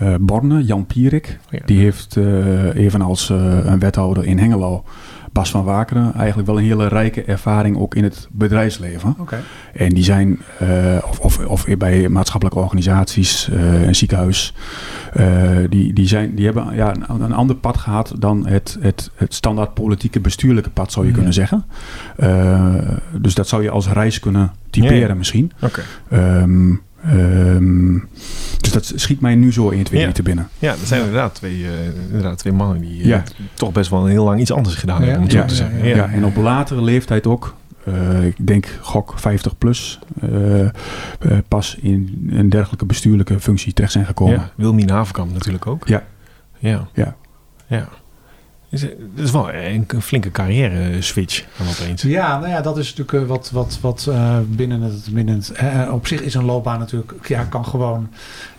Uh, 0.01 0.15
Borne, 0.19 0.63
Jan 0.63 0.85
Pierik, 0.85 1.39
die 1.65 1.79
heeft 1.79 2.15
uh, 2.15 2.75
evenals 2.75 3.29
een 3.29 3.79
wethouder 3.79 4.25
in 4.25 4.37
Hengelo 4.37 4.83
Bas 5.31 5.51
van 5.51 5.63
Wakeren 5.63 6.13
eigenlijk 6.13 6.47
wel 6.47 6.57
een 6.57 6.63
hele 6.63 6.87
rijke 6.87 7.23
ervaring 7.23 7.77
ook 7.77 7.95
in 7.95 8.03
het 8.03 8.27
bedrijfsleven. 8.31 9.15
Okay. 9.19 9.39
En 9.73 9.89
die 9.89 10.03
zijn, 10.03 10.39
of, 11.09 11.19
of, 11.19 11.39
of, 11.45 11.65
bij 11.77 12.09
maatschappelijke 12.09 12.59
organisaties, 12.59 13.49
een 13.51 13.95
ziekenhuis, 13.95 14.53
die, 15.69 15.93
die, 15.93 16.07
zijn, 16.07 16.35
die 16.35 16.45
hebben 16.45 16.75
ja, 16.75 16.93
een, 17.07 17.21
een, 17.21 17.33
ander 17.33 17.55
pad 17.55 17.77
gehad 17.77 18.13
dan 18.17 18.47
het, 18.47 18.77
het, 18.79 19.11
het 19.15 19.33
standaard 19.33 19.73
politieke 19.73 20.19
bestuurlijke 20.19 20.69
pad, 20.69 20.91
zou 20.91 21.05
je 21.05 21.11
kunnen 21.11 21.33
zeggen. 21.33 21.65
dus 23.21 23.33
dat 23.33 23.47
zou 23.47 23.63
je 23.63 23.69
als 23.69 23.87
reis 23.87 24.19
kunnen 24.19 24.51
typeren 24.69 25.17
misschien. 25.17 25.51
Okay. 25.61 25.83
Um, 26.41 26.81
Ehm, 27.03 27.97
dus 28.59 28.71
dat 28.71 28.91
schiet 28.95 29.21
mij 29.21 29.35
nu 29.35 29.53
zo 29.53 29.69
in 29.69 29.83
twee 29.83 30.01
ja. 30.01 30.11
te 30.11 30.23
binnen. 30.23 30.49
Ja, 30.59 30.69
dat 30.69 30.87
zijn 30.87 30.99
inderdaad 30.99 31.35
twee, 31.35 31.57
uh, 31.57 31.69
inderdaad 32.07 32.37
twee 32.37 32.53
mannen 32.53 32.81
die 32.81 33.03
uh, 33.03 33.17
toch 33.53 33.71
best 33.71 33.89
wel 33.89 34.03
een 34.03 34.09
heel 34.09 34.23
lang 34.23 34.39
iets 34.39 34.51
anders 34.51 34.75
gedaan 34.75 35.01
hebben. 35.01 35.21
Om 35.21 35.29
ja, 35.29 35.45
te 35.45 35.55
zeggen. 35.55 35.87
Ja, 35.87 36.09
en 36.09 36.25
op 36.25 36.35
latere 36.35 36.81
leeftijd 36.81 37.27
ook. 37.27 37.55
Uh, 37.87 38.25
ik 38.25 38.47
denk 38.47 38.67
gok 38.81 39.13
50 39.15 39.57
plus 39.57 39.99
pas 41.47 41.77
in 41.81 42.29
een 42.31 42.49
dergelijke 42.49 42.85
bestuurlijke 42.85 43.39
functie 43.39 43.73
terecht 43.73 43.93
zijn 43.93 44.05
gekomen. 44.05 44.51
Wilmien 44.55 44.89
Havenkamp 44.89 45.33
natuurlijk 45.33 45.67
ook. 45.67 45.87
Ja. 45.87 46.03
Ja. 46.59 46.87
ja. 46.93 47.15
ja. 47.67 47.87
Het 48.71 48.97
is 49.15 49.31
wel 49.31 49.53
een, 49.53 49.87
flinke 50.01 50.31
carrière 50.31 51.01
switch 51.01 51.45
dan 51.57 51.67
opeens. 51.67 52.01
Ja, 52.01 52.39
nou 52.39 52.49
ja, 52.49 52.61
dat 52.61 52.77
is 52.77 52.95
natuurlijk 52.95 53.23
eh, 53.23 53.29
wat, 53.29 53.49
wat, 53.51 53.77
wat 53.81 54.05
uh, 54.09 54.37
binnen 54.47 54.81
het... 54.81 55.07
Binnen 55.11 55.35
het 55.35 55.51
uh, 55.61 55.93
op 55.93 56.07
zich 56.07 56.21
is 56.21 56.33
een 56.33 56.45
loopbaan 56.45 56.79
natuurlijk... 56.79 57.27
Ja, 57.27 57.43
kan 57.43 57.65
gewoon 57.65 58.09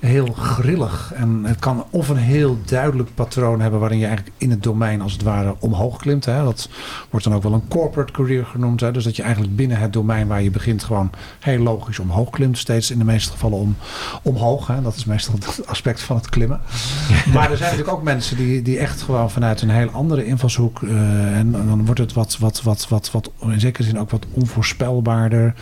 heel 0.01 0.27
grillig. 0.27 1.12
En 1.14 1.44
het 1.44 1.59
kan 1.59 1.85
of 1.90 2.09
een 2.09 2.16
heel 2.16 2.59
duidelijk 2.64 3.14
patroon 3.14 3.61
hebben... 3.61 3.81
waarin 3.81 3.98
je 3.98 4.07
eigenlijk 4.07 4.37
in 4.38 4.51
het 4.51 4.62
domein 4.62 5.01
als 5.01 5.12
het 5.12 5.22
ware 5.22 5.55
omhoog 5.59 5.98
klimt. 5.98 6.25
Hè. 6.25 6.44
Dat 6.44 6.68
wordt 7.11 7.25
dan 7.25 7.35
ook 7.35 7.42
wel 7.42 7.53
een 7.53 7.68
corporate 7.68 8.12
career 8.12 8.44
genoemd. 8.44 8.81
Hè. 8.81 8.92
Dus 8.92 9.05
dat 9.05 9.16
je 9.16 9.22
eigenlijk 9.22 9.57
binnen 9.57 9.79
het 9.79 9.92
domein 9.92 10.27
waar 10.27 10.42
je 10.42 10.51
begint... 10.51 10.85
gewoon 10.85 11.11
heel 11.40 11.59
logisch 11.59 11.98
omhoog 11.98 12.31
klimt. 12.31 12.59
Steeds 12.59 12.90
in 12.90 12.98
de 12.98 13.05
meeste 13.05 13.31
gevallen 13.31 13.59
om, 13.59 13.77
omhoog. 14.22 14.66
Hè. 14.66 14.83
Dat 14.83 14.96
is 14.96 15.05
meestal 15.05 15.35
het 15.35 15.66
aspect 15.66 16.01
van 16.03 16.16
het 16.16 16.29
klimmen. 16.29 16.61
maar 17.35 17.51
er 17.51 17.57
zijn 17.57 17.70
natuurlijk 17.70 17.98
ook 17.98 18.03
mensen 18.03 18.37
die, 18.37 18.62
die 18.62 18.79
echt 18.79 19.03
gewoon 19.03 19.31
vanuit 19.31 19.62
een 19.62 19.70
heel 19.70 19.90
andere 20.02 20.26
invalshoek. 20.26 20.80
Uh, 20.80 21.36
en, 21.38 21.52
dan 21.52 21.84
wordt 21.84 22.00
het 22.00 22.12
wat, 22.12 22.38
wat, 22.38 22.62
wat, 22.62 22.88
wat, 22.88 23.10
wat, 23.10 23.30
in 23.40 23.60
zekere 23.60 23.84
zin 23.84 23.98
ook 23.98 24.10
wat 24.10 24.26
onvoorspelbaarder. 24.32 25.54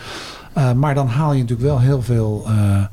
Uh, 0.57 0.73
maar 0.73 0.95
dan 0.95 1.07
haal 1.07 1.33
je 1.33 1.41
natuurlijk 1.41 1.69
wel 1.69 1.79
heel 1.79 2.01
veel 2.01 2.45
uh, 2.47 2.83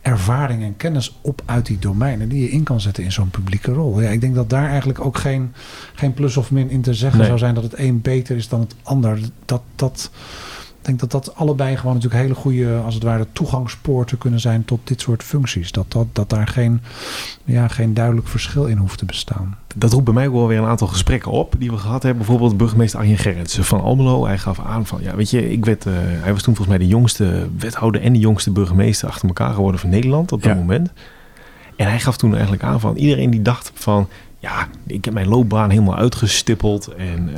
ervaring 0.00 0.62
en 0.62 0.76
kennis 0.76 1.18
op 1.20 1.42
uit 1.44 1.66
die 1.66 1.78
domeinen 1.78 2.28
die 2.28 2.40
je 2.40 2.50
in 2.50 2.62
kan 2.62 2.80
zetten 2.80 3.04
in 3.04 3.12
zo'n 3.12 3.30
publieke 3.30 3.72
rol. 3.72 4.00
Ja, 4.00 4.08
ik 4.08 4.20
denk 4.20 4.34
dat 4.34 4.50
daar 4.50 4.68
eigenlijk 4.68 5.04
ook 5.04 5.18
geen, 5.18 5.52
geen 5.94 6.14
plus 6.14 6.36
of 6.36 6.50
min 6.50 6.70
in 6.70 6.82
te 6.82 6.94
zeggen 6.94 7.24
zou 7.24 7.38
zijn 7.38 7.54
dat 7.54 7.62
het 7.62 7.78
een 7.78 8.00
beter 8.00 8.36
is 8.36 8.48
dan 8.48 8.60
het 8.60 8.74
ander. 8.82 9.18
Dat, 9.44 9.62
dat, 9.76 10.10
denk 10.86 11.00
dat 11.00 11.10
dat 11.10 11.34
allebei 11.34 11.76
gewoon 11.76 11.94
natuurlijk 11.94 12.22
hele 12.22 12.34
goede, 12.34 12.80
als 12.84 12.94
het 12.94 13.02
ware, 13.02 13.26
toegangspoorten 13.32 14.18
kunnen 14.18 14.40
zijn 14.40 14.64
tot 14.64 14.80
dit 14.84 15.00
soort 15.00 15.22
functies. 15.22 15.72
Dat, 15.72 15.92
dat, 15.92 16.06
dat 16.12 16.30
daar 16.30 16.48
geen, 16.48 16.80
ja, 17.44 17.68
geen 17.68 17.94
duidelijk 17.94 18.28
verschil 18.28 18.66
in 18.66 18.76
hoeft 18.76 18.98
te 18.98 19.04
bestaan. 19.04 19.56
Dat 19.74 19.92
roept 19.92 20.04
bij 20.04 20.14
mij 20.14 20.30
wel 20.30 20.46
weer 20.46 20.58
een 20.58 20.68
aantal 20.68 20.86
gesprekken 20.86 21.30
op 21.30 21.54
die 21.58 21.70
we 21.70 21.76
gehad 21.76 22.02
hebben. 22.02 22.26
Bijvoorbeeld 22.26 22.56
burgemeester 22.56 22.98
Arjen 22.98 23.18
Gerritsen 23.18 23.64
van 23.64 23.80
Almelo. 23.80 24.26
Hij 24.26 24.38
gaf 24.38 24.60
aan 24.60 24.86
van, 24.86 25.02
ja 25.02 25.16
weet 25.16 25.30
je, 25.30 25.50
ik 25.50 25.64
werd, 25.64 25.86
uh, 25.86 25.92
hij 25.96 26.32
was 26.32 26.42
toen 26.42 26.56
volgens 26.56 26.76
mij 26.76 26.86
de 26.86 26.92
jongste 26.92 27.48
wethouder 27.58 28.02
en 28.02 28.12
de 28.12 28.18
jongste 28.18 28.50
burgemeester 28.50 29.08
achter 29.08 29.28
elkaar 29.28 29.54
geworden 29.54 29.80
van 29.80 29.90
Nederland 29.90 30.32
op 30.32 30.42
dat 30.42 30.56
moment. 30.56 30.92
En 31.76 31.88
hij 31.88 32.00
gaf 32.00 32.16
toen 32.16 32.32
eigenlijk 32.32 32.62
aan 32.62 32.80
van 32.80 32.96
iedereen 32.96 33.30
die 33.30 33.42
dacht 33.42 33.70
van 33.74 34.08
ja, 34.46 34.68
ik 34.86 35.04
heb 35.04 35.14
mijn 35.14 35.28
loopbaan 35.28 35.70
helemaal 35.70 35.96
uitgestippeld. 35.96 36.88
En 36.96 37.30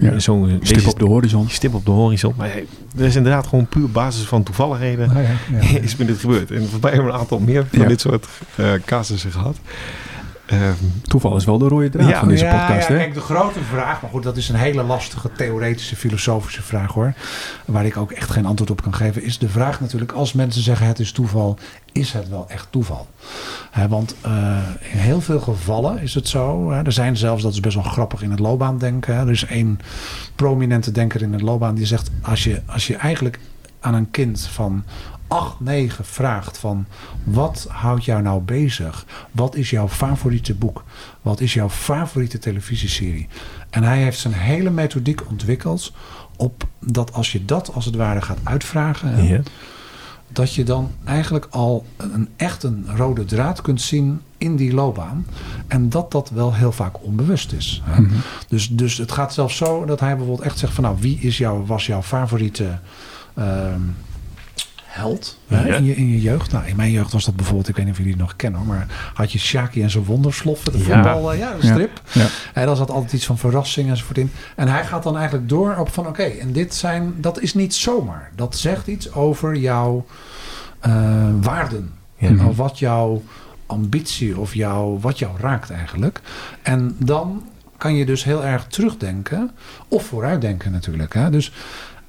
uh, 0.00 0.10
ja, 0.10 0.18
zo'n 0.18 0.60
stip 0.62 0.86
op 0.86 0.98
de 0.98 1.04
horizon. 1.04 1.48
Stip 1.48 1.74
op 1.74 1.84
de 1.84 1.90
horizon. 1.90 2.34
Maar 2.36 2.50
er 2.96 3.04
is 3.04 3.16
inderdaad 3.16 3.46
gewoon 3.46 3.66
puur 3.66 3.90
basis 3.90 4.24
van 4.24 4.42
toevalligheden 4.42 5.10
oh 5.10 5.16
ja, 5.72 5.78
is 5.80 5.96
me 5.96 6.04
dit 6.04 6.18
gebeurd. 6.18 6.50
En 6.50 6.68
voor 6.68 6.80
mij 6.80 6.90
hebben 6.90 7.08
we 7.08 7.14
een 7.14 7.20
aantal 7.20 7.38
meer 7.38 7.66
van 7.72 7.88
dit 7.88 8.00
soort 8.00 8.26
uh, 8.56 8.72
casussen 8.84 9.32
gehad. 9.32 9.56
Ehm, 10.46 10.74
Toeval 11.02 11.36
is 11.36 11.44
wel 11.44 11.58
de 11.58 11.68
rode 11.68 11.88
draad 11.88 12.14
van 12.14 12.28
deze 12.28 12.44
podcast. 12.44 12.88
Ja, 12.88 12.96
kijk, 12.96 13.14
de 13.14 13.20
grote 13.20 13.60
vraag, 13.60 14.02
maar 14.02 14.10
goed, 14.10 14.22
dat 14.22 14.36
is 14.36 14.48
een 14.48 14.54
hele 14.54 14.82
lastige 14.82 15.32
theoretische, 15.32 15.96
filosofische 15.96 16.62
vraag 16.62 16.92
hoor. 16.92 17.14
Waar 17.64 17.86
ik 17.86 17.96
ook 17.96 18.12
echt 18.12 18.30
geen 18.30 18.46
antwoord 18.46 18.70
op 18.70 18.82
kan 18.82 18.94
geven. 18.94 19.22
Is 19.22 19.38
de 19.38 19.48
vraag 19.48 19.80
natuurlijk, 19.80 20.12
als 20.12 20.32
mensen 20.32 20.62
zeggen 20.62 20.86
het 20.86 20.98
is 20.98 21.12
toeval, 21.12 21.58
is 21.92 22.12
het 22.12 22.28
wel 22.28 22.44
echt 22.48 22.66
toeval? 22.70 23.06
want 23.88 24.14
uh, 24.26 24.58
in 24.92 24.98
heel 24.98 25.20
veel 25.20 25.40
gevallen 25.40 25.98
is 25.98 26.14
het 26.14 26.28
zo. 26.28 26.70
er 26.70 26.92
zijn 26.92 27.16
zelfs, 27.16 27.42
dat 27.42 27.52
is 27.52 27.60
best 27.60 27.74
wel 27.74 27.84
grappig 27.84 28.22
in 28.22 28.30
het 28.30 28.38
loopbaandenken. 28.38 29.14
Er 29.14 29.30
is 29.30 29.44
één 29.44 29.78
prominente 30.34 30.92
denker 30.92 31.22
in 31.22 31.32
het 31.32 31.42
loopbaan 31.42 31.74
die 31.74 31.86
zegt: 31.86 32.10
als 32.22 32.44
je, 32.44 32.62
als 32.66 32.86
je 32.86 32.96
eigenlijk 32.96 33.38
aan 33.80 33.94
een 33.94 34.10
kind 34.10 34.48
van 34.52 34.84
8, 35.34 35.60
9 35.60 36.04
vraagt 36.04 36.58
van 36.58 36.86
wat 37.24 37.66
houdt 37.68 38.04
jou 38.04 38.22
nou 38.22 38.40
bezig? 38.40 39.06
Wat 39.30 39.54
is 39.54 39.70
jouw 39.70 39.88
favoriete 39.88 40.54
boek? 40.54 40.84
Wat 41.22 41.40
is 41.40 41.54
jouw 41.54 41.70
favoriete 41.70 42.38
televisieserie? 42.38 43.28
En 43.70 43.82
hij 43.82 44.02
heeft 44.02 44.18
zijn 44.18 44.34
hele 44.34 44.70
methodiek 44.70 45.28
ontwikkeld 45.28 45.92
op 46.36 46.66
dat 46.80 47.12
als 47.12 47.32
je 47.32 47.44
dat 47.44 47.72
als 47.72 47.84
het 47.84 47.94
ware 47.94 48.22
gaat 48.22 48.38
uitvragen, 48.42 49.44
dat 50.28 50.54
je 50.54 50.64
dan 50.64 50.90
eigenlijk 51.04 51.46
al 51.50 51.86
een 51.96 52.28
echt 52.36 52.62
een 52.62 52.86
rode 52.96 53.24
draad 53.24 53.60
kunt 53.60 53.80
zien 53.80 54.20
in 54.38 54.56
die 54.56 54.74
loopbaan. 54.74 55.26
En 55.66 55.88
dat 55.88 56.12
dat 56.12 56.30
wel 56.30 56.54
heel 56.54 56.72
vaak 56.72 57.04
onbewust 57.04 57.52
is. 57.52 57.82
Mhm. 57.86 58.14
dus, 58.48 58.68
dus 58.68 58.96
het 58.96 59.12
gaat 59.12 59.34
zelfs 59.34 59.56
zo 59.56 59.84
dat 59.84 60.00
hij 60.00 60.16
bijvoorbeeld 60.16 60.46
echt 60.46 60.58
zegt 60.58 60.72
van 60.72 60.84
nou 60.84 60.96
wie 61.00 61.18
is 61.18 61.38
jouw, 61.38 61.66
was 61.66 61.86
jouw 61.86 62.02
favoriete 62.02 62.78
ehm, 63.34 63.80
held 64.94 65.38
in, 65.48 65.84
je, 65.84 65.96
in 65.96 66.08
je 66.08 66.20
jeugd. 66.20 66.52
Nou, 66.52 66.66
in 66.66 66.76
mijn 66.76 66.90
jeugd 66.90 67.12
was 67.12 67.24
dat 67.24 67.36
bijvoorbeeld, 67.36 67.68
ik 67.68 67.76
weet 67.76 67.84
niet 67.84 67.94
of 67.94 67.98
jullie 67.98 68.12
het 68.12 68.22
nog 68.22 68.36
kennen, 68.36 68.66
maar 68.66 68.86
had 69.14 69.32
je 69.32 69.38
Shaki 69.38 69.82
en 69.82 69.90
zijn 69.90 70.04
wondersloffen, 70.04 70.72
de 70.72 70.78
voetbal, 70.78 71.32
uh, 71.32 71.38
ja, 71.38 71.54
de 71.60 71.66
strip. 71.66 72.02
Ja. 72.12 72.26
En 72.52 72.66
daar 72.66 72.76
zat 72.76 72.90
altijd 72.90 73.12
iets 73.12 73.26
van 73.26 73.38
verrassing 73.38 73.88
enzovoort 73.88 74.18
in. 74.18 74.30
En 74.56 74.68
hij 74.68 74.84
gaat 74.84 75.02
dan 75.02 75.16
eigenlijk 75.16 75.48
door 75.48 75.76
op 75.76 75.92
van, 75.92 76.06
oké, 76.06 76.22
en 76.22 76.52
dit 76.52 76.74
zijn, 76.74 77.14
dat 77.16 77.40
is 77.40 77.54
niet 77.54 77.74
zomaar. 77.74 78.30
Dat 78.34 78.56
zegt 78.56 78.86
iets 78.86 79.12
over 79.12 79.56
jouw 79.56 80.06
uh, 80.86 80.94
waarden. 81.40 81.92
Of 82.48 82.56
wat 82.56 82.78
jouw 82.78 83.22
ambitie 83.66 84.38
of 84.38 84.54
jouw, 84.54 84.98
wat 85.00 85.18
jou 85.18 85.32
raakt 85.40 85.70
eigenlijk. 85.70 86.20
En 86.62 86.96
dan 86.98 87.42
kan 87.76 87.94
je 87.94 88.06
dus 88.06 88.24
heel 88.24 88.44
erg 88.44 88.66
terugdenken 88.66 89.50
of 89.88 90.04
vooruitdenken 90.04 90.72
natuurlijk. 90.72 91.14
Hè? 91.14 91.30
Dus 91.30 91.52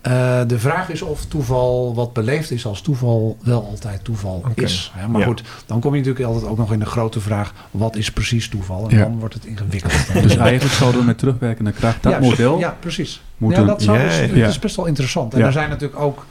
uh, 0.07 0.41
de 0.47 0.59
vraag 0.59 0.89
is 0.89 1.01
of 1.01 1.25
toeval 1.25 1.95
wat 1.95 2.13
beleefd 2.13 2.51
is 2.51 2.65
als 2.65 2.81
toeval 2.81 3.37
wel 3.43 3.65
altijd 3.69 4.03
toeval 4.03 4.43
is. 4.53 4.91
Hè? 4.93 5.07
Maar 5.07 5.21
goed, 5.21 5.43
dan 5.65 5.79
kom 5.79 5.91
je 5.91 5.97
natuurlijk 5.97 6.25
altijd 6.25 6.51
ook 6.51 6.57
nog 6.57 6.73
in 6.73 6.79
de 6.79 6.85
grote 6.85 7.19
vraag: 7.19 7.53
wat 7.71 7.95
is 7.95 8.11
precies 8.11 8.49
toeval? 8.49 8.89
En 8.89 8.97
dan 8.97 9.19
wordt 9.19 9.33
het 9.33 9.45
ingewikkeld. 9.45 10.13
dus 10.21 10.35
eigenlijk 10.35 10.75
zouden 10.75 10.99
we 10.99 11.05
met 11.05 11.17
terugwerkende 11.17 11.71
kracht 11.71 12.03
dat 12.03 12.19
model. 12.19 12.59
Ja, 12.59 12.77
precies. 12.79 13.21
Moeten, 13.37 13.61
ja, 13.61 13.67
dat, 13.67 13.81
zou 13.81 13.99
dus, 13.99 14.19
is 14.31 14.59
best 14.59 14.75
wel 14.75 14.85
interessant. 14.85 15.33
En 15.33 15.41
er 15.41 15.51
zijn 15.51 15.69
natuurlijk 15.69 15.99
ook. 15.99 16.25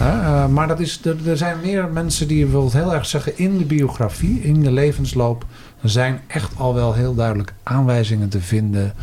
Uh, 0.00 0.46
maar 0.46 0.68
dat 0.68 0.80
is, 0.80 1.00
er, 1.04 1.28
er 1.28 1.36
zijn 1.36 1.56
meer 1.62 1.88
mensen 1.88 2.28
die 2.28 2.42
bijvoorbeeld 2.42 2.72
heel 2.72 2.94
erg 2.94 3.06
zeggen 3.06 3.38
in 3.38 3.58
de 3.58 3.64
biografie, 3.64 4.40
in 4.40 4.62
de 4.62 4.72
levensloop, 4.72 5.44
zijn 5.82 6.20
echt 6.26 6.52
al 6.56 6.74
wel 6.74 6.94
heel 6.94 7.14
duidelijk 7.14 7.54
aanwijzingen 7.62 8.28
te 8.28 8.40
vinden 8.40 8.94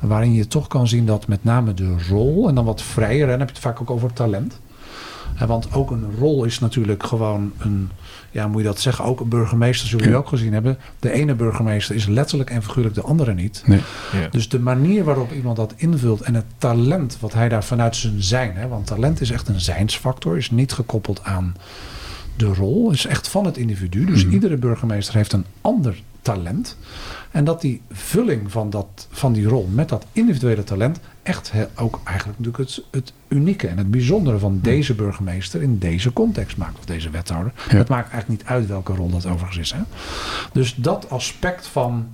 waarin 0.00 0.32
je 0.32 0.46
toch 0.46 0.66
kan 0.66 0.88
zien 0.88 1.06
dat 1.06 1.26
met 1.26 1.44
name 1.44 1.74
de 1.74 1.96
rol, 2.08 2.48
en 2.48 2.54
dan 2.54 2.64
wat 2.64 2.82
vrijer, 2.82 3.26
dan 3.26 3.38
heb 3.38 3.48
je 3.48 3.54
het 3.54 3.62
vaak 3.62 3.80
ook 3.80 3.90
over 3.90 4.12
talent. 4.12 4.60
Want 5.46 5.72
ook 5.72 5.90
een 5.90 6.04
rol 6.18 6.44
is 6.44 6.58
natuurlijk 6.58 7.02
gewoon 7.02 7.52
een, 7.58 7.90
ja, 8.30 8.48
moet 8.48 8.60
je 8.60 8.66
dat 8.66 8.80
zeggen, 8.80 9.04
ook 9.04 9.20
een 9.20 9.28
burgemeester, 9.28 9.88
zullen 9.88 10.04
jullie 10.04 10.20
ook 10.20 10.28
gezien 10.28 10.52
hebben. 10.52 10.78
De 10.98 11.12
ene 11.12 11.34
burgemeester 11.34 11.94
is 11.94 12.06
letterlijk 12.06 12.50
en 12.50 12.62
figuurlijk 12.62 12.94
de 12.94 13.02
andere 13.02 13.34
niet. 13.34 13.62
Nee. 13.66 13.80
Ja. 14.12 14.28
Dus 14.30 14.48
de 14.48 14.60
manier 14.60 15.04
waarop 15.04 15.32
iemand 15.32 15.56
dat 15.56 15.74
invult 15.76 16.20
en 16.20 16.34
het 16.34 16.44
talent 16.58 17.16
wat 17.20 17.32
hij 17.32 17.48
daar 17.48 17.64
vanuit 17.64 17.96
zijn 17.96 18.22
zijn, 18.22 18.56
hè, 18.56 18.68
want 18.68 18.86
talent 18.86 19.20
is 19.20 19.30
echt 19.30 19.48
een 19.48 19.60
zijnsfactor, 19.60 20.36
is 20.36 20.50
niet 20.50 20.72
gekoppeld 20.72 21.24
aan 21.24 21.54
de 22.40 22.54
rol 22.54 22.90
is 22.90 23.06
echt 23.06 23.28
van 23.28 23.44
het 23.44 23.56
individu. 23.56 24.04
Dus 24.04 24.24
mhm. 24.24 24.34
iedere 24.34 24.56
burgemeester 24.56 25.14
heeft 25.14 25.32
een 25.32 25.44
ander 25.60 26.02
talent. 26.22 26.76
En 27.30 27.44
dat 27.44 27.60
die 27.60 27.82
vulling 27.90 28.50
van, 28.50 28.70
dat, 28.70 29.06
van 29.10 29.32
die 29.32 29.46
rol 29.46 29.68
met 29.72 29.88
dat 29.88 30.06
individuele 30.12 30.64
talent 30.64 31.00
echt 31.22 31.52
ook 31.74 32.00
eigenlijk 32.04 32.38
natuurlijk 32.38 32.70
het, 32.70 32.84
het 32.90 33.12
unieke 33.28 33.66
en 33.66 33.78
het 33.78 33.90
bijzondere 33.90 34.38
van 34.38 34.58
deze 34.62 34.94
burgemeester 34.94 35.62
in 35.62 35.78
deze 35.78 36.12
context 36.12 36.56
maakt. 36.56 36.78
Of 36.78 36.84
deze 36.84 37.10
wethouder. 37.10 37.52
Het 37.56 37.88
maakt 37.88 38.10
eigenlijk 38.10 38.40
niet 38.40 38.50
uit 38.50 38.66
welke 38.66 38.94
rol 38.94 39.10
dat 39.10 39.26
overigens 39.26 39.58
is. 39.58 39.72
Hè? 39.72 39.80
Dus 40.52 40.74
dat 40.74 41.10
aspect 41.10 41.66
van 41.66 42.08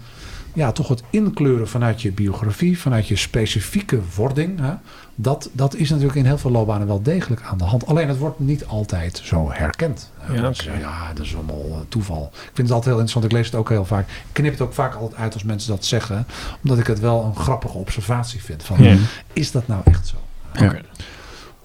ja, 0.57 0.73
toch 0.73 0.89
het 0.89 1.03
inkleuren 1.11 1.69
vanuit 1.69 2.03
je 2.03 2.13
biografie, 2.13 2.79
vanuit 2.79 3.09
je 3.09 3.17
specifieke 3.17 4.01
wording. 4.15 4.61
Hè, 4.61 4.73
dat, 5.15 5.51
dat 5.53 5.75
is 5.75 5.91
natuurlijk 5.91 6.17
in 6.17 6.25
heel 6.25 6.39
veel 6.39 6.51
loopbanen 6.51 6.87
wel 6.87 7.03
degelijk 7.03 7.43
aan 7.43 7.59
de 7.59 7.65
hand. 7.65 7.87
Alleen 7.87 8.09
het 8.09 8.19
wordt 8.19 8.39
niet 8.39 8.67
altijd 8.67 9.21
zo 9.25 9.51
herkend. 9.53 10.13
Ja, 10.33 10.53
ja 10.79 11.13
dat 11.15 11.25
is 11.25 11.35
allemaal 11.35 11.65
uh, 11.69 11.77
toeval. 11.89 12.31
Ik 12.33 12.51
vind 12.53 12.57
het 12.57 12.71
altijd 12.71 12.85
heel 12.85 12.93
interessant. 12.93 13.25
Ik 13.25 13.33
lees 13.33 13.47
het 13.47 13.55
ook 13.55 13.69
heel 13.69 13.85
vaak. 13.85 14.09
Ik 14.09 14.15
knip 14.33 14.53
het 14.53 14.61
ook 14.61 14.73
vaak 14.73 14.95
altijd 14.95 15.21
uit 15.21 15.35
als 15.35 15.43
mensen 15.43 15.71
dat 15.71 15.85
zeggen. 15.85 16.27
Omdat 16.63 16.79
ik 16.79 16.87
het 16.87 17.01
wel 17.01 17.25
een 17.25 17.37
grappige 17.37 17.79
observatie 17.79 18.43
vind. 18.43 18.63
Van, 18.63 18.99
Is 19.33 19.51
dat 19.51 19.67
nou 19.67 19.81
echt 19.85 20.07
zo? 20.07 20.17
Ja. 20.53 20.77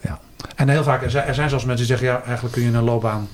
ja. 0.01 0.19
En 0.55 0.69
heel 0.69 0.83
vaak, 0.83 1.03
er 1.03 1.11
zijn, 1.11 1.27
er 1.27 1.35
zijn 1.35 1.49
zelfs 1.49 1.65
mensen 1.65 1.87
die 1.87 1.97
zeggen... 1.97 2.17
ja, 2.17 2.23
eigenlijk 2.23 2.53
kun 2.53 2.63
je 2.63 2.77
een 2.77 2.83
loopbaan 2.83 3.27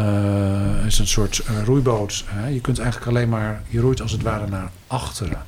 uh, 0.00 0.86
is 0.86 0.98
een 0.98 1.06
soort 1.06 1.42
uh, 1.50 1.64
roeiboot. 1.64 2.24
Hè? 2.26 2.48
Je 2.48 2.60
kunt 2.60 2.78
eigenlijk 2.78 3.10
alleen 3.10 3.28
maar, 3.28 3.62
je 3.68 3.80
roeit 3.80 4.02
als 4.02 4.12
het 4.12 4.22
ware 4.22 4.46
naar 4.48 4.70
achteren. 4.86 5.38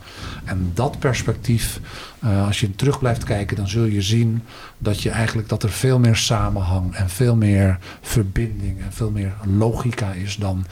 En 0.45 0.71
dat 0.75 0.99
perspectief, 0.99 1.81
uh, 2.25 2.47
als 2.47 2.61
je 2.61 2.75
terug 2.77 2.99
blijft 2.99 3.25
kijken, 3.25 3.57
dan 3.57 3.69
zul 3.69 3.85
je 3.85 4.03
zien 4.03 4.43
dat 4.79 5.01
je 5.03 5.11
eigenlijk 5.11 5.49
dat 5.49 5.63
er 5.63 5.71
veel 5.71 5.99
meer 5.99 6.17
samenhang 6.17 6.95
en 6.95 7.09
veel 7.09 7.37
meer 7.37 7.79
verbinding 8.01 8.81
en 8.81 8.93
veel 8.93 9.11
meer 9.11 9.33
logica 9.59 10.13
is 10.13 10.37
dan 10.37 10.65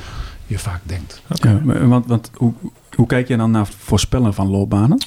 je 0.46 0.58
vaak 0.58 0.80
denkt. 0.82 1.22
Okay. 1.28 1.52
Ja, 1.52 1.86
want, 1.86 2.06
want 2.06 2.30
hoe, 2.34 2.52
hoe 2.94 3.06
kijk 3.06 3.28
je 3.28 3.36
dan 3.36 3.50
naar 3.50 3.66
voorspellen 3.66 4.34
van 4.34 4.48
loopbanen? 4.48 4.98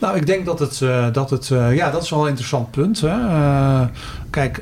Nou, 0.00 0.16
ik 0.16 0.26
denk 0.26 0.46
dat 0.46 0.58
het, 0.58 0.80
uh, 0.80 1.12
dat 1.12 1.30
het 1.30 1.50
uh, 1.50 1.76
ja, 1.76 1.90
dat 1.90 2.02
is 2.02 2.10
wel 2.10 2.22
een 2.22 2.28
interessant 2.28 2.70
punt. 2.70 3.00
Hè? 3.00 3.16
Uh, 3.16 3.86
kijk, 4.30 4.60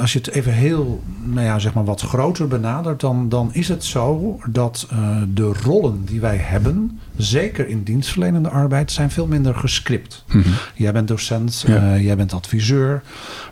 als 0.00 0.12
je 0.12 0.18
het 0.18 0.30
even 0.30 0.52
heel, 0.52 1.02
nou 1.24 1.46
ja, 1.46 1.58
zeg 1.58 1.74
maar 1.74 1.84
wat 1.84 2.00
groter 2.00 2.48
benadert, 2.48 3.00
dan, 3.00 3.28
dan 3.28 3.50
is 3.52 3.68
het 3.68 3.84
zo 3.84 4.38
dat 4.48 4.88
de 5.34 5.52
rollen 5.62 6.04
die 6.04 6.20
wij 6.20 6.36
hebben, 6.36 7.00
zeker 7.16 7.68
in 7.68 7.82
dienstverlenende 7.82 8.48
arbeid, 8.48 8.92
zijn 8.92 9.10
veel 9.10 9.26
minder 9.26 9.54
gescript. 9.54 10.24
Mm 10.32 10.42
Jij 10.74 10.92
bent 10.92 11.08
docent, 11.08 11.64
jij 12.00 12.16
bent 12.16 12.32
adviseur, 12.32 13.02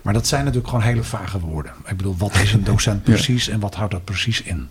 maar 0.02 0.12
dat 0.12 0.26
zijn 0.26 0.44
natuurlijk 0.44 0.68
gewoon 0.68 0.84
hele 0.84 1.02
vage 1.02 1.40
woorden. 1.40 1.72
Ik 1.86 1.96
bedoel, 1.96 2.14
wat 2.18 2.34
is 2.42 2.52
een 2.52 2.64
docent 2.72 3.02
precies 3.02 3.48
en 3.48 3.60
wat 3.60 3.74
houdt 3.74 3.92
dat 3.92 4.04
precies 4.04 4.42
in? 4.42 4.68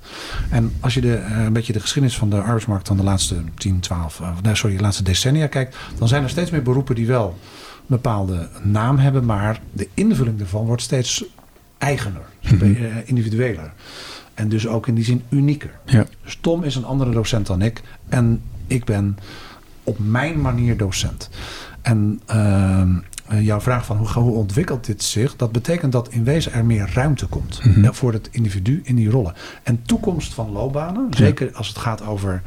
En 0.50 0.74
als 0.80 0.94
je 0.94 1.02
de, 1.02 1.18
een 1.18 1.54
beetje 1.54 1.74
de 1.74 1.80
geschiedenis 1.80 2.18
van 2.18 2.30
de 2.30 2.42
arbeidsmarkt 2.42 2.88
van 2.88 2.98
de 2.98 3.04
laatste 3.04 3.36
10, 3.56 3.80
12, 3.80 4.22
nee, 4.42 4.56
sorry, 4.56 4.76
de 4.76 4.82
laatste 4.82 5.04
decennia 5.04 5.48
kijkt, 5.48 5.76
dan 5.98 6.08
zijn 6.08 6.24
er 6.24 6.30
steeds 6.30 6.52
meer 6.52 6.62
beroepen 6.62 6.96
die 6.96 7.08
wel 7.08 7.38
bepaalde 7.88 8.50
naam 8.64 8.98
hebben, 8.98 9.26
maar 9.26 9.62
de 9.72 9.88
invulling 9.94 10.40
ervan 10.40 10.66
wordt 10.66 10.82
steeds 10.82 11.26
eigener, 11.78 12.22
mhm. 12.42 12.64
eh, 12.64 12.86
individueler. 13.06 13.74
En 14.34 14.50
dus 14.50 14.68
ook 14.68 14.88
in 14.88 14.96
die 14.96 15.04
zin 15.04 15.24
unieker. 15.30 15.72
Ja. 15.86 16.06
Dus 16.24 16.38
Tom 16.42 16.64
is 16.64 16.76
een 16.76 16.86
andere 16.86 17.12
docent 17.12 17.48
dan 17.48 17.62
ik. 17.62 17.82
En 18.10 18.42
ik 18.68 18.84
ben 18.84 19.18
op 19.84 20.00
mijn 20.00 20.42
manier 20.42 20.78
docent. 20.78 21.30
En 21.82 22.22
ehm, 22.26 22.90
eh, 22.90 22.96
jouw 23.40 23.62
vraag 23.62 23.86
van 23.86 23.98
hoe, 23.98 24.08
hoe, 24.08 24.34
ontwikkelt 24.34 24.86
dit 24.86 25.04
zich? 25.04 25.36
Dat 25.36 25.52
betekent 25.52 25.92
dat 25.92 26.10
in 26.10 26.24
wezen 26.24 26.54
er 26.54 26.66
meer 26.66 26.90
ruimte 26.94 27.26
komt 27.26 27.64
mhm. 27.64 27.94
voor 27.94 28.14
het 28.14 28.28
individu 28.32 28.82
in 28.84 28.96
die 28.96 29.10
rollen. 29.10 29.34
En 29.64 29.82
toekomst 29.86 30.34
van 30.34 30.52
loopbanen, 30.52 31.08
zeker 31.10 31.54
als 31.54 31.68
het 31.68 31.78
gaat 31.78 32.06
over 32.06 32.42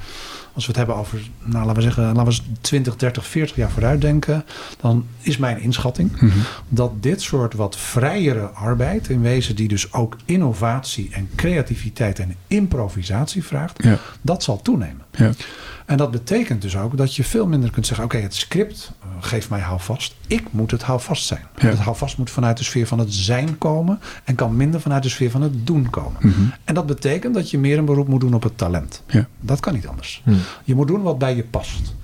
als 0.59 0.67
we 0.67 0.73
het 0.73 0.87
hebben 0.87 1.05
over, 1.05 1.21
nou, 1.45 1.65
laten 1.65 1.75
we 1.75 1.83
zeggen, 1.83 2.15
laten 2.15 2.33
we 2.33 2.59
20, 2.61 2.97
30, 2.97 3.27
40 3.27 3.57
jaar 3.57 3.71
vooruit 3.71 4.01
denken, 4.01 4.45
dan 4.81 5.07
is 5.21 5.37
mijn 5.37 5.61
inschatting 5.61 6.21
mhm. 6.21 6.39
dat 6.69 7.03
dit 7.03 7.23
soort 7.23 7.55
wat 7.55 7.77
vrijere 7.77 8.47
arbeid, 8.47 9.09
in 9.09 9.21
wezen 9.21 9.57
die 9.57 9.69
dus 9.69 9.93
ook 9.93 10.17
innovatie 10.25 11.09
en 11.13 11.29
creativiteit 11.35 12.19
en 12.19 12.35
improvisatie 12.47 13.45
vraagt, 13.45 13.85
dat 14.21 14.43
zal 14.43 14.63
toenemen. 14.63 15.05
Ja. 15.11 15.31
En 15.89 15.97
dat 15.97 16.11
betekent 16.11 16.63
dus 16.63 16.77
ook 16.77 16.97
dat 16.97 17.15
je 17.15 17.25
veel 17.25 17.47
minder 17.47 17.71
kunt 17.71 17.87
zeggen: 17.87 18.05
oké, 18.05 18.17
het 18.17 18.35
script 18.35 18.93
uh, 19.05 19.11
geeft 19.21 19.51
mij 19.51 19.61
houvast. 19.61 20.15
Ik 20.27 20.53
moet 20.53 20.71
het 20.71 20.83
houvast 20.83 21.27
zijn. 21.27 21.43
Ja. 21.57 21.69
Het 21.69 21.79
houvast 21.79 22.19
moet 22.19 22.31
vanuit 22.31 22.57
de 22.57 22.65
sfeer 22.65 22.87
van 22.87 22.99
het 22.99 23.15
zijn 23.15 23.59
komen 23.59 24.01
en 24.25 24.35
kan 24.35 24.57
minder 24.57 24.81
vanuit 24.81 25.03
de 25.03 25.09
sfeer 25.09 25.31
van 25.31 25.43
het 25.43 25.67
doen 25.67 25.91
komen. 25.91 26.21
Mhm. 26.21 26.41
En 26.65 26.75
dat 26.75 26.87
betekent 26.87 27.35
dat 27.35 27.51
je 27.51 27.59
meer 27.59 27.79
een 27.79 27.85
beroep 27.85 28.09
moet 28.09 28.21
doen 28.21 28.35
op 28.35 28.43
het 28.43 28.59
talent. 28.59 29.03
Ja. 29.07 29.27
Dat 29.41 29.61
kan 29.61 29.75
niet 29.75 29.87
anders. 29.87 30.23
Mhm. 30.25 30.37
Je 30.65 30.75
moet 30.75 30.87
doen 30.87 31.03
wat 31.03 31.19
bij 31.19 31.37
je 31.37 31.45
past. 31.45 31.95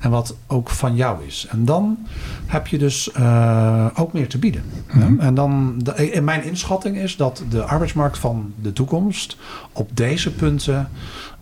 En 0.00 0.10
wat 0.10 0.36
ook 0.46 0.70
van 0.70 0.96
jou 0.96 1.24
is. 1.26 1.46
En 1.50 1.64
dan 1.64 1.98
heb 2.46 2.66
je 2.66 2.78
dus 2.78 3.10
uh, 3.18 3.86
ook 3.94 4.12
meer 4.12 4.28
te 4.28 4.38
bieden. 4.38 4.62
Mhm. 4.92 5.20
En 5.20 5.34
dan, 5.34 5.82
in 5.96 6.24
mijn 6.24 6.44
inschatting 6.44 6.96
is 6.96 7.16
dat 7.16 7.42
de 7.50 7.62
arbeidsmarkt 7.62 8.18
van 8.18 8.52
de 8.62 8.72
toekomst 8.72 9.36
op 9.72 9.90
deze 9.96 10.32
punten 10.32 10.88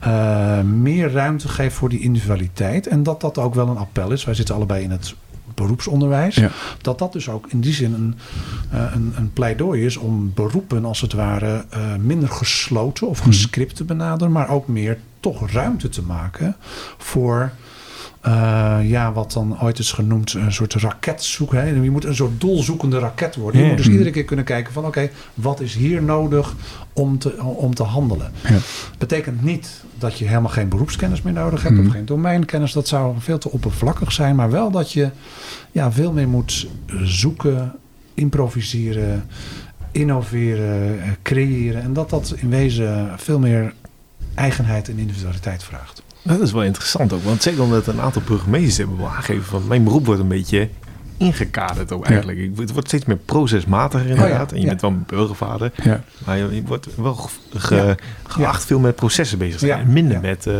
uh, 0.07 0.61
meer 0.61 1.13
ruimte 1.13 1.49
geeft 1.49 1.77
voor 1.77 1.89
die 1.89 2.01
individualiteit. 2.01 2.87
En 2.87 3.03
dat 3.03 3.21
dat 3.21 3.39
ook 3.39 3.55
wel 3.55 3.69
een 3.69 3.77
appel 3.77 4.11
is. 4.11 4.25
Wij 4.25 4.35
zitten 4.35 4.55
allebei 4.55 4.83
in 4.83 4.91
het 4.91 5.15
beroepsonderwijs. 5.55 6.41
Dat 6.81 6.99
dat 6.99 7.13
dus 7.13 7.29
ook 7.29 7.47
in 7.49 7.61
die 7.61 7.73
zin 7.73 7.95
een, 7.95 8.15
een, 8.71 9.13
een, 9.17 9.33
pleidooi 9.33 9.85
is 9.85 9.97
om 9.97 10.33
beroepen 10.35 10.85
als 10.85 11.01
het 11.01 11.13
ware 11.13 11.65
uh, 11.75 11.95
minder 12.01 12.29
gesloten 12.29 13.09
of 13.09 13.19
mhm. 13.19 13.29
gescript 13.29 13.77
te 13.77 13.85
benaderen. 13.85 14.33
Maar 14.33 14.49
ook 14.49 14.69
meer 14.69 14.99
toch 15.21 15.51
ruimte 15.51 15.89
te 15.89 16.03
maken 16.03 16.57
voor 16.99 17.53
uh, 18.27 18.79
ja, 18.83 19.13
wat 19.13 19.33
dan 19.33 19.61
ooit 19.63 19.79
is 19.79 19.93
genoemd 19.93 20.33
een 20.33 20.53
soort 20.53 20.75
raket 20.75 21.23
zoeken. 21.23 21.61
Hè? 21.61 21.67
Je 21.67 21.91
moet 21.91 22.05
een 22.05 22.15
soort 22.15 22.41
doelzoekende 22.41 22.99
raket 22.99 23.37
worden. 23.37 23.61
Je 23.61 23.67
moet 23.67 23.77
dus 23.77 23.89
iedere 23.89 24.11
keer 24.11 24.25
kunnen 24.25 24.45
kijken 24.45 24.73
van 24.73 24.87
oké, 24.87 25.11
wat 25.35 25.61
is 25.61 25.75
hier 25.75 26.03
nodig 26.03 26.55
om 26.93 27.19
te, 27.19 27.43
om 27.43 27.75
te 27.75 27.83
handelen. 27.83 28.33
Ja. 28.49 28.59
Betekent 28.99 29.43
niet 29.43 29.85
dat 29.99 30.19
je 30.19 30.27
helemaal 30.27 30.51
geen 30.51 30.69
beroepskennis 30.69 31.23
meer 31.23 31.33
nodig 31.33 31.63
hebt 31.63 31.79
of 31.79 31.89
geen 31.89 32.05
domeinkennis. 32.05 32.73
Dat 32.73 32.89
zou 32.89 33.15
veel 33.19 33.39
te 33.39 33.51
oppervlakkig 33.51 34.13
zijn. 34.13 34.37
Maar 34.37 34.51
wel 34.51 34.71
dat 34.71 34.93
je 34.93 35.11
ja, 35.73 35.93
veel 35.93 36.13
meer 36.13 36.29
moet 36.29 36.67
zoeken, 37.03 37.75
improviseren, 38.15 39.25
innoveren, 39.91 40.99
creëren. 41.23 41.83
En 41.83 41.93
dat 41.93 42.11
dat 42.11 42.35
in 42.37 42.49
wezen 42.49 43.11
veel 43.17 43.39
meer 43.39 43.75
eigenheid 44.35 44.89
en 44.89 44.99
individualiteit 44.99 45.63
vraagt. 45.63 46.03
Dat 46.27 46.41
is 46.41 46.53
wel 46.53 46.62
interessant 46.62 47.12
ook. 47.12 47.22
Want 47.22 47.43
zeker 47.43 47.62
omdat 47.62 47.87
een 47.87 48.01
aantal 48.01 48.22
burgemeesters 48.27 48.77
hebben 48.77 48.97
wel 48.97 49.09
aangegeven 49.09 49.45
van 49.45 49.66
mijn 49.66 49.85
beroep 49.85 50.07
wordt 50.07 50.20
een 50.20 50.29
beetje 50.29 50.68
ingekaderd 51.17 51.93
ook 51.93 52.07
eigenlijk. 52.07 52.39
Ja. 52.39 52.61
Het 52.61 52.73
wordt 52.73 52.89
steeds 52.89 53.05
meer 53.05 53.17
procesmatiger 53.17 54.11
inderdaad. 54.11 54.51
Oh 54.51 54.57
en 54.57 54.61
je 54.61 54.67
bent 54.67 54.81
wel 54.81 54.91
een 54.91 55.05
burgervader. 55.07 55.73
Maar 56.25 56.39
je, 56.39 56.62
wordt 56.67 56.89
wel 56.97 57.31
geacht 58.27 58.64
veel 58.64 58.79
met 58.79 58.95
processen 58.95 59.39
bezig 59.39 59.59
te 59.59 59.67
zijn. 59.67 59.93
Minder 59.93 60.21
met 60.21 60.47
uh, 60.47 60.55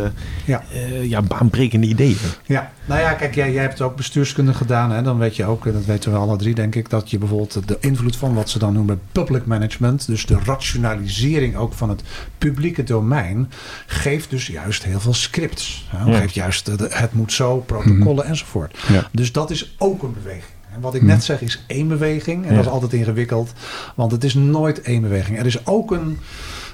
ja. 0.45 0.63
Uh, 0.73 1.09
ja, 1.09 1.21
baanbrekende 1.21 1.87
ideeën. 1.87 2.17
Ja, 2.45 2.71
nou 2.85 3.01
ja, 3.01 3.13
kijk, 3.13 3.35
jij, 3.35 3.51
jij 3.51 3.61
hebt 3.61 3.81
ook 3.81 3.95
bestuurskunde 3.95 4.53
gedaan. 4.53 4.91
Hè? 4.91 5.01
Dan 5.01 5.17
weet 5.17 5.35
je 5.35 5.45
ook, 5.45 5.65
en 5.65 5.73
dat 5.73 5.85
weten 5.85 6.11
we 6.11 6.17
alle 6.17 6.37
drie 6.37 6.55
denk 6.55 6.75
ik, 6.75 6.89
dat 6.89 7.09
je 7.11 7.17
bijvoorbeeld 7.17 7.67
de 7.67 7.77
invloed 7.79 8.15
van 8.15 8.33
wat 8.33 8.49
ze 8.49 8.59
dan 8.59 8.73
noemen 8.73 9.01
public 9.11 9.45
management, 9.45 10.07
dus 10.07 10.25
de 10.25 10.39
rationalisering 10.45 11.55
ook 11.55 11.73
van 11.73 11.89
het 11.89 12.03
publieke 12.37 12.83
domein, 12.83 13.49
geeft 13.85 14.29
dus 14.29 14.47
juist 14.47 14.83
heel 14.83 14.99
veel 14.99 15.13
scripts. 15.13 15.87
Hè? 15.89 16.13
Geeft 16.13 16.33
juist 16.33 16.67
het 16.67 17.13
moet 17.13 17.33
zo, 17.33 17.57
protocollen 17.57 18.23
mhm. 18.23 18.27
enzovoort. 18.27 18.77
Dus 19.11 19.31
dat 19.31 19.51
is 19.51 19.75
ook 19.77 20.03
een 20.03 20.13
beweging. 20.13 20.46
En 20.77 20.83
wat 20.83 20.95
ik 20.95 21.01
net 21.01 21.15
mhm. 21.15 21.25
zeg 21.25 21.41
is 21.41 21.63
één 21.67 21.87
beweging. 21.87 22.45
En 22.45 22.55
dat 22.55 22.65
is 22.65 22.71
altijd 22.71 22.93
ingewikkeld. 22.93 23.53
Want 23.95 24.11
het 24.11 24.23
is 24.23 24.33
nooit 24.33 24.81
één 24.81 25.01
beweging. 25.01 25.39
Er 25.39 25.45
is 25.45 25.65
ook 25.65 25.91
een, 25.91 26.17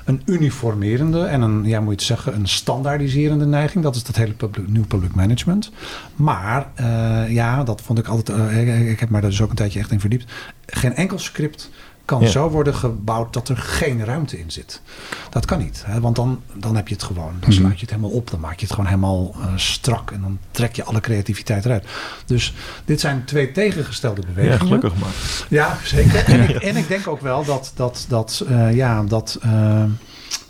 een 0.05 0.21
uniformerende 0.25 1.23
en 1.23 1.41
een, 1.41 1.65
ja, 1.65 1.79
moet 1.79 1.99
je 1.99 2.05
zeggen, 2.05 2.35
een 2.35 2.47
standaardiserende 2.47 3.45
neiging. 3.45 3.83
Dat 3.83 3.95
is 3.95 4.03
dat 4.03 4.15
hele 4.15 4.33
public, 4.33 4.67
nieuw 4.67 4.85
public 4.85 5.15
management. 5.15 5.71
Maar 6.15 6.67
uh, 6.79 7.31
ja, 7.31 7.63
dat 7.63 7.81
vond 7.81 7.99
ik 7.99 8.07
altijd. 8.07 8.37
Uh, 8.37 8.91
ik 8.91 8.99
heb 8.99 9.09
me 9.09 9.21
daar 9.21 9.29
dus 9.29 9.41
ook 9.41 9.49
een 9.49 9.55
tijdje 9.55 9.79
echt 9.79 9.91
in 9.91 9.99
verdiept. 9.99 10.31
Geen 10.65 10.95
enkel 10.95 11.19
script 11.19 11.69
kan 12.05 12.27
zo 12.27 12.49
worden 12.49 12.75
gebouwd 12.75 13.33
dat 13.33 13.49
er 13.49 13.57
geen 13.57 14.05
ruimte 14.05 14.39
in 14.39 14.51
zit. 14.51 14.81
Dat 15.29 15.45
kan 15.45 15.59
niet, 15.59 15.83
hè? 15.85 15.99
want 15.99 16.15
dan, 16.15 16.41
dan 16.53 16.75
heb 16.75 16.87
je 16.87 16.93
het 16.93 17.03
gewoon. 17.03 17.33
Dan 17.39 17.49
mhm. 17.49 17.51
sluit 17.51 17.73
je 17.73 17.81
het 17.81 17.89
helemaal 17.89 18.11
op, 18.11 18.31
dan 18.31 18.39
maak 18.39 18.59
je 18.59 18.65
het 18.65 18.73
gewoon 18.73 18.89
helemaal 18.89 19.35
uh, 19.37 19.45
strak 19.55 20.11
en 20.11 20.21
dan 20.21 20.39
trek 20.51 20.75
je 20.75 20.83
alle 20.83 20.99
creativiteit 20.99 21.65
eruit. 21.65 21.85
Dus 22.25 22.53
dit 22.85 22.99
zijn 22.99 23.25
twee 23.25 23.51
tegengestelde 23.51 24.21
bewegingen. 24.21 24.51
Ja, 24.51 24.57
gelukkig 24.57 24.95
maar. 24.95 25.13
Ja, 25.49 25.77
zeker. 25.83 26.25
En, 26.25 26.41
ik, 26.49 26.55
en 26.55 26.75
ik 26.75 26.87
denk 26.87 27.07
ook 27.07 27.21
wel 27.21 27.45
dat, 27.45 27.71
dat, 27.75 28.05
dat 28.09 28.45
uh, 28.49 28.75
ja, 28.75 29.03
dat. 29.03 29.39
Uh, 29.45 29.51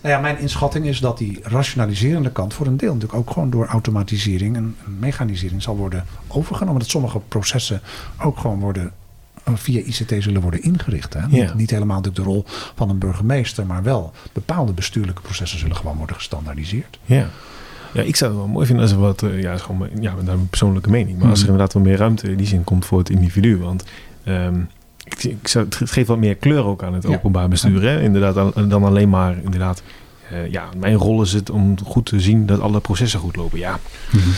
nou 0.02 0.16
ja, 0.16 0.22
mijn 0.22 0.40
inschatting 0.40 0.86
is 0.86 1.00
dat 1.00 1.18
die 1.18 1.40
rationaliserende 1.44 2.32
kant 2.32 2.54
voor 2.54 2.68
een 2.68 2.78
deel 2.78 2.94
natuurlijk 2.94 3.20
ook 3.20 3.32
gewoon 3.32 3.50
door 3.50 3.66
automatisering 3.66 4.56
en 4.56 4.76
mechanisering 5.00 5.64
zal 5.64 5.78
worden 5.78 6.06
overgenomen. 6.28 6.80
Dat 6.80 6.90
sommige 6.90 7.20
processen 7.20 7.82
ook 8.20 8.38
gewoon 8.38 8.60
worden 8.60 8.92
via 9.54 9.80
ICT 9.80 10.24
zullen 10.24 10.42
worden 10.42 10.62
ingericht. 10.62 11.14
Hè? 11.14 11.28
Niet, 11.28 11.54
niet, 11.54 11.70
helemaal 11.70 12.02
de 12.02 12.12
rol 12.16 12.46
van 12.76 12.90
een 12.90 12.98
burgemeester, 12.98 13.66
maar 13.66 13.84
wel 13.84 14.12
bepaalde 14.34 14.74
bestuurlijke 14.74 15.22
processen 15.22 15.60
zullen 15.60 15.76
gewoon 15.76 15.98
worden 15.98 16.16
gestandaardiseerd. 16.16 17.00
Ja. 17.06 17.30
Ja, 17.94 18.02
ik 18.02 18.16
zou 18.16 18.32
het 18.32 18.40
wel 18.40 18.50
mooi 18.50 18.66
vinden 18.66 18.84
als 18.84 18.94
er 18.94 19.00
wat, 19.00 19.22
uh, 19.22 19.42
ja, 19.42 19.54
is 19.54 19.62
gewoon 19.62 19.90
ja, 20.00 20.14
een 20.26 20.50
persoonlijke 20.50 20.90
mening. 20.90 21.20
Maar 21.20 21.30
als 21.30 21.40
er 21.40 21.46
mhm. 21.46 21.52
inderdaad 21.54 21.74
wat 21.74 21.84
meer 21.84 21.98
ruimte 21.98 22.32
in 22.32 22.38
die 22.38 22.48
zin 22.48 22.64
komt 22.64 22.86
voor 22.86 23.00
het 23.00 23.10
individu. 23.10 23.58
Want 23.58 23.84
um, 24.26 24.70
ik, 25.04 25.24
ik 25.24 25.48
zou, 25.48 25.66
het 25.66 25.92
geeft 25.92 26.08
wat 26.08 26.18
meer 26.18 26.36
kleur 26.36 26.66
ook 26.66 26.84
aan 26.84 26.94
het 26.94 27.06
openbaar 27.06 27.48
bestuur. 27.48 27.82
Hè? 27.82 28.02
Inderdaad, 28.02 28.70
dan 28.70 28.84
alleen 28.84 29.10
maar 29.10 29.38
inderdaad. 29.44 29.84
Uh, 30.32 30.52
ja, 30.52 30.70
mijn 30.78 30.96
rol 30.96 31.22
is 31.22 31.34
het 31.34 31.50
om 31.50 31.76
goed 31.86 32.06
te 32.06 32.20
zien 32.20 32.46
dat 32.46 32.60
alle 32.60 32.80
processen 32.80 33.20
goed 33.20 33.36
lopen. 33.36 33.60
Ja. 33.60 33.80
Mhm. 34.12 34.30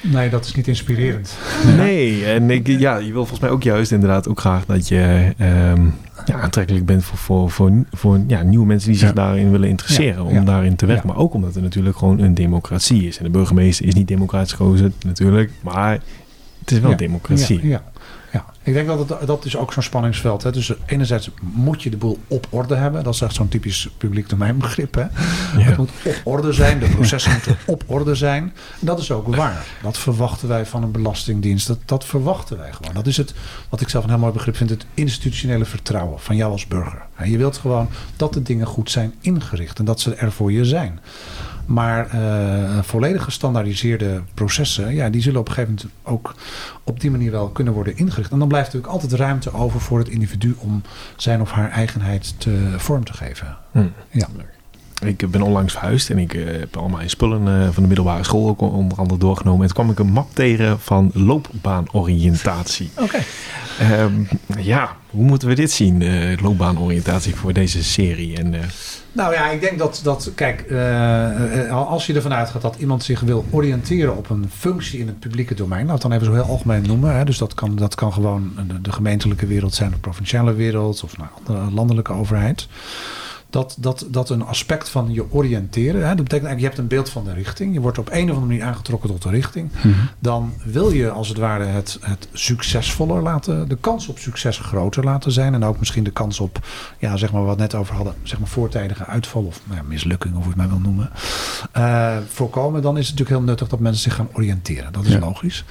Nee, 0.00 0.30
dat 0.30 0.44
is 0.44 0.54
niet 0.54 0.68
inspirerend. 0.68 1.36
Nee, 1.76 2.24
en 2.24 2.50
ik, 2.50 2.66
ja, 2.66 2.96
je 2.96 3.12
wil 3.12 3.20
volgens 3.20 3.40
mij 3.40 3.50
ook 3.50 3.62
juist 3.62 3.92
inderdaad 3.92 4.28
ook 4.28 4.40
graag 4.40 4.64
dat 4.66 4.88
je 4.88 5.32
um, 5.40 5.94
ja, 6.26 6.40
aantrekkelijk 6.40 6.86
bent 6.86 7.04
voor, 7.04 7.18
voor, 7.18 7.50
voor, 7.50 7.72
voor 7.92 8.20
ja, 8.26 8.42
nieuwe 8.42 8.66
mensen 8.66 8.90
die 8.90 8.98
zich 8.98 9.12
daarin 9.12 9.50
willen 9.50 9.68
interesseren. 9.68 10.24
om 10.24 10.44
daarin 10.44 10.76
te 10.76 10.86
werken. 10.86 11.06
Maar 11.06 11.16
ook 11.16 11.34
omdat 11.34 11.56
er 11.56 11.62
natuurlijk 11.62 11.96
gewoon 11.96 12.18
een 12.18 12.34
democratie 12.34 13.06
is. 13.06 13.18
En 13.18 13.24
de 13.24 13.30
burgemeester 13.30 13.86
is 13.86 13.94
niet 13.94 14.08
democratisch 14.08 14.52
gekozen 14.52 14.94
natuurlijk. 15.06 15.50
Maar 15.60 15.98
het 16.60 16.70
is 16.70 16.78
wel 16.78 16.96
democratie. 16.96 17.66
Ja, 17.66 17.82
ja. 18.32 18.44
Ik 18.62 18.72
denk 18.72 18.86
dat 18.86 19.08
het, 19.08 19.26
dat 19.26 19.44
is 19.44 19.56
ook 19.56 19.72
zo'n 19.72 19.82
spanningsveld. 19.82 20.42
Hè. 20.42 20.52
Dus 20.52 20.72
enerzijds 20.86 21.30
moet 21.40 21.82
je 21.82 21.90
de 21.90 21.96
boel 21.96 22.18
op 22.26 22.46
orde 22.50 22.74
hebben. 22.74 23.04
Dat 23.04 23.14
is 23.14 23.20
echt 23.20 23.34
zo'n 23.34 23.48
typisch 23.48 23.88
publiek 23.96 24.28
domeinbegrip. 24.28 24.94
Hè. 24.94 25.04
Het 25.60 25.76
moet 25.76 25.90
op 26.04 26.20
orde 26.24 26.52
zijn. 26.52 26.78
De 26.78 26.88
processen 26.88 27.32
moeten 27.32 27.56
op 27.66 27.84
orde 27.86 28.14
zijn. 28.14 28.42
En 28.80 28.86
dat 28.86 28.98
is 28.98 29.10
ook 29.10 29.34
waar. 29.34 29.66
Dat 29.82 29.98
verwachten 29.98 30.48
wij 30.48 30.66
van 30.66 30.82
een 30.82 30.90
belastingdienst. 30.90 31.66
Dat, 31.66 31.78
dat 31.84 32.04
verwachten 32.04 32.58
wij 32.58 32.72
gewoon. 32.72 32.94
Dat 32.94 33.06
is 33.06 33.16
het, 33.16 33.34
wat 33.68 33.80
ik 33.80 33.88
zelf 33.88 34.04
een 34.04 34.10
heel 34.10 34.18
mooi 34.18 34.32
begrip 34.32 34.56
vind, 34.56 34.70
het 34.70 34.86
institutionele 34.94 35.64
vertrouwen 35.64 36.20
van 36.20 36.36
jou 36.36 36.52
als 36.52 36.66
burger. 36.66 37.02
Je 37.24 37.38
wilt 37.38 37.56
gewoon 37.56 37.88
dat 38.16 38.32
de 38.32 38.42
dingen 38.42 38.66
goed 38.66 38.90
zijn 38.90 39.14
ingericht 39.20 39.78
en 39.78 39.84
dat 39.84 40.00
ze 40.00 40.14
er 40.14 40.32
voor 40.32 40.52
je 40.52 40.64
zijn. 40.64 41.00
Maar 41.66 42.14
uh, 42.14 42.78
volledig 42.82 43.24
gestandaardiseerde 43.24 44.22
processen, 44.34 44.94
ja, 44.94 45.08
die 45.08 45.22
zullen 45.22 45.40
op 45.40 45.48
een 45.48 45.54
gegeven 45.54 45.74
moment 45.74 45.94
ook 46.02 46.34
op 46.84 47.00
die 47.00 47.10
manier 47.10 47.30
wel 47.30 47.48
kunnen 47.48 47.72
worden 47.72 47.96
ingericht. 47.96 48.32
En 48.32 48.38
dan 48.38 48.48
blijft 48.48 48.66
natuurlijk 48.66 48.92
altijd 48.92 49.20
ruimte 49.20 49.52
over 49.52 49.80
voor 49.80 49.98
het 49.98 50.08
individu 50.08 50.54
om 50.58 50.82
zijn 51.16 51.40
of 51.40 51.50
haar 51.50 51.70
eigenheid 51.70 52.34
te, 52.38 52.74
vorm 52.76 53.04
te 53.04 53.12
geven. 53.12 53.56
Hmm. 53.70 53.92
Ja. 54.10 54.28
Ik 55.04 55.30
ben 55.30 55.42
onlangs 55.42 55.72
verhuisd 55.72 56.10
en 56.10 56.18
ik 56.18 56.34
uh, 56.34 56.58
heb 56.58 56.76
allemaal 56.76 56.96
mijn 56.96 57.10
spullen 57.10 57.46
uh, 57.46 57.68
van 57.70 57.82
de 57.82 57.88
middelbare 57.88 58.24
school 58.24 58.48
ook 58.48 58.60
onder 58.60 58.98
andere 58.98 59.18
doorgenomen. 59.18 59.60
En 59.60 59.66
toen 59.66 59.84
kwam 59.84 59.90
ik 59.90 59.98
een 59.98 60.12
map 60.12 60.34
tegen 60.34 60.80
van 60.80 61.10
loopbaanoriëntatie. 61.14 62.90
Oké. 62.98 63.18
Um, 64.00 64.28
ja, 64.58 64.96
hoe 65.10 65.24
moeten 65.24 65.48
we 65.48 65.54
dit 65.54 65.70
zien, 65.70 66.00
uh, 66.00 66.42
loopbaanoriëntatie 66.42 67.34
voor 67.34 67.52
deze 67.52 67.84
serie? 67.84 68.36
En, 68.36 68.54
nou 69.12 69.32
ja, 69.32 69.50
ik 69.50 69.60
denk 69.60 69.78
dat, 69.78 70.00
dat 70.02 70.30
kijk, 70.34 70.72
als 71.70 72.06
je 72.06 72.14
ervan 72.14 72.32
uitgaat 72.32 72.62
dat 72.62 72.76
iemand 72.78 73.04
zich 73.04 73.20
wil 73.20 73.44
oriënteren 73.50 74.16
op 74.16 74.30
een 74.30 74.50
functie 74.56 74.98
in 74.98 75.06
het 75.06 75.18
publieke 75.18 75.54
domein, 75.54 75.84
laat 75.86 75.92
het 75.92 76.02
dan 76.02 76.12
even 76.12 76.26
zo 76.26 76.32
heel 76.32 76.42
algemeen 76.42 76.82
noemen. 76.82 77.16
Hè, 77.16 77.24
dus 77.24 77.38
dat 77.38 77.54
kan, 77.54 77.76
dat 77.76 77.94
kan 77.94 78.12
gewoon 78.12 78.52
de, 78.82 78.92
gemeentelijke 78.92 79.46
wereld 79.46 79.74
zijn, 79.74 79.90
de 79.90 79.96
provinciale 79.96 80.52
wereld 80.52 81.02
of 81.04 81.16
nou, 81.16 81.30
de 81.46 81.74
landelijke 81.74 82.12
overheid 82.12 82.68
dat, 83.50 83.76
dat, 83.78 84.06
dat 84.08 84.30
een 84.30 84.44
aspect 84.44 84.88
van 84.88 85.12
je 85.12 85.32
oriënteren. 85.32 86.00
Hè, 86.00 86.14
dat 86.14 86.24
betekent 86.24 86.48
eigenlijk, 86.48 86.60
je 86.60 86.66
hebt 86.66 86.78
een 86.78 86.86
beeld 86.86 87.08
van 87.08 87.24
de 87.24 87.32
richting. 87.32 87.74
Je 87.74 87.80
wordt 87.80 87.98
op 87.98 88.08
een 88.10 88.22
of 88.22 88.36
andere 88.36 88.46
manier 88.46 88.62
aangetrokken 88.62 89.10
tot 89.10 89.22
de 89.22 89.30
richting. 89.30 89.70
Mhm. 89.72 89.88
Dan 90.18 90.52
wil 90.64 90.90
je 90.90 91.10
als 91.10 91.28
het 91.28 91.38
ware 91.38 91.64
het, 91.64 91.98
het 92.00 92.28
succesvoller 92.32 93.22
laten, 93.22 93.68
de 93.68 93.76
kans 93.80 94.08
op 94.08 94.18
succes 94.18 94.58
groter 94.58 95.04
laten 95.04 95.32
zijn. 95.32 95.54
En 95.54 95.64
ook 95.64 95.78
misschien 95.78 96.04
de 96.04 96.10
kans 96.10 96.40
op, 96.40 96.66
ja, 96.98 97.16
zeg 97.16 97.32
maar 97.32 97.44
wat 97.44 97.56
we 97.56 97.60
net 97.60 97.74
over 97.74 97.94
hadden, 97.94 98.14
zeg 98.22 98.38
maar 98.38 98.48
voortijdige 98.48 99.06
uitval 99.06 99.42
of 99.42 99.60
nou 99.64 99.80
ja, 99.80 99.86
mislukking, 99.88 100.36
of 100.36 100.44
hoe 100.44 100.54
je 100.54 100.60
het 100.60 100.68
maar 100.68 100.78
wil 100.78 100.90
noemen. 100.90 101.10
Uh, 101.76 102.16
voorkomen, 102.28 102.82
dan 102.82 102.98
is 102.98 103.08
het 103.08 103.18
natuurlijk 103.18 103.40
heel 103.40 103.48
nuttig 103.48 103.68
dat 103.68 103.80
mensen 103.80 104.02
zich 104.02 104.14
gaan 104.14 104.28
oriënteren. 104.32 104.92
Dat 104.92 105.04
is 105.04 105.18
logisch. 105.18 105.64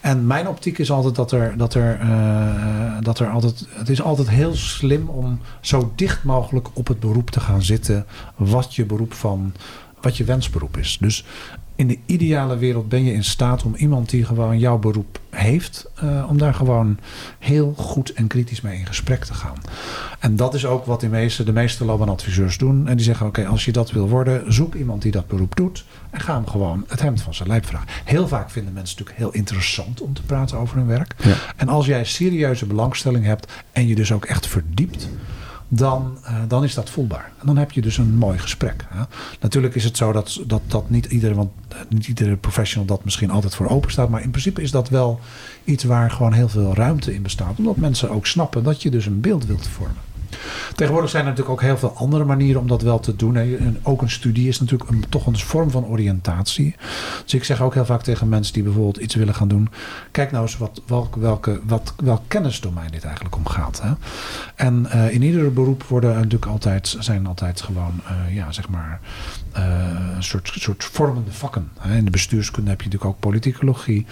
En 0.00 0.26
mijn 0.26 0.48
optiek 0.48 0.78
is 0.78 0.90
altijd 0.90 1.14
dat 1.14 1.32
er, 1.32 1.56
dat 1.56 1.74
er, 1.74 2.00
uh, 2.00 2.94
dat 3.00 3.18
er 3.18 3.28
altijd, 3.28 3.66
het 3.70 3.88
is 3.88 4.02
altijd 4.02 4.28
heel 4.28 4.54
slim 4.54 5.08
om 5.08 5.40
zo 5.60 5.92
dicht 5.94 6.24
mogelijk 6.24 6.68
op 6.72 6.88
het 6.88 7.00
beroep 7.00 7.15
te 7.24 7.40
gaan 7.40 7.62
zitten. 7.62 8.06
Wat 8.36 8.74
je 8.74 8.84
beroep 8.84 9.12
van, 9.12 9.52
wat 10.00 10.16
je 10.16 10.24
wensberoep 10.24 10.76
is. 10.76 10.96
Dus 11.00 11.24
in 11.76 11.86
de 11.86 11.98
ideale 12.06 12.56
wereld 12.56 12.88
ben 12.88 13.04
je 13.04 13.12
in 13.12 13.24
staat 13.24 13.62
om 13.62 13.74
iemand 13.74 14.10
die 14.10 14.24
gewoon 14.24 14.58
jouw 14.58 14.78
beroep 14.78 15.20
heeft, 15.30 15.86
uh, 16.04 16.26
om 16.28 16.38
daar 16.38 16.54
gewoon 16.54 16.98
heel 17.38 17.74
goed 17.76 18.12
en 18.12 18.26
kritisch 18.26 18.60
mee 18.60 18.78
in 18.78 18.86
gesprek 18.86 19.24
te 19.24 19.34
gaan. 19.34 19.56
En 20.18 20.36
dat 20.36 20.54
is 20.54 20.66
ook 20.66 20.84
wat 20.84 21.00
de 21.00 21.08
meeste, 21.08 21.44
de 21.44 21.52
meeste 21.52 21.84
loopbaanadviseurs 21.84 22.58
doen. 22.58 22.88
En 22.88 22.96
die 22.96 23.04
zeggen: 23.04 23.26
Oké, 23.26 23.46
als 23.46 23.64
je 23.64 23.72
dat 23.72 23.90
wil 23.90 24.08
worden, 24.08 24.52
zoek 24.52 24.74
iemand 24.74 25.02
die 25.02 25.12
dat 25.12 25.26
beroep 25.26 25.56
doet. 25.56 25.84
En 26.10 26.20
ga 26.20 26.34
hem 26.34 26.46
gewoon 26.46 26.84
het 26.88 27.00
hemd 27.00 27.22
van 27.22 27.34
zijn 27.34 27.48
lijf 27.48 27.66
vragen. 27.66 27.88
Heel 28.04 28.28
vaak 28.28 28.50
vinden 28.50 28.72
mensen 28.72 28.96
natuurlijk 28.98 29.24
heel 29.24 29.40
interessant 29.40 30.00
om 30.00 30.14
te 30.14 30.22
praten 30.22 30.58
over 30.58 30.76
hun 30.76 30.86
werk. 30.86 31.14
Ja. 31.22 31.34
En 31.56 31.68
als 31.68 31.86
jij 31.86 32.04
serieuze 32.04 32.66
belangstelling 32.66 33.24
hebt 33.24 33.52
en 33.72 33.86
je 33.86 33.94
dus 33.94 34.12
ook 34.12 34.24
echt 34.24 34.46
verdiept 34.46 35.08
dan, 35.68 36.18
uh, 36.22 36.38
dan 36.48 36.64
is 36.64 36.74
dat 36.74 36.90
voelbaar. 36.90 37.32
En 37.40 37.46
dan 37.46 37.56
heb 37.56 37.72
je 37.72 37.80
dus 37.80 37.98
een 37.98 38.14
mooi 38.14 38.38
gesprek. 38.38 38.86
Hè. 38.88 39.02
Natuurlijk 39.40 39.74
is 39.74 39.84
het 39.84 39.96
zo 39.96 40.12
dat, 40.12 40.40
dat, 40.46 40.62
dat 40.66 40.90
niet, 40.90 41.06
iedere, 41.06 41.34
want 41.34 41.50
eh, 41.68 41.78
niet 41.88 42.06
iedere 42.06 42.36
professional 42.36 42.86
dat 42.86 43.04
misschien 43.04 43.30
altijd 43.30 43.54
voor 43.54 43.68
open 43.68 43.90
staat. 43.90 44.08
Maar 44.08 44.22
in 44.22 44.30
principe 44.30 44.62
is 44.62 44.70
dat 44.70 44.88
wel 44.88 45.20
iets 45.64 45.84
waar 45.84 46.10
gewoon 46.10 46.32
heel 46.32 46.48
veel 46.48 46.74
ruimte 46.74 47.14
in 47.14 47.22
bestaat. 47.22 47.58
Omdat 47.58 47.76
mensen 47.76 48.10
ook 48.10 48.26
snappen 48.26 48.62
dat 48.62 48.82
je 48.82 48.90
dus 48.90 49.06
een 49.06 49.20
beeld 49.20 49.46
wilt 49.46 49.66
vormen. 49.66 50.02
Tegenwoordig 50.74 51.10
zijn 51.10 51.22
er 51.22 51.30
natuurlijk 51.30 51.56
ook 51.56 51.66
heel 51.66 51.78
veel 51.78 51.96
andere 51.96 52.24
manieren 52.24 52.60
om 52.60 52.68
dat 52.68 52.82
wel 52.82 53.00
te 53.00 53.16
doen. 53.16 53.36
En 53.36 53.78
ook 53.82 54.02
een 54.02 54.10
studie 54.10 54.48
is 54.48 54.60
natuurlijk 54.60 54.90
een, 54.90 55.04
toch 55.08 55.26
een 55.26 55.38
vorm 55.38 55.70
van 55.70 55.86
oriëntatie. 55.86 56.74
Dus 57.22 57.34
ik 57.34 57.44
zeg 57.44 57.62
ook 57.62 57.74
heel 57.74 57.84
vaak 57.84 58.02
tegen 58.02 58.28
mensen 58.28 58.54
die 58.54 58.62
bijvoorbeeld 58.62 58.96
iets 58.96 59.14
willen 59.14 59.34
gaan 59.34 59.48
doen. 59.48 59.68
Kijk 60.10 60.30
nou 60.30 60.42
eens 60.42 60.58
wat, 60.58 60.82
welke, 60.86 61.60
wat, 61.64 61.94
welk 61.96 62.22
kennisdomein 62.28 62.90
dit 62.90 63.04
eigenlijk 63.04 63.36
om 63.36 63.46
gaat. 63.46 63.82
Hè? 63.82 63.92
En 64.54 64.86
uh, 64.94 65.10
in 65.10 65.22
ieder 65.22 65.52
beroep 65.52 65.82
worden 65.82 66.14
natuurlijk 66.14 66.46
altijd, 66.46 66.96
zijn 66.98 67.26
altijd 67.26 67.60
gewoon, 67.60 68.00
uh, 68.28 68.34
ja, 68.34 68.52
zeg 68.52 68.68
maar, 68.68 69.00
uh, 69.56 69.64
een 70.16 70.22
soort, 70.22 70.52
soort 70.54 70.84
vormende 70.84 71.32
vakken. 71.32 71.70
In 71.88 72.04
de 72.04 72.10
bestuurskunde 72.10 72.70
heb 72.70 72.80
je 72.80 72.86
natuurlijk 72.86 73.14
ook 73.14 73.20
politicologie. 73.20 74.06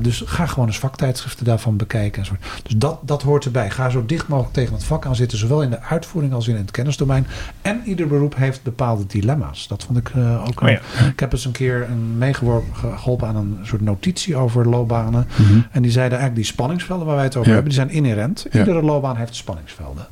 Dus 0.00 0.22
ga 0.26 0.46
gewoon 0.46 0.66
eens 0.66 0.78
vaktijdschriften 0.78 1.44
daarvan 1.44 1.76
bekijken. 1.76 2.24
Dus 2.62 2.76
dat, 2.76 2.98
dat 3.02 3.22
hoort 3.22 3.44
erbij. 3.44 3.70
Ga 3.70 3.90
zo 3.90 4.06
dicht 4.06 4.28
mogelijk 4.28 4.54
tegen 4.54 4.74
het 4.74 4.84
vak 4.84 5.06
aan 5.06 5.16
zitten, 5.16 5.29
zowel 5.36 5.62
in 5.62 5.70
de 5.70 5.80
uitvoering 5.80 6.32
als 6.32 6.48
in 6.48 6.56
het 6.56 6.70
kennisdomein. 6.70 7.26
En 7.62 7.80
ieder 7.84 8.06
beroep 8.06 8.36
heeft 8.36 8.62
bepaalde 8.62 9.06
dilemma's. 9.06 9.68
Dat 9.68 9.84
vond 9.84 9.98
ik 9.98 10.10
uh, 10.16 10.48
ook. 10.48 10.62
Oh 10.62 10.68
ja. 10.68 10.80
Ik 11.08 11.20
heb 11.20 11.32
eens 11.32 11.44
een 11.44 11.52
keer 11.52 11.86
een 11.90 12.18
meegeworpen 12.18 12.76
geholpen 12.76 13.28
aan 13.28 13.36
een 13.36 13.58
soort 13.62 13.80
notitie 13.80 14.36
over 14.36 14.68
loopbanen. 14.68 15.26
Mm 15.36 15.46
-hmm. 15.46 15.66
En 15.70 15.82
die 15.82 15.90
zeiden 15.90 16.18
eigenlijk 16.18 16.46
die 16.46 16.54
spanningsvelden 16.54 17.06
waar 17.06 17.16
wij 17.16 17.24
het 17.24 17.36
over 17.36 17.48
ja. 17.48 17.54
hebben, 17.54 17.72
die 17.72 17.80
zijn 17.82 17.94
inherent. 17.96 18.46
Iedere 18.52 18.82
loopbaan 18.82 19.16
heeft 19.16 19.34
spanningsvelden. 19.34 20.06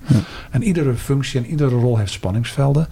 En 0.50 0.62
iedere 0.62 0.94
functie 0.94 1.40
en 1.40 1.46
iedere 1.46 1.74
rol 1.76 1.98
heeft 1.98 2.12
spanningsvelden. 2.12 2.88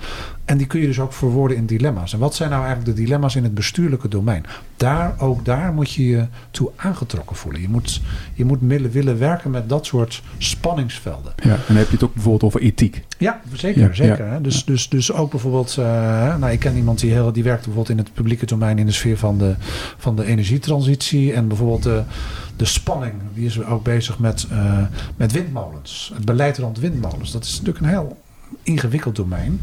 En 0.46 0.56
die 0.56 0.66
kun 0.66 0.80
je 0.80 0.86
dus 0.86 1.00
ook 1.00 1.12
verwoorden 1.12 1.56
in 1.56 1.66
dilemma's. 1.66 2.12
En 2.12 2.18
wat 2.18 2.34
zijn 2.34 2.50
nou 2.50 2.64
eigenlijk 2.64 2.96
de 2.96 3.02
dilemma's 3.02 3.34
in 3.34 3.42
het 3.42 3.54
bestuurlijke 3.54 4.08
domein? 4.08 4.44
Daar, 4.76 5.14
ook 5.18 5.44
daar 5.44 5.72
moet 5.72 5.92
je 5.92 6.06
je 6.06 6.26
toe 6.50 6.70
aangetrokken 6.76 7.36
voelen. 7.36 7.60
Je 7.60 7.68
moet, 7.68 8.00
je 8.34 8.44
moet 8.44 8.58
willen 8.92 9.18
werken 9.18 9.50
met 9.50 9.68
dat 9.68 9.86
soort 9.86 10.22
spanningsvelden. 10.38 11.32
Ja, 11.36 11.50
en 11.50 11.60
dan 11.66 11.76
heb 11.76 11.86
je 11.86 11.92
het 11.92 12.04
ook 12.04 12.14
bijvoorbeeld 12.14 12.42
over 12.42 12.60
ethiek. 12.60 13.04
Ja, 13.18 13.40
zeker. 13.52 13.96
zeker? 13.96 14.42
Dus, 14.42 14.64
dus, 14.64 14.88
dus 14.88 15.12
ook 15.12 15.30
bijvoorbeeld, 15.30 15.76
uh, 15.78 15.86
nou, 16.36 16.52
ik 16.52 16.58
ken 16.58 16.76
iemand 16.76 17.00
die, 17.00 17.12
heel, 17.12 17.32
die 17.32 17.42
werkt 17.42 17.64
bijvoorbeeld 17.64 17.98
in 17.98 18.04
het 18.04 18.14
publieke 18.14 18.46
domein 18.46 18.78
in 18.78 18.86
de 18.86 18.92
sfeer 18.92 19.18
van 19.18 19.38
de, 19.38 19.54
van 19.96 20.16
de 20.16 20.24
energietransitie. 20.24 21.32
En 21.32 21.48
bijvoorbeeld 21.48 21.82
de, 21.82 22.02
de 22.56 22.64
spanning, 22.64 23.14
die 23.34 23.46
is 23.46 23.64
ook 23.64 23.82
bezig 23.82 24.18
met, 24.18 24.46
uh, 24.52 24.78
met 25.16 25.32
windmolens. 25.32 26.12
Het 26.14 26.24
beleid 26.24 26.58
rond 26.58 26.78
windmolens. 26.78 27.32
Dat 27.32 27.44
is 27.44 27.50
natuurlijk 27.50 27.84
een 27.84 27.90
heel 27.90 28.24
ingewikkeld 28.62 29.16
domein. 29.16 29.60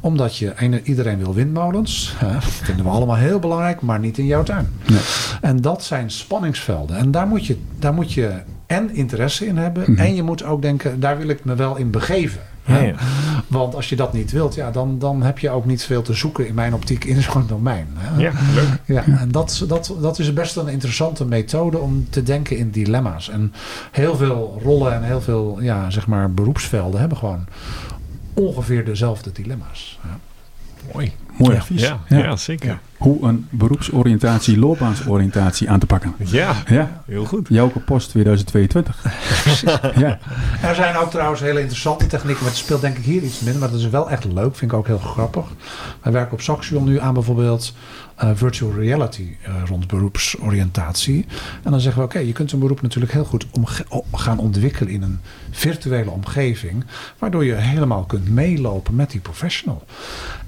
Omdat 0.00 0.36
je, 0.36 0.80
iedereen 0.82 1.18
wil 1.18 1.34
windmolens. 1.34 2.14
Hè, 2.16 2.40
vinden 2.40 2.84
we 2.84 2.90
allemaal 2.90 3.16
heel 3.16 3.38
belangrijk, 3.38 3.80
maar 3.80 3.98
niet 3.98 4.18
in 4.18 4.26
jouw 4.26 4.42
tuin. 4.42 4.68
Nee. 4.86 5.00
En 5.40 5.60
dat 5.60 5.84
zijn 5.84 6.10
spanningsvelden. 6.10 6.96
En 6.96 7.10
daar 7.10 7.26
moet 7.26 7.46
je, 7.46 7.58
daar 7.78 7.94
moet 7.94 8.12
je 8.12 8.42
en 8.66 8.94
interesse 8.94 9.46
in 9.46 9.56
hebben. 9.56 9.82
Mm 9.86 9.96
-hmm. 9.96 10.04
En 10.04 10.14
je 10.14 10.22
moet 10.22 10.44
ook 10.44 10.62
denken, 10.62 11.00
daar 11.00 11.18
wil 11.18 11.28
ik 11.28 11.44
me 11.44 11.54
wel 11.54 11.76
in 11.76 11.90
begeven. 11.90 12.40
Ja, 12.66 12.78
ja. 12.80 12.94
Want 13.46 13.74
als 13.74 13.88
je 13.88 13.96
dat 13.96 14.12
niet 14.12 14.32
wilt, 14.32 14.54
ja, 14.54 14.70
dan, 14.70 14.98
dan 14.98 15.22
heb 15.22 15.38
je 15.38 15.50
ook 15.50 15.64
niet 15.64 15.82
veel 15.82 16.02
te 16.02 16.12
zoeken 16.12 16.46
in 16.46 16.54
mijn 16.54 16.74
optiek 16.74 17.04
in 17.04 17.22
zo'n 17.22 17.46
domein. 17.46 17.86
Hè? 17.94 18.22
Ja, 18.22 18.32
leuk. 18.54 18.80
Ja, 18.84 19.04
en 19.18 19.30
dat, 19.30 19.64
dat, 19.68 19.94
dat 20.00 20.18
is 20.18 20.32
best 20.32 20.56
een 20.56 20.68
interessante 20.68 21.24
methode 21.24 21.78
om 21.78 22.06
te 22.10 22.22
denken 22.22 22.56
in 22.56 22.70
dilemma's. 22.70 23.30
En 23.30 23.52
heel 23.90 24.16
veel 24.16 24.60
rollen 24.62 24.94
en 24.94 25.02
heel 25.02 25.20
veel 25.20 25.58
ja, 25.60 25.90
zeg 25.90 26.06
maar 26.06 26.32
beroepsvelden 26.32 27.00
hebben 27.00 27.18
gewoon 27.18 27.44
ongeveer 28.34 28.84
dezelfde 28.84 29.32
dilemma's. 29.32 29.98
Ja. 30.02 30.18
Mooi, 30.92 31.12
Mooi 31.38 31.56
advies. 31.56 31.80
Ja, 31.80 32.00
ja. 32.08 32.36
zeker. 32.36 32.78
Hoe 32.96 33.26
een 33.28 33.46
beroepsoriëntatie, 33.50 34.58
loopbaansoriëntatie 34.58 35.70
aan 35.70 35.78
te 35.78 35.86
pakken. 35.86 36.14
Ja, 36.18 36.54
ja. 36.66 37.02
heel 37.06 37.24
goed. 37.24 37.46
Jouke 37.48 37.80
Post 37.80 38.08
2022. 38.10 39.02
Precies. 39.42 39.62
ja. 40.04 40.18
Er 40.62 40.74
zijn 40.74 40.96
ook 40.96 41.10
trouwens 41.10 41.40
hele 41.40 41.60
interessante 41.60 42.06
technieken, 42.06 42.42
maar 42.42 42.52
het 42.52 42.62
speelt 42.62 42.80
denk 42.80 42.96
ik 42.96 43.04
hier 43.04 43.22
iets 43.22 43.40
minder. 43.40 43.60
Maar 43.60 43.70
dat 43.70 43.78
is 43.78 43.88
wel 43.88 44.10
echt 44.10 44.24
leuk, 44.24 44.56
vind 44.56 44.72
ik 44.72 44.78
ook 44.78 44.86
heel 44.86 44.98
grappig. 44.98 45.44
Wij 46.02 46.12
werken 46.12 46.32
op 46.32 46.40
Saxion 46.40 46.84
nu 46.84 47.00
aan 47.00 47.14
bijvoorbeeld 47.14 47.74
uh, 48.22 48.30
virtual 48.34 48.72
reality 48.72 49.36
uh, 49.48 49.54
rond 49.66 49.86
beroepsoriëntatie. 49.86 51.26
En 51.62 51.70
dan 51.70 51.80
zeggen 51.80 52.00
we, 52.00 52.06
oké, 52.06 52.18
je 52.18 52.32
kunt 52.32 52.52
een 52.52 52.58
beroep 52.58 52.82
natuurlijk 52.82 53.12
heel 53.12 53.24
goed 53.24 53.46
gaan 54.12 54.38
ontwikkelen 54.38 54.92
in 54.92 55.02
een 55.02 55.18
virtuele 55.50 56.10
omgeving, 56.10 56.84
waardoor 57.18 57.44
je 57.44 57.54
helemaal 57.54 58.04
kunt 58.04 58.28
meelopen 58.28 58.94
met 58.94 59.10
die 59.10 59.20
professional. 59.20 59.84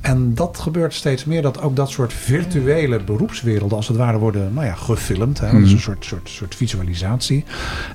En 0.01 0.35
dat 0.35 0.59
gebeurt 0.59 0.95
steeds 0.95 1.25
meer, 1.25 1.43
dat 1.43 1.61
ook 1.61 1.77
dat 1.77 1.91
soort 1.91 2.13
virtuele 2.13 3.01
beroepswerelden 3.01 3.77
als 3.77 3.89
het 3.89 3.97
ware 3.97 4.19
worden 4.19 4.55
nou 4.55 4.67
ja, 4.67 4.75
gefilmd. 4.75 5.41
Hè? 5.41 5.53
Dat 5.53 5.61
is 5.61 5.69
een 5.69 5.75
mhm. 5.75 5.83
soort, 5.85 6.05
soort, 6.05 6.29
soort 6.29 6.55
visualisatie. 6.55 7.45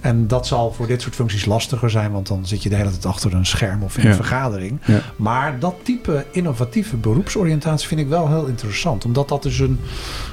En 0.01 0.27
dat 0.27 0.47
zal 0.47 0.73
voor 0.73 0.87
dit 0.87 1.01
soort 1.01 1.15
functies 1.15 1.45
lastiger 1.45 1.89
zijn, 1.89 2.11
want 2.11 2.27
dan 2.27 2.45
zit 2.45 2.63
je 2.63 2.69
de 2.69 2.75
hele 2.75 2.89
tijd 2.89 3.05
achter 3.05 3.33
een 3.33 3.45
scherm 3.45 3.83
of 3.83 3.97
in 3.97 4.07
een 4.07 4.15
vergadering. 4.15 4.79
Ja. 4.85 5.01
Maar 5.15 5.59
dat 5.59 5.75
type 5.83 6.25
innovatieve 6.31 6.97
beroepsoriëntatie 6.97 7.87
vind 7.87 7.99
ik 7.99 8.07
wel 8.07 8.27
heel 8.27 8.45
interessant, 8.45 9.05
omdat 9.05 9.29
dat 9.29 9.43
dus 9.43 9.55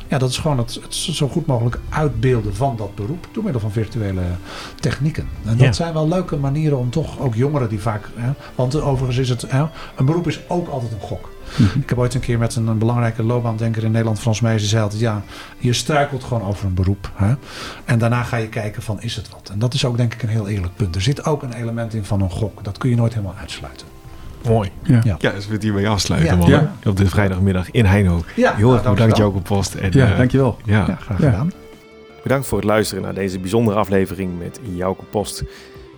ja, 0.09 0.19
dat 0.19 0.31
is 0.31 0.39
gewoon 0.39 0.59
het, 0.59 0.79
het 0.83 0.95
zo 0.95 1.29
goed 1.29 1.47
mogelijk 1.47 1.79
uitbeelden 1.89 2.55
van 2.55 2.77
dat 2.77 2.95
beroep 2.95 3.29
door 3.33 3.43
middel 3.43 3.61
van 3.61 3.71
virtuele 3.71 4.23
technieken. 4.81 5.29
En 5.45 5.57
dat 5.57 5.77
zijn 5.77 5.93
wel 5.93 6.09
leuke 6.09 6.37
manieren 6.37 6.79
om 6.79 6.91
toch 6.91 7.21
ook 7.21 7.35
jongeren 7.35 7.69
die 7.69 7.81
vaak, 7.81 8.09
hè, 8.15 8.31
want 8.55 8.81
overigens 8.81 9.19
is 9.19 9.29
het, 9.29 9.51
hè, 9.51 9.65
een 9.97 10.05
beroep 10.05 10.27
is 10.27 10.41
ook 10.49 10.69
altijd 10.69 10.93
een 10.93 11.01
gok. 11.01 11.31
Mhm. 11.57 11.79
Ik 11.79 11.89
heb 11.89 11.99
ooit 11.99 12.15
een 12.15 12.21
keer 12.21 12.39
met 12.39 12.57
een, 12.57 12.67
een 12.67 12.79
belangrijke 12.79 13.23
loopbaandenker 13.23 13.85
in 13.85 13.91
Nederland, 13.91 14.21
Frans 14.21 14.41
Meijs, 14.41 14.61
die 14.61 14.69
zei 14.69 14.83
altijd, 14.83 15.01
ja, 15.01 15.23
je 15.59 15.73
struikelt 15.73 16.25
gewoon 16.25 16.43
over 16.43 16.67
een 16.67 16.75
beroep. 16.75 17.11
Hè? 17.15 17.35
En 17.85 17.99
daarna 17.99 18.23
ga 18.23 18.37
je 18.37 18.49
kijken 18.49 18.83
van, 18.83 19.03
is 19.03 19.17
het 19.17 19.29
wat? 19.31 19.49
En 19.53 19.59
dat 19.59 19.75
is 19.75 19.85
ook 19.85 19.97
denk 19.97 20.15
ik 20.15 20.23
een 20.23 20.29
heel 20.29 20.49
eerlijk 20.49 20.77
punt. 20.77 20.95
Er 20.95 21.03
zit 21.03 21.25
ook 21.25 21.43
een 21.43 21.53
element 21.53 21.95
in 21.95 22.05
van 22.05 22.21
een 22.21 22.31
gok. 22.31 22.65
Dat 22.65 22.79
kun 22.79 22.91
je 22.91 22.97
nooit 22.97 23.15
helemaal 23.15 23.37
uitsluiten. 23.41 23.98
Mooi. 24.47 24.71
Ja, 24.83 25.01
ja. 25.05 25.17
ja 25.19 25.31
dus 25.31 25.47
we 25.47 25.53
het 25.53 25.63
hiermee 25.63 25.89
afsluiten. 25.89 26.47
Ja. 26.47 26.61
Man. 26.61 26.71
Op 26.87 26.97
dit 26.97 27.09
vrijdagmiddag 27.09 27.71
in 27.71 27.85
Heino. 27.85 28.23
Ja, 28.37 28.55
Heel 28.55 28.73
erg 28.73 28.83
nou, 28.83 28.95
bedankt 28.95 29.17
Joke 29.17 29.41
Post. 29.41 29.75
En, 29.75 29.93
ja, 29.93 30.11
uh, 30.11 30.17
dankjewel. 30.17 30.59
Ja. 30.65 30.85
ja 30.87 30.97
graag 30.97 31.17
gedaan. 31.17 31.53
Bedankt 32.23 32.47
voor 32.47 32.59
het 32.59 32.67
luisteren 32.67 33.03
naar 33.03 33.15
deze 33.15 33.39
bijzondere 33.39 33.79
aflevering 33.79 34.39
met 34.39 34.61
Jouke 34.75 35.05
Post. 35.05 35.41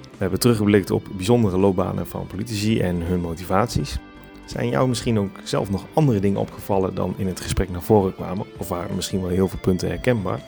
We 0.01 0.26
hebben 0.26 0.41
teruggeblikt 0.41 0.91
op 0.91 1.07
bijzondere 1.16 1.59
loopbanen 1.59 2.07
van 2.07 2.26
politici 2.26 2.80
en 2.80 3.03
hun 3.03 3.20
motivaties. 3.20 3.99
Zijn 4.45 4.68
jou 4.68 4.88
misschien 4.88 5.18
ook 5.18 5.30
zelf 5.43 5.70
nog 5.70 5.84
andere 5.93 6.20
dingen 6.20 6.41
opgevallen 6.41 6.95
dan 6.95 7.14
in 7.16 7.26
het 7.26 7.41
gesprek 7.41 7.70
naar 7.70 7.82
voren 7.82 8.14
kwamen? 8.14 8.47
Of 8.57 8.68
waren 8.68 8.95
misschien 8.95 9.20
wel 9.20 9.30
heel 9.30 9.49
veel 9.49 9.59
punten 9.62 9.88
herkenbaar? 9.88 10.41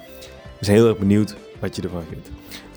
We 0.59 0.65
zijn 0.65 0.77
heel 0.77 0.89
erg 0.89 0.99
benieuwd 0.99 1.37
wat 1.61 1.77
je 1.77 1.83
ervan 1.83 2.03
vindt. 2.09 2.31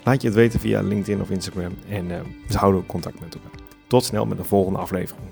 Laat 0.04 0.22
je 0.22 0.28
het 0.28 0.38
weten 0.38 0.60
via 0.60 0.82
LinkedIn 0.82 1.22
of 1.22 1.30
Instagram 1.30 1.72
en 1.90 2.06
uh, 2.06 2.18
we 2.48 2.58
houden 2.58 2.82
ook 2.82 2.88
contact 2.88 3.20
met 3.20 3.34
elkaar. 3.34 3.65
Tot 3.88 4.04
snel 4.04 4.26
met 4.26 4.38
de 4.38 4.44
volgende 4.44 4.80
aflevering. 4.80 5.30